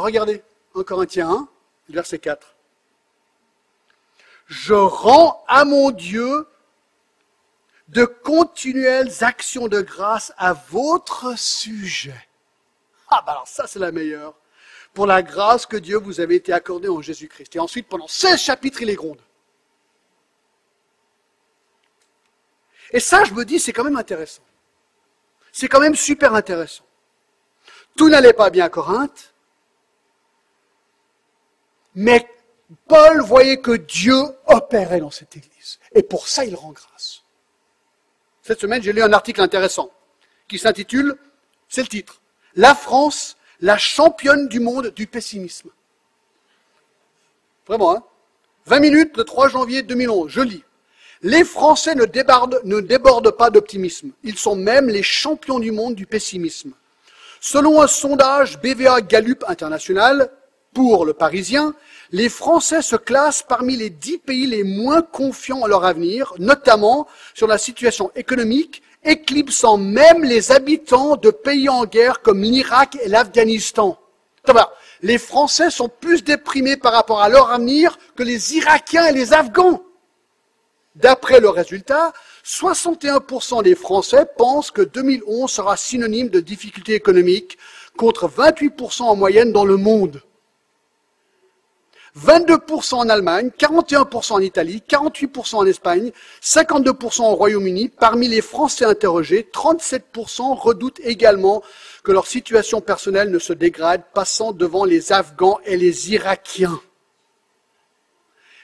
Regardez, 0.00 0.42
1 0.74 0.82
Corinthiens 0.84 1.30
1, 1.30 1.48
verset 1.90 2.18
4 2.18 2.54
je 4.52 4.74
rends 4.74 5.44
à 5.48 5.64
mon 5.64 5.90
Dieu 5.90 6.46
de 7.88 8.04
continuelles 8.04 9.10
actions 9.24 9.66
de 9.66 9.80
grâce 9.80 10.32
à 10.36 10.52
votre 10.52 11.38
sujet. 11.38 12.28
Ah 13.08 13.22
ben 13.26 13.32
alors 13.32 13.48
ça 13.48 13.66
c'est 13.66 13.78
la 13.78 13.92
meilleure. 13.92 14.34
Pour 14.92 15.06
la 15.06 15.22
grâce 15.22 15.64
que 15.64 15.78
Dieu 15.78 15.96
vous 15.96 16.20
avait 16.20 16.36
été 16.36 16.52
accordée 16.52 16.90
en 16.90 17.00
Jésus-Christ. 17.00 17.56
Et 17.56 17.58
ensuite, 17.58 17.88
pendant 17.88 18.06
16 18.06 18.38
chapitres, 18.38 18.82
il 18.82 18.90
est 18.90 18.94
gronde. 18.94 19.20
Et 22.90 23.00
ça, 23.00 23.24
je 23.24 23.32
me 23.32 23.46
dis, 23.46 23.58
c'est 23.58 23.72
quand 23.72 23.84
même 23.84 23.96
intéressant. 23.96 24.42
C'est 25.50 25.66
quand 25.66 25.80
même 25.80 25.94
super 25.94 26.34
intéressant. 26.34 26.84
Tout 27.96 28.10
n'allait 28.10 28.34
pas 28.34 28.50
bien 28.50 28.66
à 28.66 28.68
Corinthe, 28.68 29.31
mais 31.94 32.28
Paul 32.88 33.20
voyait 33.20 33.58
que 33.58 33.72
Dieu 33.72 34.18
opérait 34.46 35.00
dans 35.00 35.10
cette 35.10 35.36
église. 35.36 35.78
Et 35.94 36.02
pour 36.02 36.28
ça, 36.28 36.44
il 36.44 36.54
rend 36.54 36.72
grâce. 36.72 37.22
Cette 38.42 38.60
semaine, 38.60 38.82
j'ai 38.82 38.92
lu 38.92 39.02
un 39.02 39.12
article 39.12 39.40
intéressant 39.40 39.90
qui 40.48 40.58
s'intitule, 40.58 41.16
c'est 41.68 41.82
le 41.82 41.88
titre, 41.88 42.20
La 42.54 42.74
France, 42.74 43.36
la 43.60 43.78
championne 43.78 44.48
du 44.48 44.60
monde 44.60 44.88
du 44.88 45.06
pessimisme. 45.06 45.70
Vraiment, 47.66 47.96
hein? 47.96 48.02
20 48.66 48.80
minutes, 48.80 49.16
le 49.16 49.24
3 49.24 49.48
janvier 49.48 49.82
2011, 49.82 50.30
je 50.30 50.40
lis. 50.40 50.64
Les 51.22 51.44
Français 51.44 51.94
ne 51.94 52.04
débordent, 52.04 52.60
ne 52.64 52.80
débordent 52.80 53.30
pas 53.30 53.50
d'optimisme. 53.50 54.10
Ils 54.24 54.38
sont 54.38 54.56
même 54.56 54.88
les 54.88 55.02
champions 55.02 55.60
du 55.60 55.70
monde 55.70 55.94
du 55.94 56.06
pessimisme. 56.06 56.72
Selon 57.40 57.80
un 57.80 57.86
sondage 57.86 58.60
BVA 58.60 59.00
Gallup 59.02 59.44
International, 59.48 60.30
pour 60.74 61.04
le 61.04 61.12
Parisien, 61.12 61.74
les 62.10 62.28
Français 62.28 62.82
se 62.82 62.96
classent 62.96 63.42
parmi 63.42 63.76
les 63.76 63.90
dix 63.90 64.18
pays 64.18 64.46
les 64.46 64.64
moins 64.64 65.02
confiants 65.02 65.62
en 65.62 65.66
leur 65.66 65.84
avenir, 65.84 66.34
notamment 66.38 67.06
sur 67.34 67.46
la 67.46 67.58
situation 67.58 68.10
économique, 68.16 68.82
éclipsant 69.04 69.76
même 69.76 70.24
les 70.24 70.52
habitants 70.52 71.16
de 71.16 71.30
pays 71.30 71.68
en 71.68 71.84
guerre 71.84 72.22
comme 72.22 72.42
l'Irak 72.42 72.96
et 73.02 73.08
l'Afghanistan. 73.08 73.98
Les 75.02 75.18
Français 75.18 75.70
sont 75.70 75.88
plus 75.88 76.22
déprimés 76.22 76.76
par 76.76 76.92
rapport 76.92 77.20
à 77.20 77.28
leur 77.28 77.50
avenir 77.50 77.98
que 78.16 78.22
les 78.22 78.56
Irakiens 78.56 79.06
et 79.06 79.12
les 79.12 79.32
Afghans. 79.32 79.82
D'après 80.94 81.40
le 81.40 81.48
résultat, 81.48 82.12
61% 82.44 83.62
des 83.62 83.74
Français 83.74 84.26
pensent 84.36 84.70
que 84.70 84.82
2011 84.82 85.50
sera 85.50 85.76
synonyme 85.76 86.28
de 86.28 86.40
difficultés 86.40 86.94
économiques, 86.94 87.56
contre 87.96 88.28
28% 88.28 89.02
en 89.02 89.16
moyenne 89.16 89.52
dans 89.52 89.64
le 89.64 89.76
monde. 89.76 90.22
22% 92.18 92.94
en 92.94 93.08
Allemagne, 93.08 93.50
41% 93.58 94.32
en 94.32 94.40
Italie, 94.40 94.82
48% 94.86 95.56
en 95.56 95.66
Espagne, 95.66 96.12
52% 96.42 97.22
au 97.22 97.34
Royaume-Uni. 97.34 97.88
Parmi 97.88 98.28
les 98.28 98.42
Français 98.42 98.84
interrogés, 98.84 99.48
37% 99.52 100.54
redoutent 100.58 101.00
également 101.00 101.62
que 102.04 102.12
leur 102.12 102.26
situation 102.26 102.80
personnelle 102.82 103.30
ne 103.30 103.38
se 103.38 103.54
dégrade, 103.54 104.02
passant 104.12 104.52
devant 104.52 104.84
les 104.84 105.12
Afghans 105.12 105.58
et 105.64 105.76
les 105.76 106.12
Irakiens. 106.12 106.80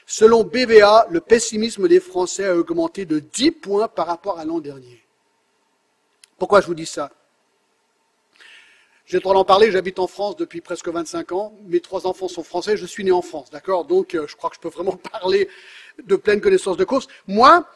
Selon 0.05 0.43
BVA, 0.43 1.07
le 1.09 1.19
pessimisme 1.19 1.87
des 1.87 1.99
Français 1.99 2.45
a 2.45 2.55
augmenté 2.55 3.05
de 3.05 3.19
10 3.19 3.51
points 3.51 3.87
par 3.87 4.07
rapport 4.07 4.39
à 4.39 4.45
l'an 4.45 4.59
dernier. 4.59 5.03
Pourquoi 6.37 6.61
je 6.61 6.67
vous 6.67 6.75
dis 6.75 6.85
ça? 6.85 7.11
J'ai 9.09 9.17
le 9.17 9.21
droit 9.21 9.33
d'en 9.33 9.43
parler, 9.43 9.71
j'habite 9.71 9.97
en 9.97 10.05
France 10.05 10.35
depuis 10.35 10.61
presque 10.61 10.87
25 10.87 11.31
ans. 11.31 11.57
Mes 11.65 11.79
trois 11.79 12.05
enfants 12.05 12.27
sont 12.27 12.43
français, 12.43 12.77
je 12.77 12.85
suis 12.85 13.03
né 13.03 13.11
en 13.11 13.23
France, 13.23 13.49
d'accord? 13.49 13.85
Donc 13.85 14.13
euh, 14.13 14.27
je 14.27 14.35
crois 14.35 14.51
que 14.51 14.55
je 14.55 14.61
peux 14.61 14.69
vraiment 14.69 14.95
parler 15.11 15.49
de 16.03 16.15
pleine 16.15 16.39
connaissance 16.39 16.77
de 16.77 16.83
cause. 16.83 17.07
Moi, 17.25 17.67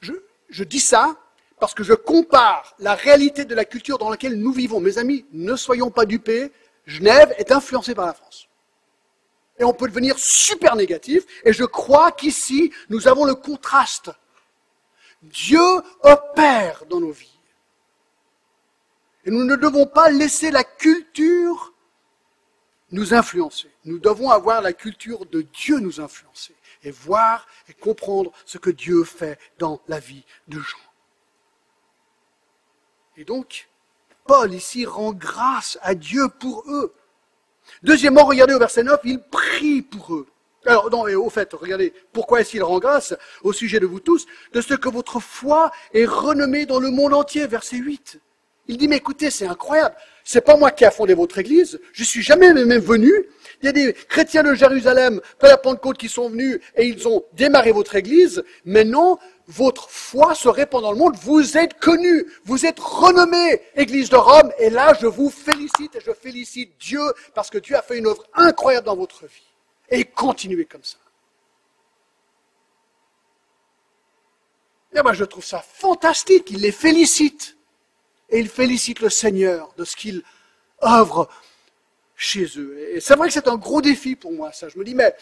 je, 0.00 0.12
je 0.48 0.64
dis 0.64 0.80
ça 0.80 1.14
parce 1.60 1.74
que 1.74 1.84
je 1.84 1.92
compare 1.92 2.74
la 2.78 2.94
réalité 2.94 3.44
de 3.44 3.54
la 3.54 3.66
culture 3.66 3.98
dans 3.98 4.08
laquelle 4.08 4.36
nous 4.40 4.50
vivons. 4.50 4.80
Mes 4.80 4.96
amis, 4.96 5.26
ne 5.34 5.56
soyons 5.56 5.90
pas 5.90 6.06
dupés, 6.06 6.50
Genève 6.86 7.34
est 7.36 7.52
influencée 7.52 7.94
par 7.94 8.06
la 8.06 8.14
France. 8.14 8.48
Et 9.58 9.64
on 9.64 9.74
peut 9.74 9.88
devenir 9.88 10.18
super 10.18 10.74
négatif, 10.74 11.24
et 11.44 11.52
je 11.52 11.64
crois 11.64 12.12
qu'ici, 12.12 12.72
nous 12.88 13.08
avons 13.08 13.26
le 13.26 13.34
contraste. 13.34 14.10
Dieu 15.20 15.60
opère 16.02 16.84
dans 16.88 17.00
nos 17.00 17.12
vies. 17.12 17.35
Et 19.26 19.30
nous 19.30 19.44
ne 19.44 19.56
devons 19.56 19.86
pas 19.86 20.08
laisser 20.08 20.50
la 20.50 20.64
culture 20.64 21.74
nous 22.92 23.12
influencer. 23.12 23.68
Nous 23.84 23.98
devons 23.98 24.30
avoir 24.30 24.62
la 24.62 24.72
culture 24.72 25.26
de 25.26 25.42
Dieu 25.42 25.80
nous 25.80 26.00
influencer 26.00 26.54
et 26.84 26.92
voir 26.92 27.46
et 27.68 27.74
comprendre 27.74 28.32
ce 28.44 28.58
que 28.58 28.70
Dieu 28.70 29.02
fait 29.02 29.38
dans 29.58 29.80
la 29.88 29.98
vie 29.98 30.24
de 30.46 30.60
gens. 30.60 30.78
Et 33.16 33.24
donc, 33.24 33.68
Paul 34.26 34.54
ici 34.54 34.86
rend 34.86 35.12
grâce 35.12 35.76
à 35.82 35.96
Dieu 35.96 36.28
pour 36.28 36.62
eux. 36.70 36.94
Deuxièmement, 37.82 38.24
regardez 38.24 38.54
au 38.54 38.60
verset 38.60 38.84
9, 38.84 39.00
il 39.04 39.20
prie 39.20 39.82
pour 39.82 40.14
eux. 40.14 40.26
Alors, 40.66 40.90
non, 40.90 41.08
et 41.08 41.16
au 41.16 41.30
fait, 41.30 41.52
regardez, 41.52 41.92
pourquoi 42.12 42.40
est-ce 42.40 42.50
qu'il 42.50 42.62
rend 42.62 42.78
grâce 42.78 43.14
au 43.42 43.52
sujet 43.52 43.80
de 43.80 43.86
vous 43.86 44.00
tous, 44.00 44.26
de 44.52 44.60
ce 44.60 44.74
que 44.74 44.88
votre 44.88 45.18
foi 45.18 45.72
est 45.92 46.06
renommée 46.06 46.66
dans 46.66 46.80
le 46.80 46.90
monde 46.90 47.14
entier, 47.14 47.46
verset 47.46 47.76
8. 47.76 48.20
Il 48.68 48.76
dit, 48.78 48.88
mais 48.88 48.96
écoutez, 48.96 49.30
c'est 49.30 49.46
incroyable. 49.46 49.94
C'est 50.24 50.40
pas 50.40 50.56
moi 50.56 50.72
qui 50.72 50.84
ai 50.84 50.90
fondé 50.90 51.14
votre 51.14 51.38
église. 51.38 51.80
Je 51.92 52.02
suis 52.02 52.22
jamais 52.22 52.52
même 52.52 52.80
venu. 52.80 53.12
Il 53.62 53.66
y 53.66 53.68
a 53.68 53.72
des 53.72 53.92
chrétiens 53.92 54.42
de 54.42 54.54
Jérusalem, 54.54 55.20
pas 55.38 55.48
la 55.48 55.56
Pentecôte, 55.56 55.98
qui 55.98 56.08
sont 56.08 56.28
venus 56.28 56.58
et 56.74 56.86
ils 56.86 57.06
ont 57.06 57.24
démarré 57.34 57.72
votre 57.72 57.94
église. 57.94 58.42
Maintenant, 58.64 59.18
votre 59.46 59.88
foi 59.88 60.34
se 60.34 60.48
répand 60.48 60.82
dans 60.82 60.90
le 60.90 60.98
monde. 60.98 61.16
Vous 61.22 61.56
êtes 61.56 61.78
connus. 61.78 62.26
Vous 62.44 62.66
êtes 62.66 62.80
renommés, 62.80 63.62
église 63.76 64.10
de 64.10 64.16
Rome. 64.16 64.52
Et 64.58 64.68
là, 64.68 64.94
je 65.00 65.06
vous 65.06 65.30
félicite 65.30 65.94
et 65.94 66.00
je 66.04 66.12
félicite 66.12 66.72
Dieu 66.80 67.02
parce 67.34 67.48
que 67.48 67.58
Dieu 67.58 67.76
a 67.76 67.82
fait 67.82 67.98
une 67.98 68.08
œuvre 68.08 68.24
incroyable 68.34 68.86
dans 68.86 68.96
votre 68.96 69.26
vie. 69.26 69.46
Et 69.90 70.04
continuez 70.04 70.64
comme 70.64 70.82
ça. 70.82 70.98
Moi, 75.02 75.12
je 75.12 75.24
trouve 75.24 75.44
ça 75.44 75.60
fantastique. 75.60 76.50
Il 76.50 76.60
les 76.60 76.72
félicite. 76.72 77.55
Et 78.30 78.40
ils 78.40 78.48
félicitent 78.48 79.00
le 79.00 79.10
Seigneur 79.10 79.72
de 79.76 79.84
ce 79.84 79.96
qu'il 79.96 80.22
œuvre 80.82 81.28
chez 82.16 82.46
eux. 82.56 82.78
Et 82.94 83.00
c'est 83.00 83.14
vrai 83.14 83.28
que 83.28 83.34
c'est 83.34 83.48
un 83.48 83.56
gros 83.56 83.80
défi 83.80 84.16
pour 84.16 84.32
moi, 84.32 84.52
ça. 84.52 84.68
Je 84.68 84.78
me 84.78 84.84
dis, 84.84 84.94
mais 84.94 85.14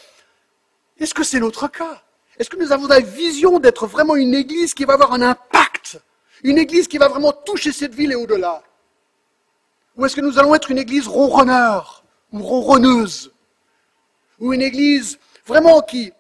est-ce 0.98 1.12
que 1.12 1.24
c'est 1.24 1.40
notre 1.40 1.68
cas? 1.68 2.02
Est-ce 2.38 2.50
que 2.50 2.56
nous 2.56 2.72
avons 2.72 2.86
la 2.86 3.00
vision 3.00 3.58
d'être 3.58 3.86
vraiment 3.86 4.16
une 4.16 4.34
église 4.34 4.74
qui 4.74 4.84
va 4.84 4.94
avoir 4.94 5.12
un 5.12 5.22
impact? 5.22 6.00
Une 6.42 6.58
église 6.58 6.88
qui 6.88 6.98
va 6.98 7.08
vraiment 7.08 7.32
toucher 7.32 7.72
cette 7.72 7.94
ville 7.94 8.12
et 8.12 8.16
au-delà? 8.16 8.62
Ou 9.96 10.04
est-ce 10.04 10.16
que 10.16 10.20
nous 10.20 10.38
allons 10.38 10.54
être 10.54 10.70
une 10.70 10.78
église 10.78 11.06
ronronneur 11.06 12.04
ou 12.32 12.40
ronronneuse? 12.42 13.32
Ou 14.40 14.52
une 14.52 14.62
église 14.62 15.18
vraiment 15.46 15.80
qui, 15.82 16.12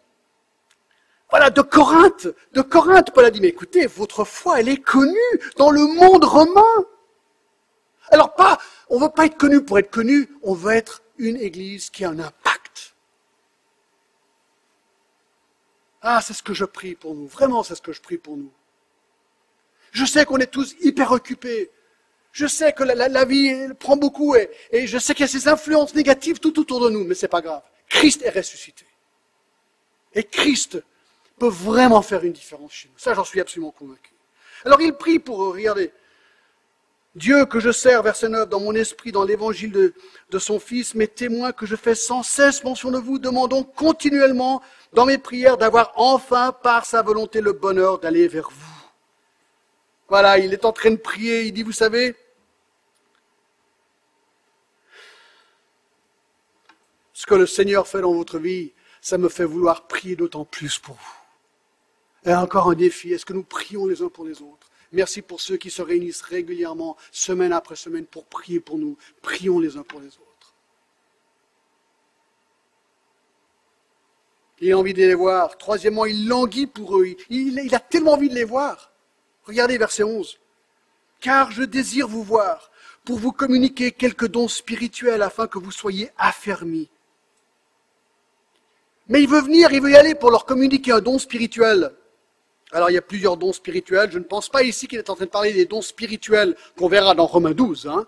voilà, 1.34 1.50
de 1.50 1.62
Corinthe. 1.62 2.28
De 2.52 2.62
Corinthe, 2.62 3.10
Paul 3.10 3.24
a 3.24 3.30
dit, 3.32 3.40
mais 3.40 3.48
écoutez, 3.48 3.86
votre 3.86 4.22
foi, 4.24 4.60
elle 4.60 4.68
est 4.68 4.80
connue 4.80 5.18
dans 5.56 5.72
le 5.72 5.84
monde 5.84 6.24
romain. 6.24 6.86
Alors 8.10 8.36
pas, 8.36 8.60
on 8.88 9.00
veut 9.00 9.08
pas 9.08 9.26
être 9.26 9.36
connu 9.36 9.64
pour 9.64 9.80
être 9.80 9.90
connu, 9.90 10.28
on 10.44 10.54
veut 10.54 10.74
être 10.74 11.02
une 11.18 11.36
église 11.36 11.90
qui 11.90 12.04
a 12.04 12.10
un 12.10 12.20
impact. 12.20 12.94
Ah, 16.02 16.20
c'est 16.22 16.34
ce 16.34 16.42
que 16.44 16.54
je 16.54 16.64
prie 16.64 16.94
pour 16.94 17.16
nous. 17.16 17.26
Vraiment, 17.26 17.64
c'est 17.64 17.74
ce 17.74 17.82
que 17.82 17.92
je 17.92 18.00
prie 18.00 18.18
pour 18.18 18.36
nous. 18.36 18.52
Je 19.90 20.04
sais 20.04 20.24
qu'on 20.26 20.38
est 20.38 20.46
tous 20.46 20.76
hyper 20.82 21.10
occupés. 21.10 21.72
Je 22.30 22.46
sais 22.46 22.72
que 22.72 22.84
la, 22.84 23.24
vie 23.24 23.74
prend 23.80 23.96
beaucoup 23.96 24.36
et, 24.36 24.52
et 24.70 24.86
je 24.86 24.98
sais 24.98 25.14
qu'il 25.14 25.24
y 25.26 25.28
a 25.28 25.32
ces 25.32 25.48
influences 25.48 25.96
négatives 25.96 26.38
tout 26.38 26.60
autour 26.60 26.78
de 26.78 26.90
nous, 26.90 27.02
mais 27.02 27.16
c'est 27.16 27.26
pas 27.26 27.42
grave. 27.42 27.62
Christ 27.88 28.22
est 28.22 28.30
ressuscité. 28.30 28.86
Et 30.12 30.22
Christ 30.22 30.80
peut 31.38 31.48
vraiment 31.48 32.02
faire 32.02 32.24
une 32.24 32.32
différence 32.32 32.72
chez 32.72 32.88
nous. 32.88 32.98
Ça, 32.98 33.14
j'en 33.14 33.24
suis 33.24 33.40
absolument 33.40 33.72
convaincu. 33.72 34.12
Alors 34.64 34.80
il 34.80 34.92
prie 34.94 35.18
pour 35.18 35.44
eux, 35.44 35.50
regardez. 35.50 35.92
Dieu 37.14 37.46
que 37.46 37.60
je 37.60 37.70
sers, 37.70 38.02
verset 38.02 38.28
9, 38.28 38.48
dans 38.48 38.58
mon 38.58 38.74
esprit, 38.74 39.12
dans 39.12 39.24
l'évangile 39.24 39.70
de, 39.70 39.94
de, 40.30 40.38
son 40.38 40.58
Fils, 40.58 40.96
mes 40.96 41.06
témoins 41.06 41.52
que 41.52 41.64
je 41.64 41.76
fais 41.76 41.94
sans 41.94 42.24
cesse 42.24 42.64
mention 42.64 42.90
de 42.90 42.98
vous, 42.98 43.20
demandons 43.20 43.62
continuellement 43.62 44.60
dans 44.92 45.06
mes 45.06 45.18
prières 45.18 45.56
d'avoir 45.56 45.92
enfin 45.94 46.50
par 46.50 46.86
sa 46.86 47.02
volonté 47.02 47.40
le 47.40 47.52
bonheur 47.52 48.00
d'aller 48.00 48.26
vers 48.26 48.50
vous. 48.50 48.74
Voilà, 50.08 50.38
il 50.38 50.52
est 50.52 50.64
en 50.64 50.72
train 50.72 50.90
de 50.90 50.96
prier, 50.96 51.44
il 51.44 51.52
dit, 51.52 51.62
vous 51.62 51.72
savez, 51.72 52.16
ce 57.12 57.26
que 57.26 57.34
le 57.34 57.46
Seigneur 57.46 57.86
fait 57.86 58.00
dans 58.00 58.12
votre 58.12 58.38
vie, 58.38 58.72
ça 59.00 59.18
me 59.18 59.28
fait 59.28 59.44
vouloir 59.44 59.86
prier 59.86 60.16
d'autant 60.16 60.44
plus 60.44 60.78
pour 60.78 60.96
vous. 60.96 61.23
Et 62.24 62.34
encore 62.34 62.70
un 62.70 62.74
défi, 62.74 63.12
est-ce 63.12 63.26
que 63.26 63.32
nous 63.32 63.42
prions 63.42 63.86
les 63.86 64.02
uns 64.02 64.08
pour 64.08 64.24
les 64.24 64.40
autres? 64.40 64.70
Merci 64.92 65.22
pour 65.22 65.40
ceux 65.40 65.56
qui 65.56 65.70
se 65.70 65.82
réunissent 65.82 66.22
régulièrement, 66.22 66.96
semaine 67.10 67.52
après 67.52 67.76
semaine, 67.76 68.06
pour 68.06 68.24
prier 68.26 68.60
pour 68.60 68.78
nous. 68.78 68.96
Prions 69.22 69.58
les 69.58 69.76
uns 69.76 69.82
pour 69.82 70.00
les 70.00 70.06
autres. 70.06 70.54
Il 74.60 74.72
a 74.72 74.78
envie 74.78 74.94
de 74.94 74.98
les 74.98 75.14
voir. 75.14 75.58
Troisièmement, 75.58 76.06
il 76.06 76.28
languit 76.28 76.66
pour 76.66 76.98
eux. 76.98 77.06
Il, 77.28 77.58
il 77.58 77.74
a 77.74 77.80
tellement 77.80 78.12
envie 78.12 78.28
de 78.28 78.34
les 78.34 78.44
voir. 78.44 78.92
Regardez 79.44 79.76
verset 79.76 80.04
11. 80.04 80.38
Car 81.20 81.50
je 81.50 81.64
désire 81.64 82.08
vous 82.08 82.22
voir 82.22 82.70
pour 83.04 83.18
vous 83.18 83.32
communiquer 83.32 83.92
quelques 83.92 84.28
dons 84.28 84.48
spirituels 84.48 85.22
afin 85.22 85.46
que 85.46 85.58
vous 85.58 85.72
soyez 85.72 86.10
affermis. 86.16 86.88
Mais 89.08 89.22
il 89.22 89.28
veut 89.28 89.42
venir, 89.42 89.72
il 89.72 89.82
veut 89.82 89.90
y 89.90 89.96
aller 89.96 90.14
pour 90.14 90.30
leur 90.30 90.46
communiquer 90.46 90.92
un 90.92 91.00
don 91.00 91.18
spirituel. 91.18 91.92
Alors 92.74 92.90
il 92.90 92.94
y 92.94 92.98
a 92.98 93.02
plusieurs 93.02 93.36
dons 93.36 93.52
spirituels. 93.52 94.10
Je 94.10 94.18
ne 94.18 94.24
pense 94.24 94.48
pas 94.48 94.64
ici 94.64 94.88
qu'il 94.88 94.98
est 94.98 95.08
en 95.08 95.14
train 95.14 95.26
de 95.26 95.30
parler 95.30 95.52
des 95.52 95.64
dons 95.64 95.80
spirituels 95.80 96.56
qu'on 96.76 96.88
verra 96.88 97.14
dans 97.14 97.24
Romains 97.24 97.52
12. 97.52 97.86
Hein, 97.86 98.04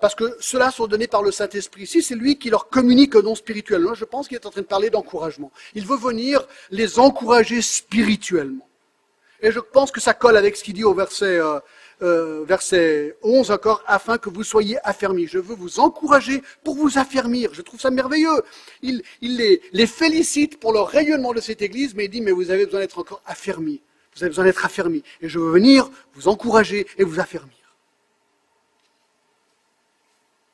parce 0.00 0.16
que 0.16 0.36
ceux-là 0.40 0.72
sont 0.72 0.88
donnés 0.88 1.06
par 1.06 1.22
le 1.22 1.30
Saint-Esprit. 1.30 1.84
Ici, 1.84 2.02
c'est 2.02 2.16
lui 2.16 2.36
qui 2.36 2.50
leur 2.50 2.68
communique 2.68 3.14
un 3.14 3.20
don 3.20 3.36
spirituel. 3.36 3.86
je 3.94 4.04
pense 4.04 4.26
qu'il 4.26 4.34
est 4.34 4.44
en 4.44 4.50
train 4.50 4.62
de 4.62 4.66
parler 4.66 4.90
d'encouragement. 4.90 5.52
Il 5.76 5.86
veut 5.86 5.96
venir 5.96 6.44
les 6.72 6.98
encourager 6.98 7.62
spirituellement. 7.62 8.66
Et 9.40 9.52
je 9.52 9.60
pense 9.60 9.92
que 9.92 10.00
ça 10.00 10.12
colle 10.12 10.36
avec 10.36 10.56
ce 10.56 10.64
qu'il 10.64 10.74
dit 10.74 10.82
au 10.82 10.94
verset, 10.94 11.38
euh, 11.38 11.60
euh, 12.02 12.44
verset 12.44 13.16
11 13.22 13.52
encore, 13.52 13.84
afin 13.86 14.18
que 14.18 14.28
vous 14.28 14.42
soyez 14.42 14.76
affermis. 14.82 15.28
Je 15.28 15.38
veux 15.38 15.54
vous 15.54 15.78
encourager 15.78 16.42
pour 16.64 16.74
vous 16.74 16.98
affermir. 16.98 17.54
Je 17.54 17.62
trouve 17.62 17.80
ça 17.80 17.92
merveilleux. 17.92 18.42
Il, 18.82 19.02
les, 19.20 19.62
les 19.72 19.86
félicite 19.86 20.58
pour 20.58 20.72
le 20.72 20.80
rayonnement 20.80 21.32
de 21.32 21.40
cette 21.40 21.62
Église, 21.62 21.94
mais 21.94 22.06
il 22.06 22.10
dit, 22.10 22.20
mais 22.20 22.32
vous 22.32 22.50
avez 22.50 22.64
besoin 22.64 22.80
d'être 22.80 22.98
encore 22.98 23.22
affermis. 23.24 23.80
Vous 24.14 24.22
avez 24.22 24.30
besoin 24.30 24.44
d'être 24.44 24.64
affermi. 24.64 25.02
Et 25.20 25.28
je 25.28 25.38
veux 25.38 25.50
venir 25.50 25.88
vous 26.14 26.28
encourager 26.28 26.86
et 26.98 27.04
vous 27.04 27.20
affermir. 27.20 27.56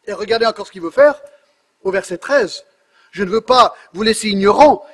Et 0.07 0.13
regardez 0.13 0.47
encore 0.47 0.67
ce 0.67 0.73
qu'il 0.73 0.83
veut 0.83 0.91
faire 0.91 1.21
au 1.83 1.91
verset 1.91 2.19
13. 2.19 2.65
Je 3.11 3.25
ne 3.25 3.31
veux 3.31 3.41
pas 3.41 3.75
vous 3.93 4.03
laisser 4.03 4.29
ignorants. 4.29 4.85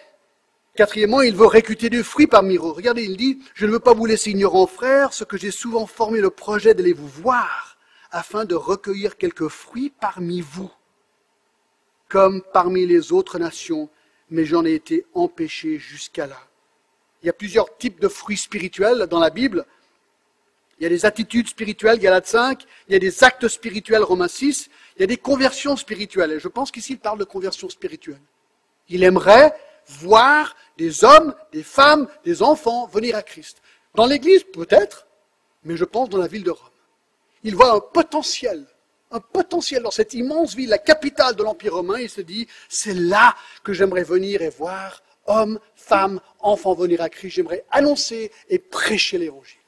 Quatrièmement, 0.76 1.22
il 1.22 1.36
veut 1.36 1.46
récuter 1.46 1.88
du 1.88 2.02
fruit 2.02 2.26
parmi 2.26 2.56
eux. 2.56 2.60
Regardez, 2.60 3.04
il 3.04 3.16
dit, 3.16 3.38
je 3.54 3.66
ne 3.66 3.70
veux 3.72 3.80
pas 3.80 3.94
vous 3.94 4.06
laisser 4.06 4.30
ignorants, 4.30 4.66
frères, 4.66 5.12
ce 5.12 5.22
que 5.22 5.36
j'ai 5.36 5.52
souvent 5.52 5.86
formé 5.86 6.20
le 6.20 6.30
projet 6.30 6.74
d'aller 6.74 6.92
vous 6.92 7.06
voir, 7.06 7.78
afin 8.10 8.44
de 8.44 8.56
recueillir 8.56 9.16
quelques 9.16 9.48
fruits 9.48 9.92
parmi 10.00 10.40
vous, 10.40 10.72
comme 12.08 12.42
parmi 12.52 12.86
les 12.86 13.12
autres 13.12 13.38
nations, 13.38 13.88
mais 14.30 14.44
j'en 14.44 14.64
ai 14.64 14.72
été 14.72 15.06
empêché 15.14 15.78
jusqu'à 15.78 16.26
là. 16.26 16.40
Il 17.24 17.28
y 17.28 17.30
a 17.30 17.32
plusieurs 17.32 17.74
types 17.78 18.00
de 18.00 18.08
fruits 18.08 18.36
spirituels 18.36 19.06
dans 19.06 19.18
la 19.18 19.30
Bible. 19.30 19.64
Il 20.78 20.82
y 20.82 20.86
a 20.86 20.90
des 20.90 21.06
attitudes 21.06 21.48
spirituelles, 21.48 21.98
Galates 21.98 22.26
5. 22.26 22.62
Il 22.86 22.92
y 22.92 22.96
a 22.96 22.98
des 22.98 23.24
actes 23.24 23.48
spirituels, 23.48 24.02
Romains 24.02 24.28
6. 24.28 24.68
Il 24.96 25.00
y 25.00 25.04
a 25.04 25.06
des 25.06 25.16
conversions 25.16 25.74
spirituelles. 25.74 26.32
Et 26.32 26.38
je 26.38 26.48
pense 26.48 26.70
qu'ici, 26.70 26.92
il 26.92 26.98
parle 26.98 27.18
de 27.18 27.24
conversion 27.24 27.70
spirituelle. 27.70 28.20
Il 28.90 29.02
aimerait 29.02 29.58
voir 29.86 30.54
des 30.76 31.02
hommes, 31.02 31.34
des 31.50 31.62
femmes, 31.62 32.08
des 32.26 32.42
enfants 32.42 32.88
venir 32.88 33.16
à 33.16 33.22
Christ. 33.22 33.62
Dans 33.94 34.04
l'Église, 34.04 34.44
peut-être, 34.44 35.06
mais 35.62 35.78
je 35.78 35.86
pense 35.86 36.10
dans 36.10 36.18
la 36.18 36.26
ville 36.26 36.44
de 36.44 36.50
Rome. 36.50 36.68
Il 37.42 37.56
voit 37.56 37.72
un 37.72 37.80
potentiel, 37.80 38.66
un 39.10 39.20
potentiel 39.20 39.82
dans 39.82 39.90
cette 39.90 40.12
immense 40.12 40.54
ville, 40.54 40.68
la 40.68 40.76
capitale 40.76 41.36
de 41.36 41.42
l'Empire 41.42 41.72
romain. 41.72 42.00
Il 42.00 42.10
se 42.10 42.20
dit, 42.20 42.46
c'est 42.68 42.92
là 42.92 43.34
que 43.62 43.72
j'aimerais 43.72 44.04
venir 44.04 44.42
et 44.42 44.50
voir 44.50 45.00
hommes, 45.26 45.58
femmes, 45.74 46.20
enfants, 46.38 46.74
venir 46.74 47.00
à 47.00 47.08
Christ. 47.08 47.34
J'aimerais 47.34 47.64
annoncer 47.70 48.30
et 48.48 48.58
prêcher 48.58 49.18
l'Évangile. 49.18 49.60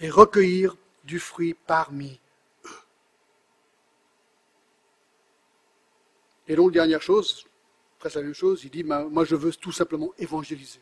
Et 0.00 0.10
recueillir 0.10 0.76
du 1.04 1.18
fruit 1.18 1.54
parmi 1.54 2.20
eux. 2.64 2.68
Et 6.48 6.56
donc, 6.56 6.72
dernière 6.72 7.02
chose, 7.02 7.46
presque 7.98 8.16
la 8.16 8.22
même 8.22 8.34
chose, 8.34 8.64
il 8.64 8.70
dit, 8.70 8.82
moi 8.84 9.24
je 9.24 9.36
veux 9.36 9.52
tout 9.52 9.72
simplement 9.72 10.12
évangéliser. 10.18 10.80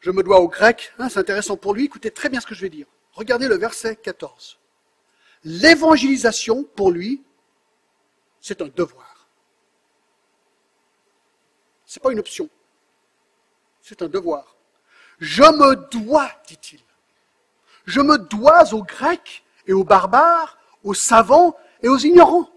Je 0.00 0.10
me 0.10 0.22
dois 0.24 0.40
aux 0.40 0.48
Grecs, 0.48 0.92
hein, 0.98 1.08
c'est 1.08 1.20
intéressant 1.20 1.56
pour 1.56 1.74
lui, 1.74 1.84
écoutez 1.84 2.10
très 2.10 2.28
bien 2.28 2.40
ce 2.40 2.46
que 2.46 2.56
je 2.56 2.62
vais 2.62 2.68
dire. 2.68 2.86
Regardez 3.12 3.46
le 3.46 3.56
verset 3.56 3.94
14. 3.96 4.58
L'évangélisation, 5.44 6.64
pour 6.64 6.90
lui, 6.90 7.22
c'est 8.40 8.60
un 8.60 8.68
devoir. 8.68 9.11
Ce 11.92 11.98
n'est 11.98 12.04
pas 12.04 12.12
une 12.12 12.20
option. 12.20 12.48
C'est 13.82 14.00
un 14.00 14.08
devoir. 14.08 14.56
Je 15.20 15.42
me 15.42 15.74
dois, 15.90 16.30
dit-il. 16.46 16.80
Je 17.84 18.00
me 18.00 18.16
dois 18.16 18.72
aux 18.72 18.82
Grecs 18.82 19.44
et 19.66 19.74
aux 19.74 19.84
barbares, 19.84 20.56
aux 20.84 20.94
savants 20.94 21.54
et 21.82 21.88
aux 21.88 21.98
ignorants. 21.98 22.50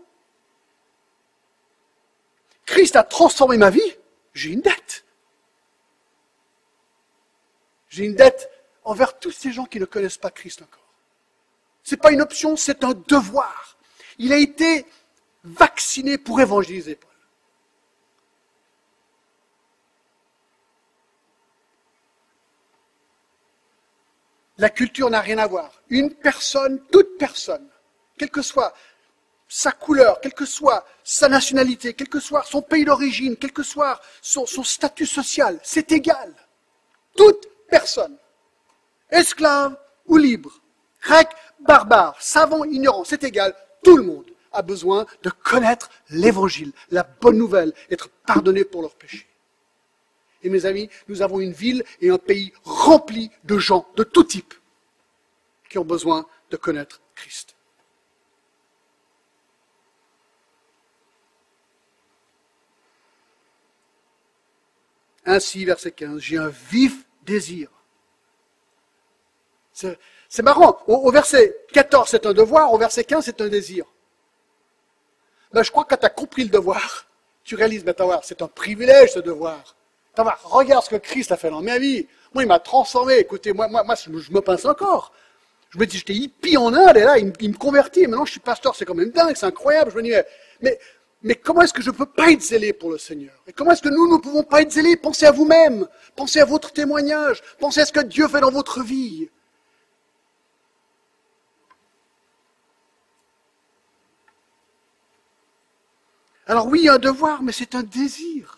Christ 2.65 2.95
a 2.95 3.03
transformé 3.03 3.57
ma 3.57 3.69
vie, 3.69 3.97
j'ai 4.33 4.51
une 4.51 4.61
dette. 4.61 5.03
J'ai 7.89 8.05
une 8.05 8.15
dette 8.15 8.49
envers 8.86 9.19
tous 9.19 9.31
ces 9.31 9.51
gens 9.51 9.65
qui 9.65 9.81
ne 9.81 9.86
connaissent 9.86 10.17
pas 10.17 10.31
Christ 10.31 10.61
encore. 10.61 10.93
Ce 11.83 11.93
n'est 11.93 11.99
pas 11.99 12.13
une 12.13 12.21
option, 12.21 12.55
c'est 12.55 12.86
un 12.86 12.93
devoir. 12.93 13.75
Il 14.17 14.31
a 14.31 14.38
été 14.38 14.86
vacciné 15.43 16.17
pour 16.17 16.39
évangéliser 16.39 16.95
Paul. 16.95 17.11
La 24.58 24.70
culture 24.70 25.10
n'a 25.10 25.22
rien 25.22 25.38
à 25.38 25.47
voir. 25.47 25.72
Une 25.89 26.14
personne, 26.14 26.82
toute 26.91 27.18
personne, 27.18 27.68
quelle 28.18 28.30
que 28.30 28.41
soit 28.41 28.74
sa 29.47 29.72
couleur, 29.72 30.20
quelle 30.22 30.34
que 30.34 30.45
soit 30.45 30.86
sa 31.03 31.30
nationalité, 31.30 31.93
quel 31.93 32.10
que 32.10 32.20
soit 32.20 32.43
son 32.43 32.62
pays 32.62 32.86
d'origine, 32.86 33.36
quel 33.38 33.51
que 33.51 33.64
soit 33.64 33.99
son, 34.22 34.45
statut 34.45 35.06
social, 35.06 35.60
c'est 35.64 35.91
égal. 35.91 36.34
Toute 37.16 37.47
personne, 37.70 38.18
esclave 39.10 39.78
ou 40.08 40.18
libre, 40.18 40.51
grec, 41.01 41.30
barbare, 41.60 42.16
savant, 42.20 42.64
ignorant, 42.66 43.03
c'est 43.03 43.24
égal, 43.24 43.53
tout 43.84 43.97
le 43.97 44.03
monde 44.03 44.26
a 44.51 44.62
besoin 44.62 45.06
de 45.22 45.30
connaître 45.30 45.89
l'évangile, 46.10 46.72
la 46.89 47.03
bonne 47.03 47.38
nouvelle, 47.38 47.74
être 47.91 48.10
pardonné 48.26 48.64
pour 48.64 48.82
leurs 48.82 48.95
péchés. 48.95 49.28
Et 50.45 50.49
mes 50.49 50.67
amis, 50.67 50.91
nous 51.07 51.23
avons 51.23 51.39
une 51.39 51.53
ville 51.53 51.83
et 52.01 52.11
un 52.11 52.19
pays 52.19 52.53
rempli 52.63 53.31
de 53.45 53.57
gens 53.57 53.87
de 53.95 54.03
tout 54.03 54.23
type 54.23 54.53
qui 55.67 55.79
ont 55.79 55.83
besoin 55.83 56.27
de 56.51 56.55
connaître 56.55 57.01
Christ. 57.15 57.55
Ainsi, 65.25 65.65
verset 65.65 65.91
15, 65.91 66.19
j'ai 66.19 66.37
un 66.37 66.49
vif 66.49 67.07
désir. 67.23 67.71
C'est 69.73 70.43
marrant. 70.43 70.77
Au, 70.85 71.09
verset 71.09 71.57
14, 71.73 72.07
c'est 72.07 72.27
un 72.27 72.33
devoir. 72.33 72.71
Au 72.71 72.77
verset 72.77 73.03
15, 73.03 73.25
c'est 73.25 73.41
un 73.41 73.47
désir. 73.47 73.85
Ben, 75.51 75.63
je 75.63 75.71
crois 75.71 75.85
que 75.85 75.89
quand 75.89 76.01
tu 76.01 76.05
as 76.05 76.09
compris 76.09 76.43
le 76.43 76.51
devoir, 76.51 77.07
tu 77.43 77.55
réalises, 77.55 77.83
ben, 77.83 77.95
c'est 78.21 78.43
un 78.43 78.47
privilège 78.47 79.13
ce 79.13 79.19
devoir. 79.19 79.75
Regarde 80.43 80.84
ce 80.84 80.89
que 80.89 80.95
Christ 80.95 81.32
a 81.32 81.38
fait 81.38 81.49
dans 81.49 81.61
ma 81.61 81.78
vie. 81.78 82.07
Moi, 82.34 82.43
il 82.43 82.47
m'a 82.47 82.59
transformé. 82.59 83.16
Écoutez, 83.16 83.53
moi, 83.53 83.68
moi, 83.68 83.84
je 83.95 84.32
me 84.32 84.41
pince 84.41 84.66
encore. 84.66 85.13
Je 85.76 85.80
me 85.80 85.86
dis, 85.86 85.97
j'étais 85.97 86.13
hippie 86.13 86.55
en 86.55 86.74
Inde, 86.74 86.95
et 86.95 87.01
là, 87.03 87.18
il, 87.18 87.26
me 87.26 87.57
convertit, 87.57 88.03
et 88.03 88.07
maintenant 88.07 88.24
je 88.24 88.32
suis 88.32 88.39
pasteur, 88.39 88.76
c'est 88.76 88.86
quand 88.86 88.93
même 88.93 89.09
dingue, 89.09 89.36
c'est 89.36 89.45
incroyable. 89.45 89.91
Je 89.91 89.97
me 89.97 90.03
dis, 90.03 90.13
mais, 91.22 91.36
comment 91.36 91.63
est-ce 91.63 91.74
que 91.74 91.82
je 91.82 91.89
ne 91.89 91.95
peux 91.95 92.05
pas 92.05 92.32
être 92.32 92.41
zélé 92.41 92.72
pour 92.72 92.91
le 92.91 92.97
Seigneur? 92.97 93.34
Et 93.45 93.51
comment 93.51 93.72
est-ce 93.72 93.82
que 93.82 93.89
nous 93.89 94.09
ne 94.09 94.18
pouvons 94.18 94.43
pas 94.43 94.61
être 94.61 94.72
zélés? 94.72 94.95
Pensez 94.95 95.26
à 95.26 95.32
vous-même, 95.32 95.86
pensez 96.16 96.39
à 96.39 96.45
votre 96.45 96.72
témoignage, 96.72 97.41
pensez 97.59 97.82
à 97.82 97.86
ce 97.86 97.91
que 97.91 97.99
Dieu 97.99 98.28
fait 98.30 98.39
dans 98.39 98.51
votre 98.51 98.84
vie. 98.84 99.30
Alors 106.47 106.68
oui, 106.68 106.88
un 106.88 106.99
devoir, 106.99 107.43
mais 107.43 107.51
c'est 107.51 107.76
un 107.76 107.84
désir. 107.84 108.55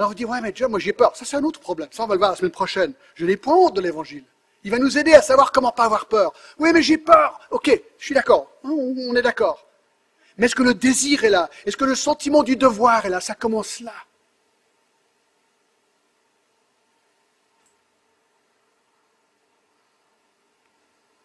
Alors 0.00 0.08
vous 0.08 0.14
dites, 0.14 0.26
ouais, 0.26 0.40
mais 0.40 0.50
Dieu, 0.50 0.66
moi 0.66 0.78
j'ai 0.78 0.94
peur. 0.94 1.14
Ça, 1.14 1.26
c'est 1.26 1.36
un 1.36 1.44
autre 1.44 1.60
problème. 1.60 1.90
Ça, 1.92 2.04
on 2.04 2.06
va 2.06 2.14
le 2.14 2.20
voir 2.20 2.30
la 2.30 2.36
semaine 2.36 2.50
prochaine. 2.50 2.94
Je 3.14 3.26
n'ai 3.26 3.36
pas 3.36 3.52
honte 3.52 3.76
de 3.76 3.82
l'évangile. 3.82 4.24
Il 4.64 4.70
va 4.70 4.78
nous 4.78 4.96
aider 4.96 5.12
à 5.12 5.20
savoir 5.20 5.52
comment 5.52 5.72
pas 5.72 5.84
avoir 5.84 6.06
peur. 6.06 6.32
Oui, 6.58 6.72
mais 6.72 6.80
j'ai 6.80 6.96
peur. 6.96 7.38
Ok, 7.50 7.70
je 7.98 8.04
suis 8.06 8.14
d'accord. 8.14 8.50
On 8.64 9.14
est 9.14 9.20
d'accord. 9.20 9.66
Mais 10.38 10.46
est-ce 10.46 10.54
que 10.54 10.62
le 10.62 10.72
désir 10.72 11.24
est 11.24 11.28
là? 11.28 11.50
Est-ce 11.66 11.76
que 11.76 11.84
le 11.84 11.94
sentiment 11.94 12.42
du 12.42 12.56
devoir 12.56 13.04
est 13.04 13.10
là? 13.10 13.20
Ça 13.20 13.34
commence 13.34 13.80
là. 13.80 13.92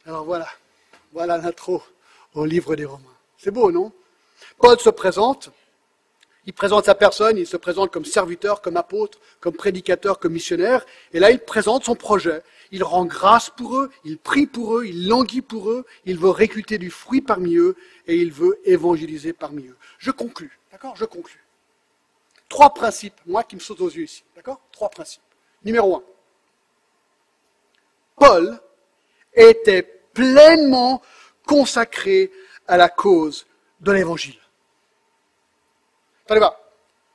Alors 0.05 0.25
voilà, 0.25 0.49
voilà 1.13 1.37
l'intro 1.37 1.81
au 2.33 2.43
livre 2.43 2.75
des 2.75 2.83
Romains. 2.83 3.15
C'est 3.37 3.51
beau, 3.51 3.71
non? 3.71 3.93
Paul 4.57 4.77
se 4.81 4.89
présente, 4.89 5.49
il 6.45 6.53
présente 6.53 6.85
sa 6.85 6.95
personne, 6.95 7.37
il 7.37 7.47
se 7.47 7.57
présente 7.57 7.91
comme 7.91 8.05
serviteur, 8.05 8.61
comme 8.61 8.77
apôtre, 8.77 9.19
comme 9.39 9.55
prédicateur, 9.55 10.19
comme 10.19 10.33
missionnaire, 10.33 10.85
et 11.11 11.19
là 11.19 11.31
il 11.31 11.39
présente 11.39 11.83
son 11.85 11.95
projet. 11.95 12.43
Il 12.71 12.83
rend 12.83 13.05
grâce 13.05 13.49
pour 13.49 13.77
eux, 13.77 13.91
il 14.03 14.17
prie 14.17 14.45
pour 14.45 14.77
eux, 14.77 14.85
il 14.85 15.07
languit 15.07 15.41
pour 15.41 15.71
eux, 15.71 15.85
il 16.05 16.17
veut 16.17 16.29
récolter 16.29 16.77
du 16.77 16.91
fruit 16.91 17.21
parmi 17.21 17.55
eux, 17.55 17.75
et 18.07 18.15
il 18.15 18.31
veut 18.31 18.59
évangéliser 18.65 19.33
parmi 19.33 19.67
eux. 19.67 19.77
Je 19.97 20.11
conclus, 20.11 20.59
d'accord? 20.71 20.95
Je 20.95 21.05
conclus. 21.05 21.43
Trois 22.47 22.73
principes, 22.73 23.19
moi 23.25 23.43
qui 23.43 23.55
me 23.55 23.61
saute 23.61 23.81
aux 23.81 23.89
yeux 23.89 24.03
ici, 24.03 24.23
d'accord? 24.35 24.61
Trois 24.71 24.89
principes. 24.89 25.23
Numéro 25.63 25.95
un. 25.95 26.03
Paul 28.17 28.59
était 29.33 29.83
pleinement 30.13 31.01
consacré 31.45 32.31
à 32.67 32.77
la 32.77 32.89
cause 32.89 33.45
de 33.81 33.91
l'évangile. 33.91 34.39
Attendez 36.25 36.39
voir. 36.39 36.59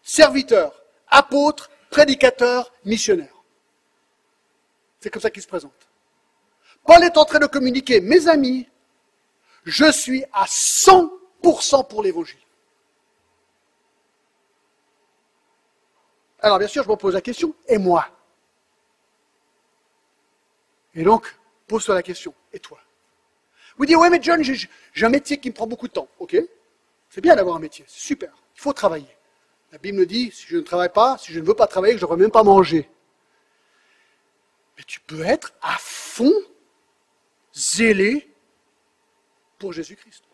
Serviteur, 0.02 0.72
apôtre, 1.08 1.70
prédicateur, 1.90 2.72
missionnaire. 2.84 3.34
C'est 5.00 5.10
comme 5.10 5.22
ça 5.22 5.30
qu'il 5.30 5.42
se 5.42 5.48
présente. 5.48 5.88
Paul 6.84 7.02
est 7.04 7.16
en 7.16 7.24
train 7.24 7.38
de 7.38 7.46
communiquer, 7.46 8.00
mes 8.00 8.28
amis, 8.28 8.68
je 9.64 9.90
suis 9.90 10.24
à 10.32 10.44
100% 10.44 11.88
pour 11.88 12.02
l'évangile. 12.02 12.38
Alors 16.40 16.58
bien 16.58 16.68
sûr, 16.68 16.82
je 16.84 16.88
me 16.88 16.96
pose 16.96 17.14
la 17.14 17.20
question, 17.20 17.54
et 17.68 17.76
moi? 17.76 18.08
Et 20.94 21.02
donc, 21.02 21.36
pose-toi 21.66 21.94
la 21.94 22.02
question, 22.02 22.34
et 22.52 22.58
toi? 22.58 22.78
Vous 23.76 23.86
dites, 23.86 23.96
ouais 23.96 24.08
mais 24.08 24.22
John, 24.22 24.42
j'ai 24.42 24.68
un 25.06 25.10
métier 25.10 25.38
qui 25.38 25.50
me 25.50 25.54
prend 25.54 25.66
beaucoup 25.66 25.88
de 25.88 25.92
temps. 25.92 26.08
Ok, 26.18 26.36
c'est 27.10 27.20
bien 27.20 27.36
d'avoir 27.36 27.56
un 27.56 27.60
métier, 27.60 27.84
c'est 27.86 28.00
super. 28.00 28.32
Il 28.60 28.64
faut 28.64 28.74
travailler. 28.74 29.16
La 29.72 29.78
Bible 29.78 30.00
me 30.00 30.04
dit, 30.04 30.30
si 30.32 30.46
je 30.46 30.58
ne 30.58 30.60
travaille 30.60 30.92
pas, 30.92 31.16
si 31.16 31.32
je 31.32 31.40
ne 31.40 31.46
veux 31.46 31.54
pas 31.54 31.66
travailler, 31.66 31.94
je 31.94 31.96
ne 31.96 32.02
devrais 32.02 32.18
même 32.18 32.30
pas 32.30 32.42
manger. 32.42 32.90
Mais 34.76 34.82
tu 34.82 35.00
peux 35.00 35.22
être 35.22 35.54
à 35.62 35.78
fond 35.78 36.34
zélé 37.54 38.30
pour 39.58 39.72
Jésus-Christ. 39.72 40.24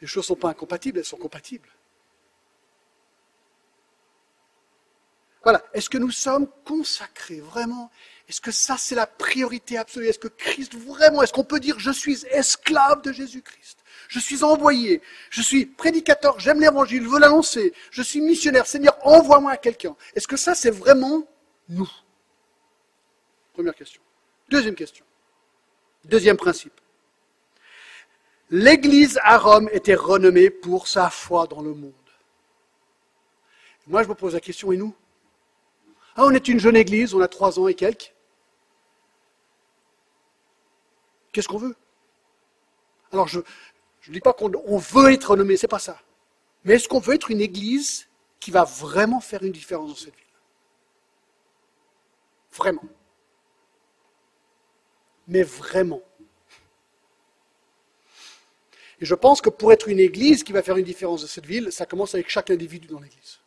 Les 0.00 0.06
choses 0.06 0.24
ne 0.24 0.28
sont 0.28 0.36
pas 0.36 0.48
incompatibles, 0.48 0.98
elles 0.98 1.04
sont 1.04 1.18
compatibles. 1.18 1.68
Voilà. 5.42 5.62
Est-ce 5.74 5.90
que 5.90 5.98
nous 5.98 6.10
sommes 6.10 6.50
consacrés 6.64 7.40
vraiment 7.40 7.90
Est-ce 8.30 8.40
que 8.40 8.52
ça, 8.52 8.76
c'est 8.78 8.94
la 8.94 9.08
priorité 9.08 9.76
absolue? 9.76 10.06
Est-ce 10.06 10.20
que 10.20 10.28
Christ, 10.28 10.76
vraiment, 10.76 11.20
est-ce 11.20 11.32
qu'on 11.32 11.42
peut 11.42 11.58
dire 11.58 11.80
je 11.80 11.90
suis 11.90 12.24
esclave 12.30 13.02
de 13.02 13.10
Jésus-Christ? 13.10 13.78
Je 14.06 14.20
suis 14.20 14.44
envoyé, 14.44 15.02
je 15.30 15.42
suis 15.42 15.66
prédicateur, 15.66 16.38
j'aime 16.38 16.60
l'évangile, 16.60 17.02
je 17.02 17.08
veux 17.08 17.18
l'annoncer, 17.18 17.74
je 17.90 18.02
suis 18.02 18.20
missionnaire, 18.20 18.66
Seigneur, 18.66 18.96
envoie-moi 19.04 19.50
à 19.50 19.56
quelqu'un. 19.56 19.96
Est-ce 20.14 20.28
que 20.28 20.36
ça, 20.36 20.54
c'est 20.54 20.70
vraiment 20.70 21.24
nous? 21.68 21.90
Première 23.52 23.74
question. 23.74 24.00
Deuxième 24.48 24.76
question. 24.76 25.04
Deuxième 26.04 26.36
principe. 26.36 26.80
L'Église 28.48 29.18
à 29.24 29.38
Rome 29.38 29.68
était 29.72 29.96
renommée 29.96 30.50
pour 30.50 30.86
sa 30.86 31.10
foi 31.10 31.48
dans 31.48 31.62
le 31.62 31.74
monde. 31.74 31.92
Moi, 33.88 34.04
je 34.04 34.08
me 34.08 34.14
pose 34.14 34.34
la 34.34 34.40
question, 34.40 34.70
et 34.70 34.76
nous? 34.76 34.94
Ah, 36.14 36.26
On 36.26 36.30
est 36.30 36.46
une 36.46 36.60
jeune 36.60 36.76
Église, 36.76 37.12
on 37.12 37.20
a 37.20 37.26
trois 37.26 37.58
ans 37.58 37.66
et 37.66 37.74
quelques. 37.74 38.14
Qu'est-ce 41.32 41.48
qu'on 41.48 41.58
veut? 41.58 41.76
Alors, 43.12 43.28
je, 43.28 43.40
ne 43.40 44.12
dis 44.12 44.20
pas 44.20 44.32
qu'on 44.32 44.78
veut 44.78 45.12
être 45.12 45.30
renommé, 45.30 45.56
c'est 45.56 45.68
pas 45.68 45.78
ça. 45.78 46.00
Mais 46.64 46.74
est-ce 46.74 46.88
qu'on 46.88 47.00
veut 47.00 47.14
être 47.14 47.30
une 47.30 47.40
église 47.40 48.08
qui 48.38 48.50
va 48.50 48.64
vraiment 48.64 49.20
faire 49.20 49.42
une 49.42 49.52
différence 49.52 49.90
dans 49.90 49.96
cette 49.96 50.14
ville? 50.14 50.24
Vraiment. 52.52 52.84
Mais 55.28 55.42
vraiment. 55.42 56.02
Et 59.00 59.06
je 59.06 59.14
pense 59.14 59.40
que 59.40 59.48
pour 59.48 59.72
être 59.72 59.88
une 59.88 60.00
église 60.00 60.42
qui 60.42 60.52
va 60.52 60.62
faire 60.62 60.76
une 60.76 60.84
différence 60.84 61.22
de 61.22 61.26
cette 61.26 61.46
ville, 61.46 61.72
ça 61.72 61.86
commence 61.86 62.14
avec 62.14 62.28
chaque 62.28 62.50
individu 62.50 62.86
dans 62.88 63.00
l'église. 63.00 63.40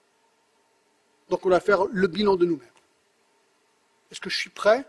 Donc 1.30 1.46
on 1.46 1.50
va 1.50 1.60
faire 1.60 1.86
le 1.86 2.08
bilan 2.08 2.36
de 2.36 2.46
nous-mêmes. 2.46 2.70
Est-ce 4.10 4.22
que 4.22 4.30
je 4.30 4.38
suis 4.38 4.50
prêt 4.50 4.86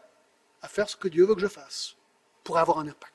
à 0.63 0.69
faire 0.69 0.89
ce 0.89 0.97
que 0.97 1.09
Dieu 1.09 1.27
veut 1.27 1.35
que 1.35 1.41
je 1.41 1.49
fasse? 1.49 1.97
Pour 2.45 2.59
avoir 2.59 2.79
un 2.79 2.87
impact 2.87 3.15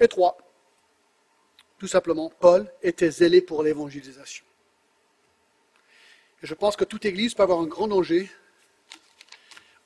Et 0.00 0.08
trois, 0.08 0.38
tout 1.78 1.88
simplement, 1.88 2.30
Paul 2.40 2.72
était 2.82 3.10
zélé 3.10 3.42
pour 3.42 3.62
l'évangélisation. 3.62 4.44
Je 6.42 6.54
pense 6.54 6.76
que 6.76 6.84
toute 6.84 7.04
église 7.04 7.34
peut 7.34 7.42
avoir 7.42 7.60
un 7.60 7.66
grand 7.66 7.88
danger. 7.88 8.30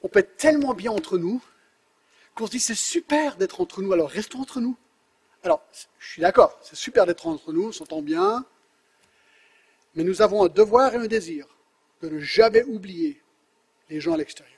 On 0.03 0.09
peut 0.09 0.19
être 0.19 0.37
tellement 0.37 0.75
bien 0.75 0.93
entre 0.93 1.17
nous 1.17 1.43
qu'on 2.35 2.47
se 2.47 2.53
dit 2.53 2.61
c'est 2.61 2.75
super 2.75 3.37
d'être 3.37 3.61
entre 3.61 3.83
nous, 3.83 3.93
alors 3.93 4.09
restons 4.09 4.41
entre 4.41 4.61
nous. 4.61 4.77
Alors, 5.43 5.63
je 5.99 6.09
suis 6.09 6.23
d'accord, 6.23 6.59
c'est 6.63 6.77
super 6.77 7.05
d'être 7.05 7.27
entre 7.27 7.53
nous, 7.53 7.69
on 7.69 7.73
s'entend 7.73 8.01
bien, 8.01 8.47
mais 9.95 10.05
nous 10.05 10.23
avons 10.23 10.45
un 10.45 10.49
devoir 10.49 10.95
et 10.95 10.99
un 10.99 11.07
désir 11.07 11.47
de 12.01 12.09
ne 12.09 12.21
jamais 12.21 12.63
oublier 12.65 13.23
les 13.91 14.01
gens 14.01 14.15
à 14.15 14.17
l'extérieur. 14.17 14.52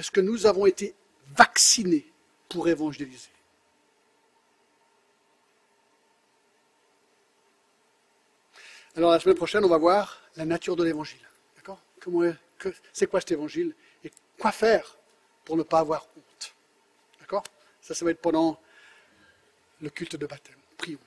Est-ce 0.00 0.10
que 0.10 0.22
nous 0.22 0.46
avons 0.46 0.64
été 0.64 0.94
vaccinés 1.36 2.10
pour 2.48 2.66
évangéliser? 2.70 3.28
Alors 8.96 9.10
la 9.10 9.20
semaine 9.20 9.36
prochaine, 9.36 9.62
on 9.62 9.68
va 9.68 9.76
voir 9.76 10.22
la 10.36 10.46
nature 10.46 10.74
de 10.74 10.84
l'évangile. 10.84 11.20
D'accord? 11.54 11.82
C'est 12.94 13.08
quoi 13.08 13.20
cet 13.20 13.32
évangile 13.32 13.74
Et 14.02 14.10
quoi 14.38 14.52
faire 14.52 14.96
pour 15.44 15.58
ne 15.58 15.62
pas 15.62 15.80
avoir 15.80 16.08
honte? 16.16 16.54
D'accord? 17.18 17.44
Ça, 17.82 17.94
ça 17.94 18.02
va 18.02 18.12
être 18.12 18.22
pendant 18.22 18.58
le 19.82 19.90
culte 19.90 20.16
de 20.16 20.26
baptême. 20.26 20.56
Prions. 20.78 20.98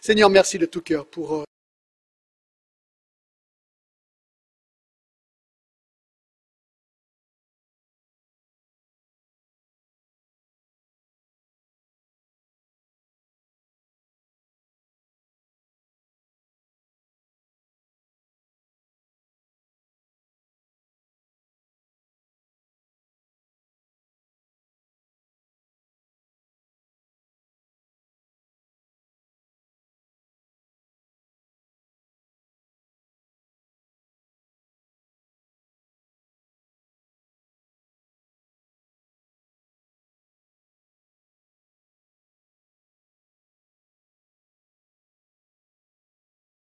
Seigneur, 0.00 0.30
merci 0.30 0.58
de 0.58 0.64
tout 0.64 0.80
cœur 0.80 1.04
pour... 1.04 1.34
Euh, 1.34 1.44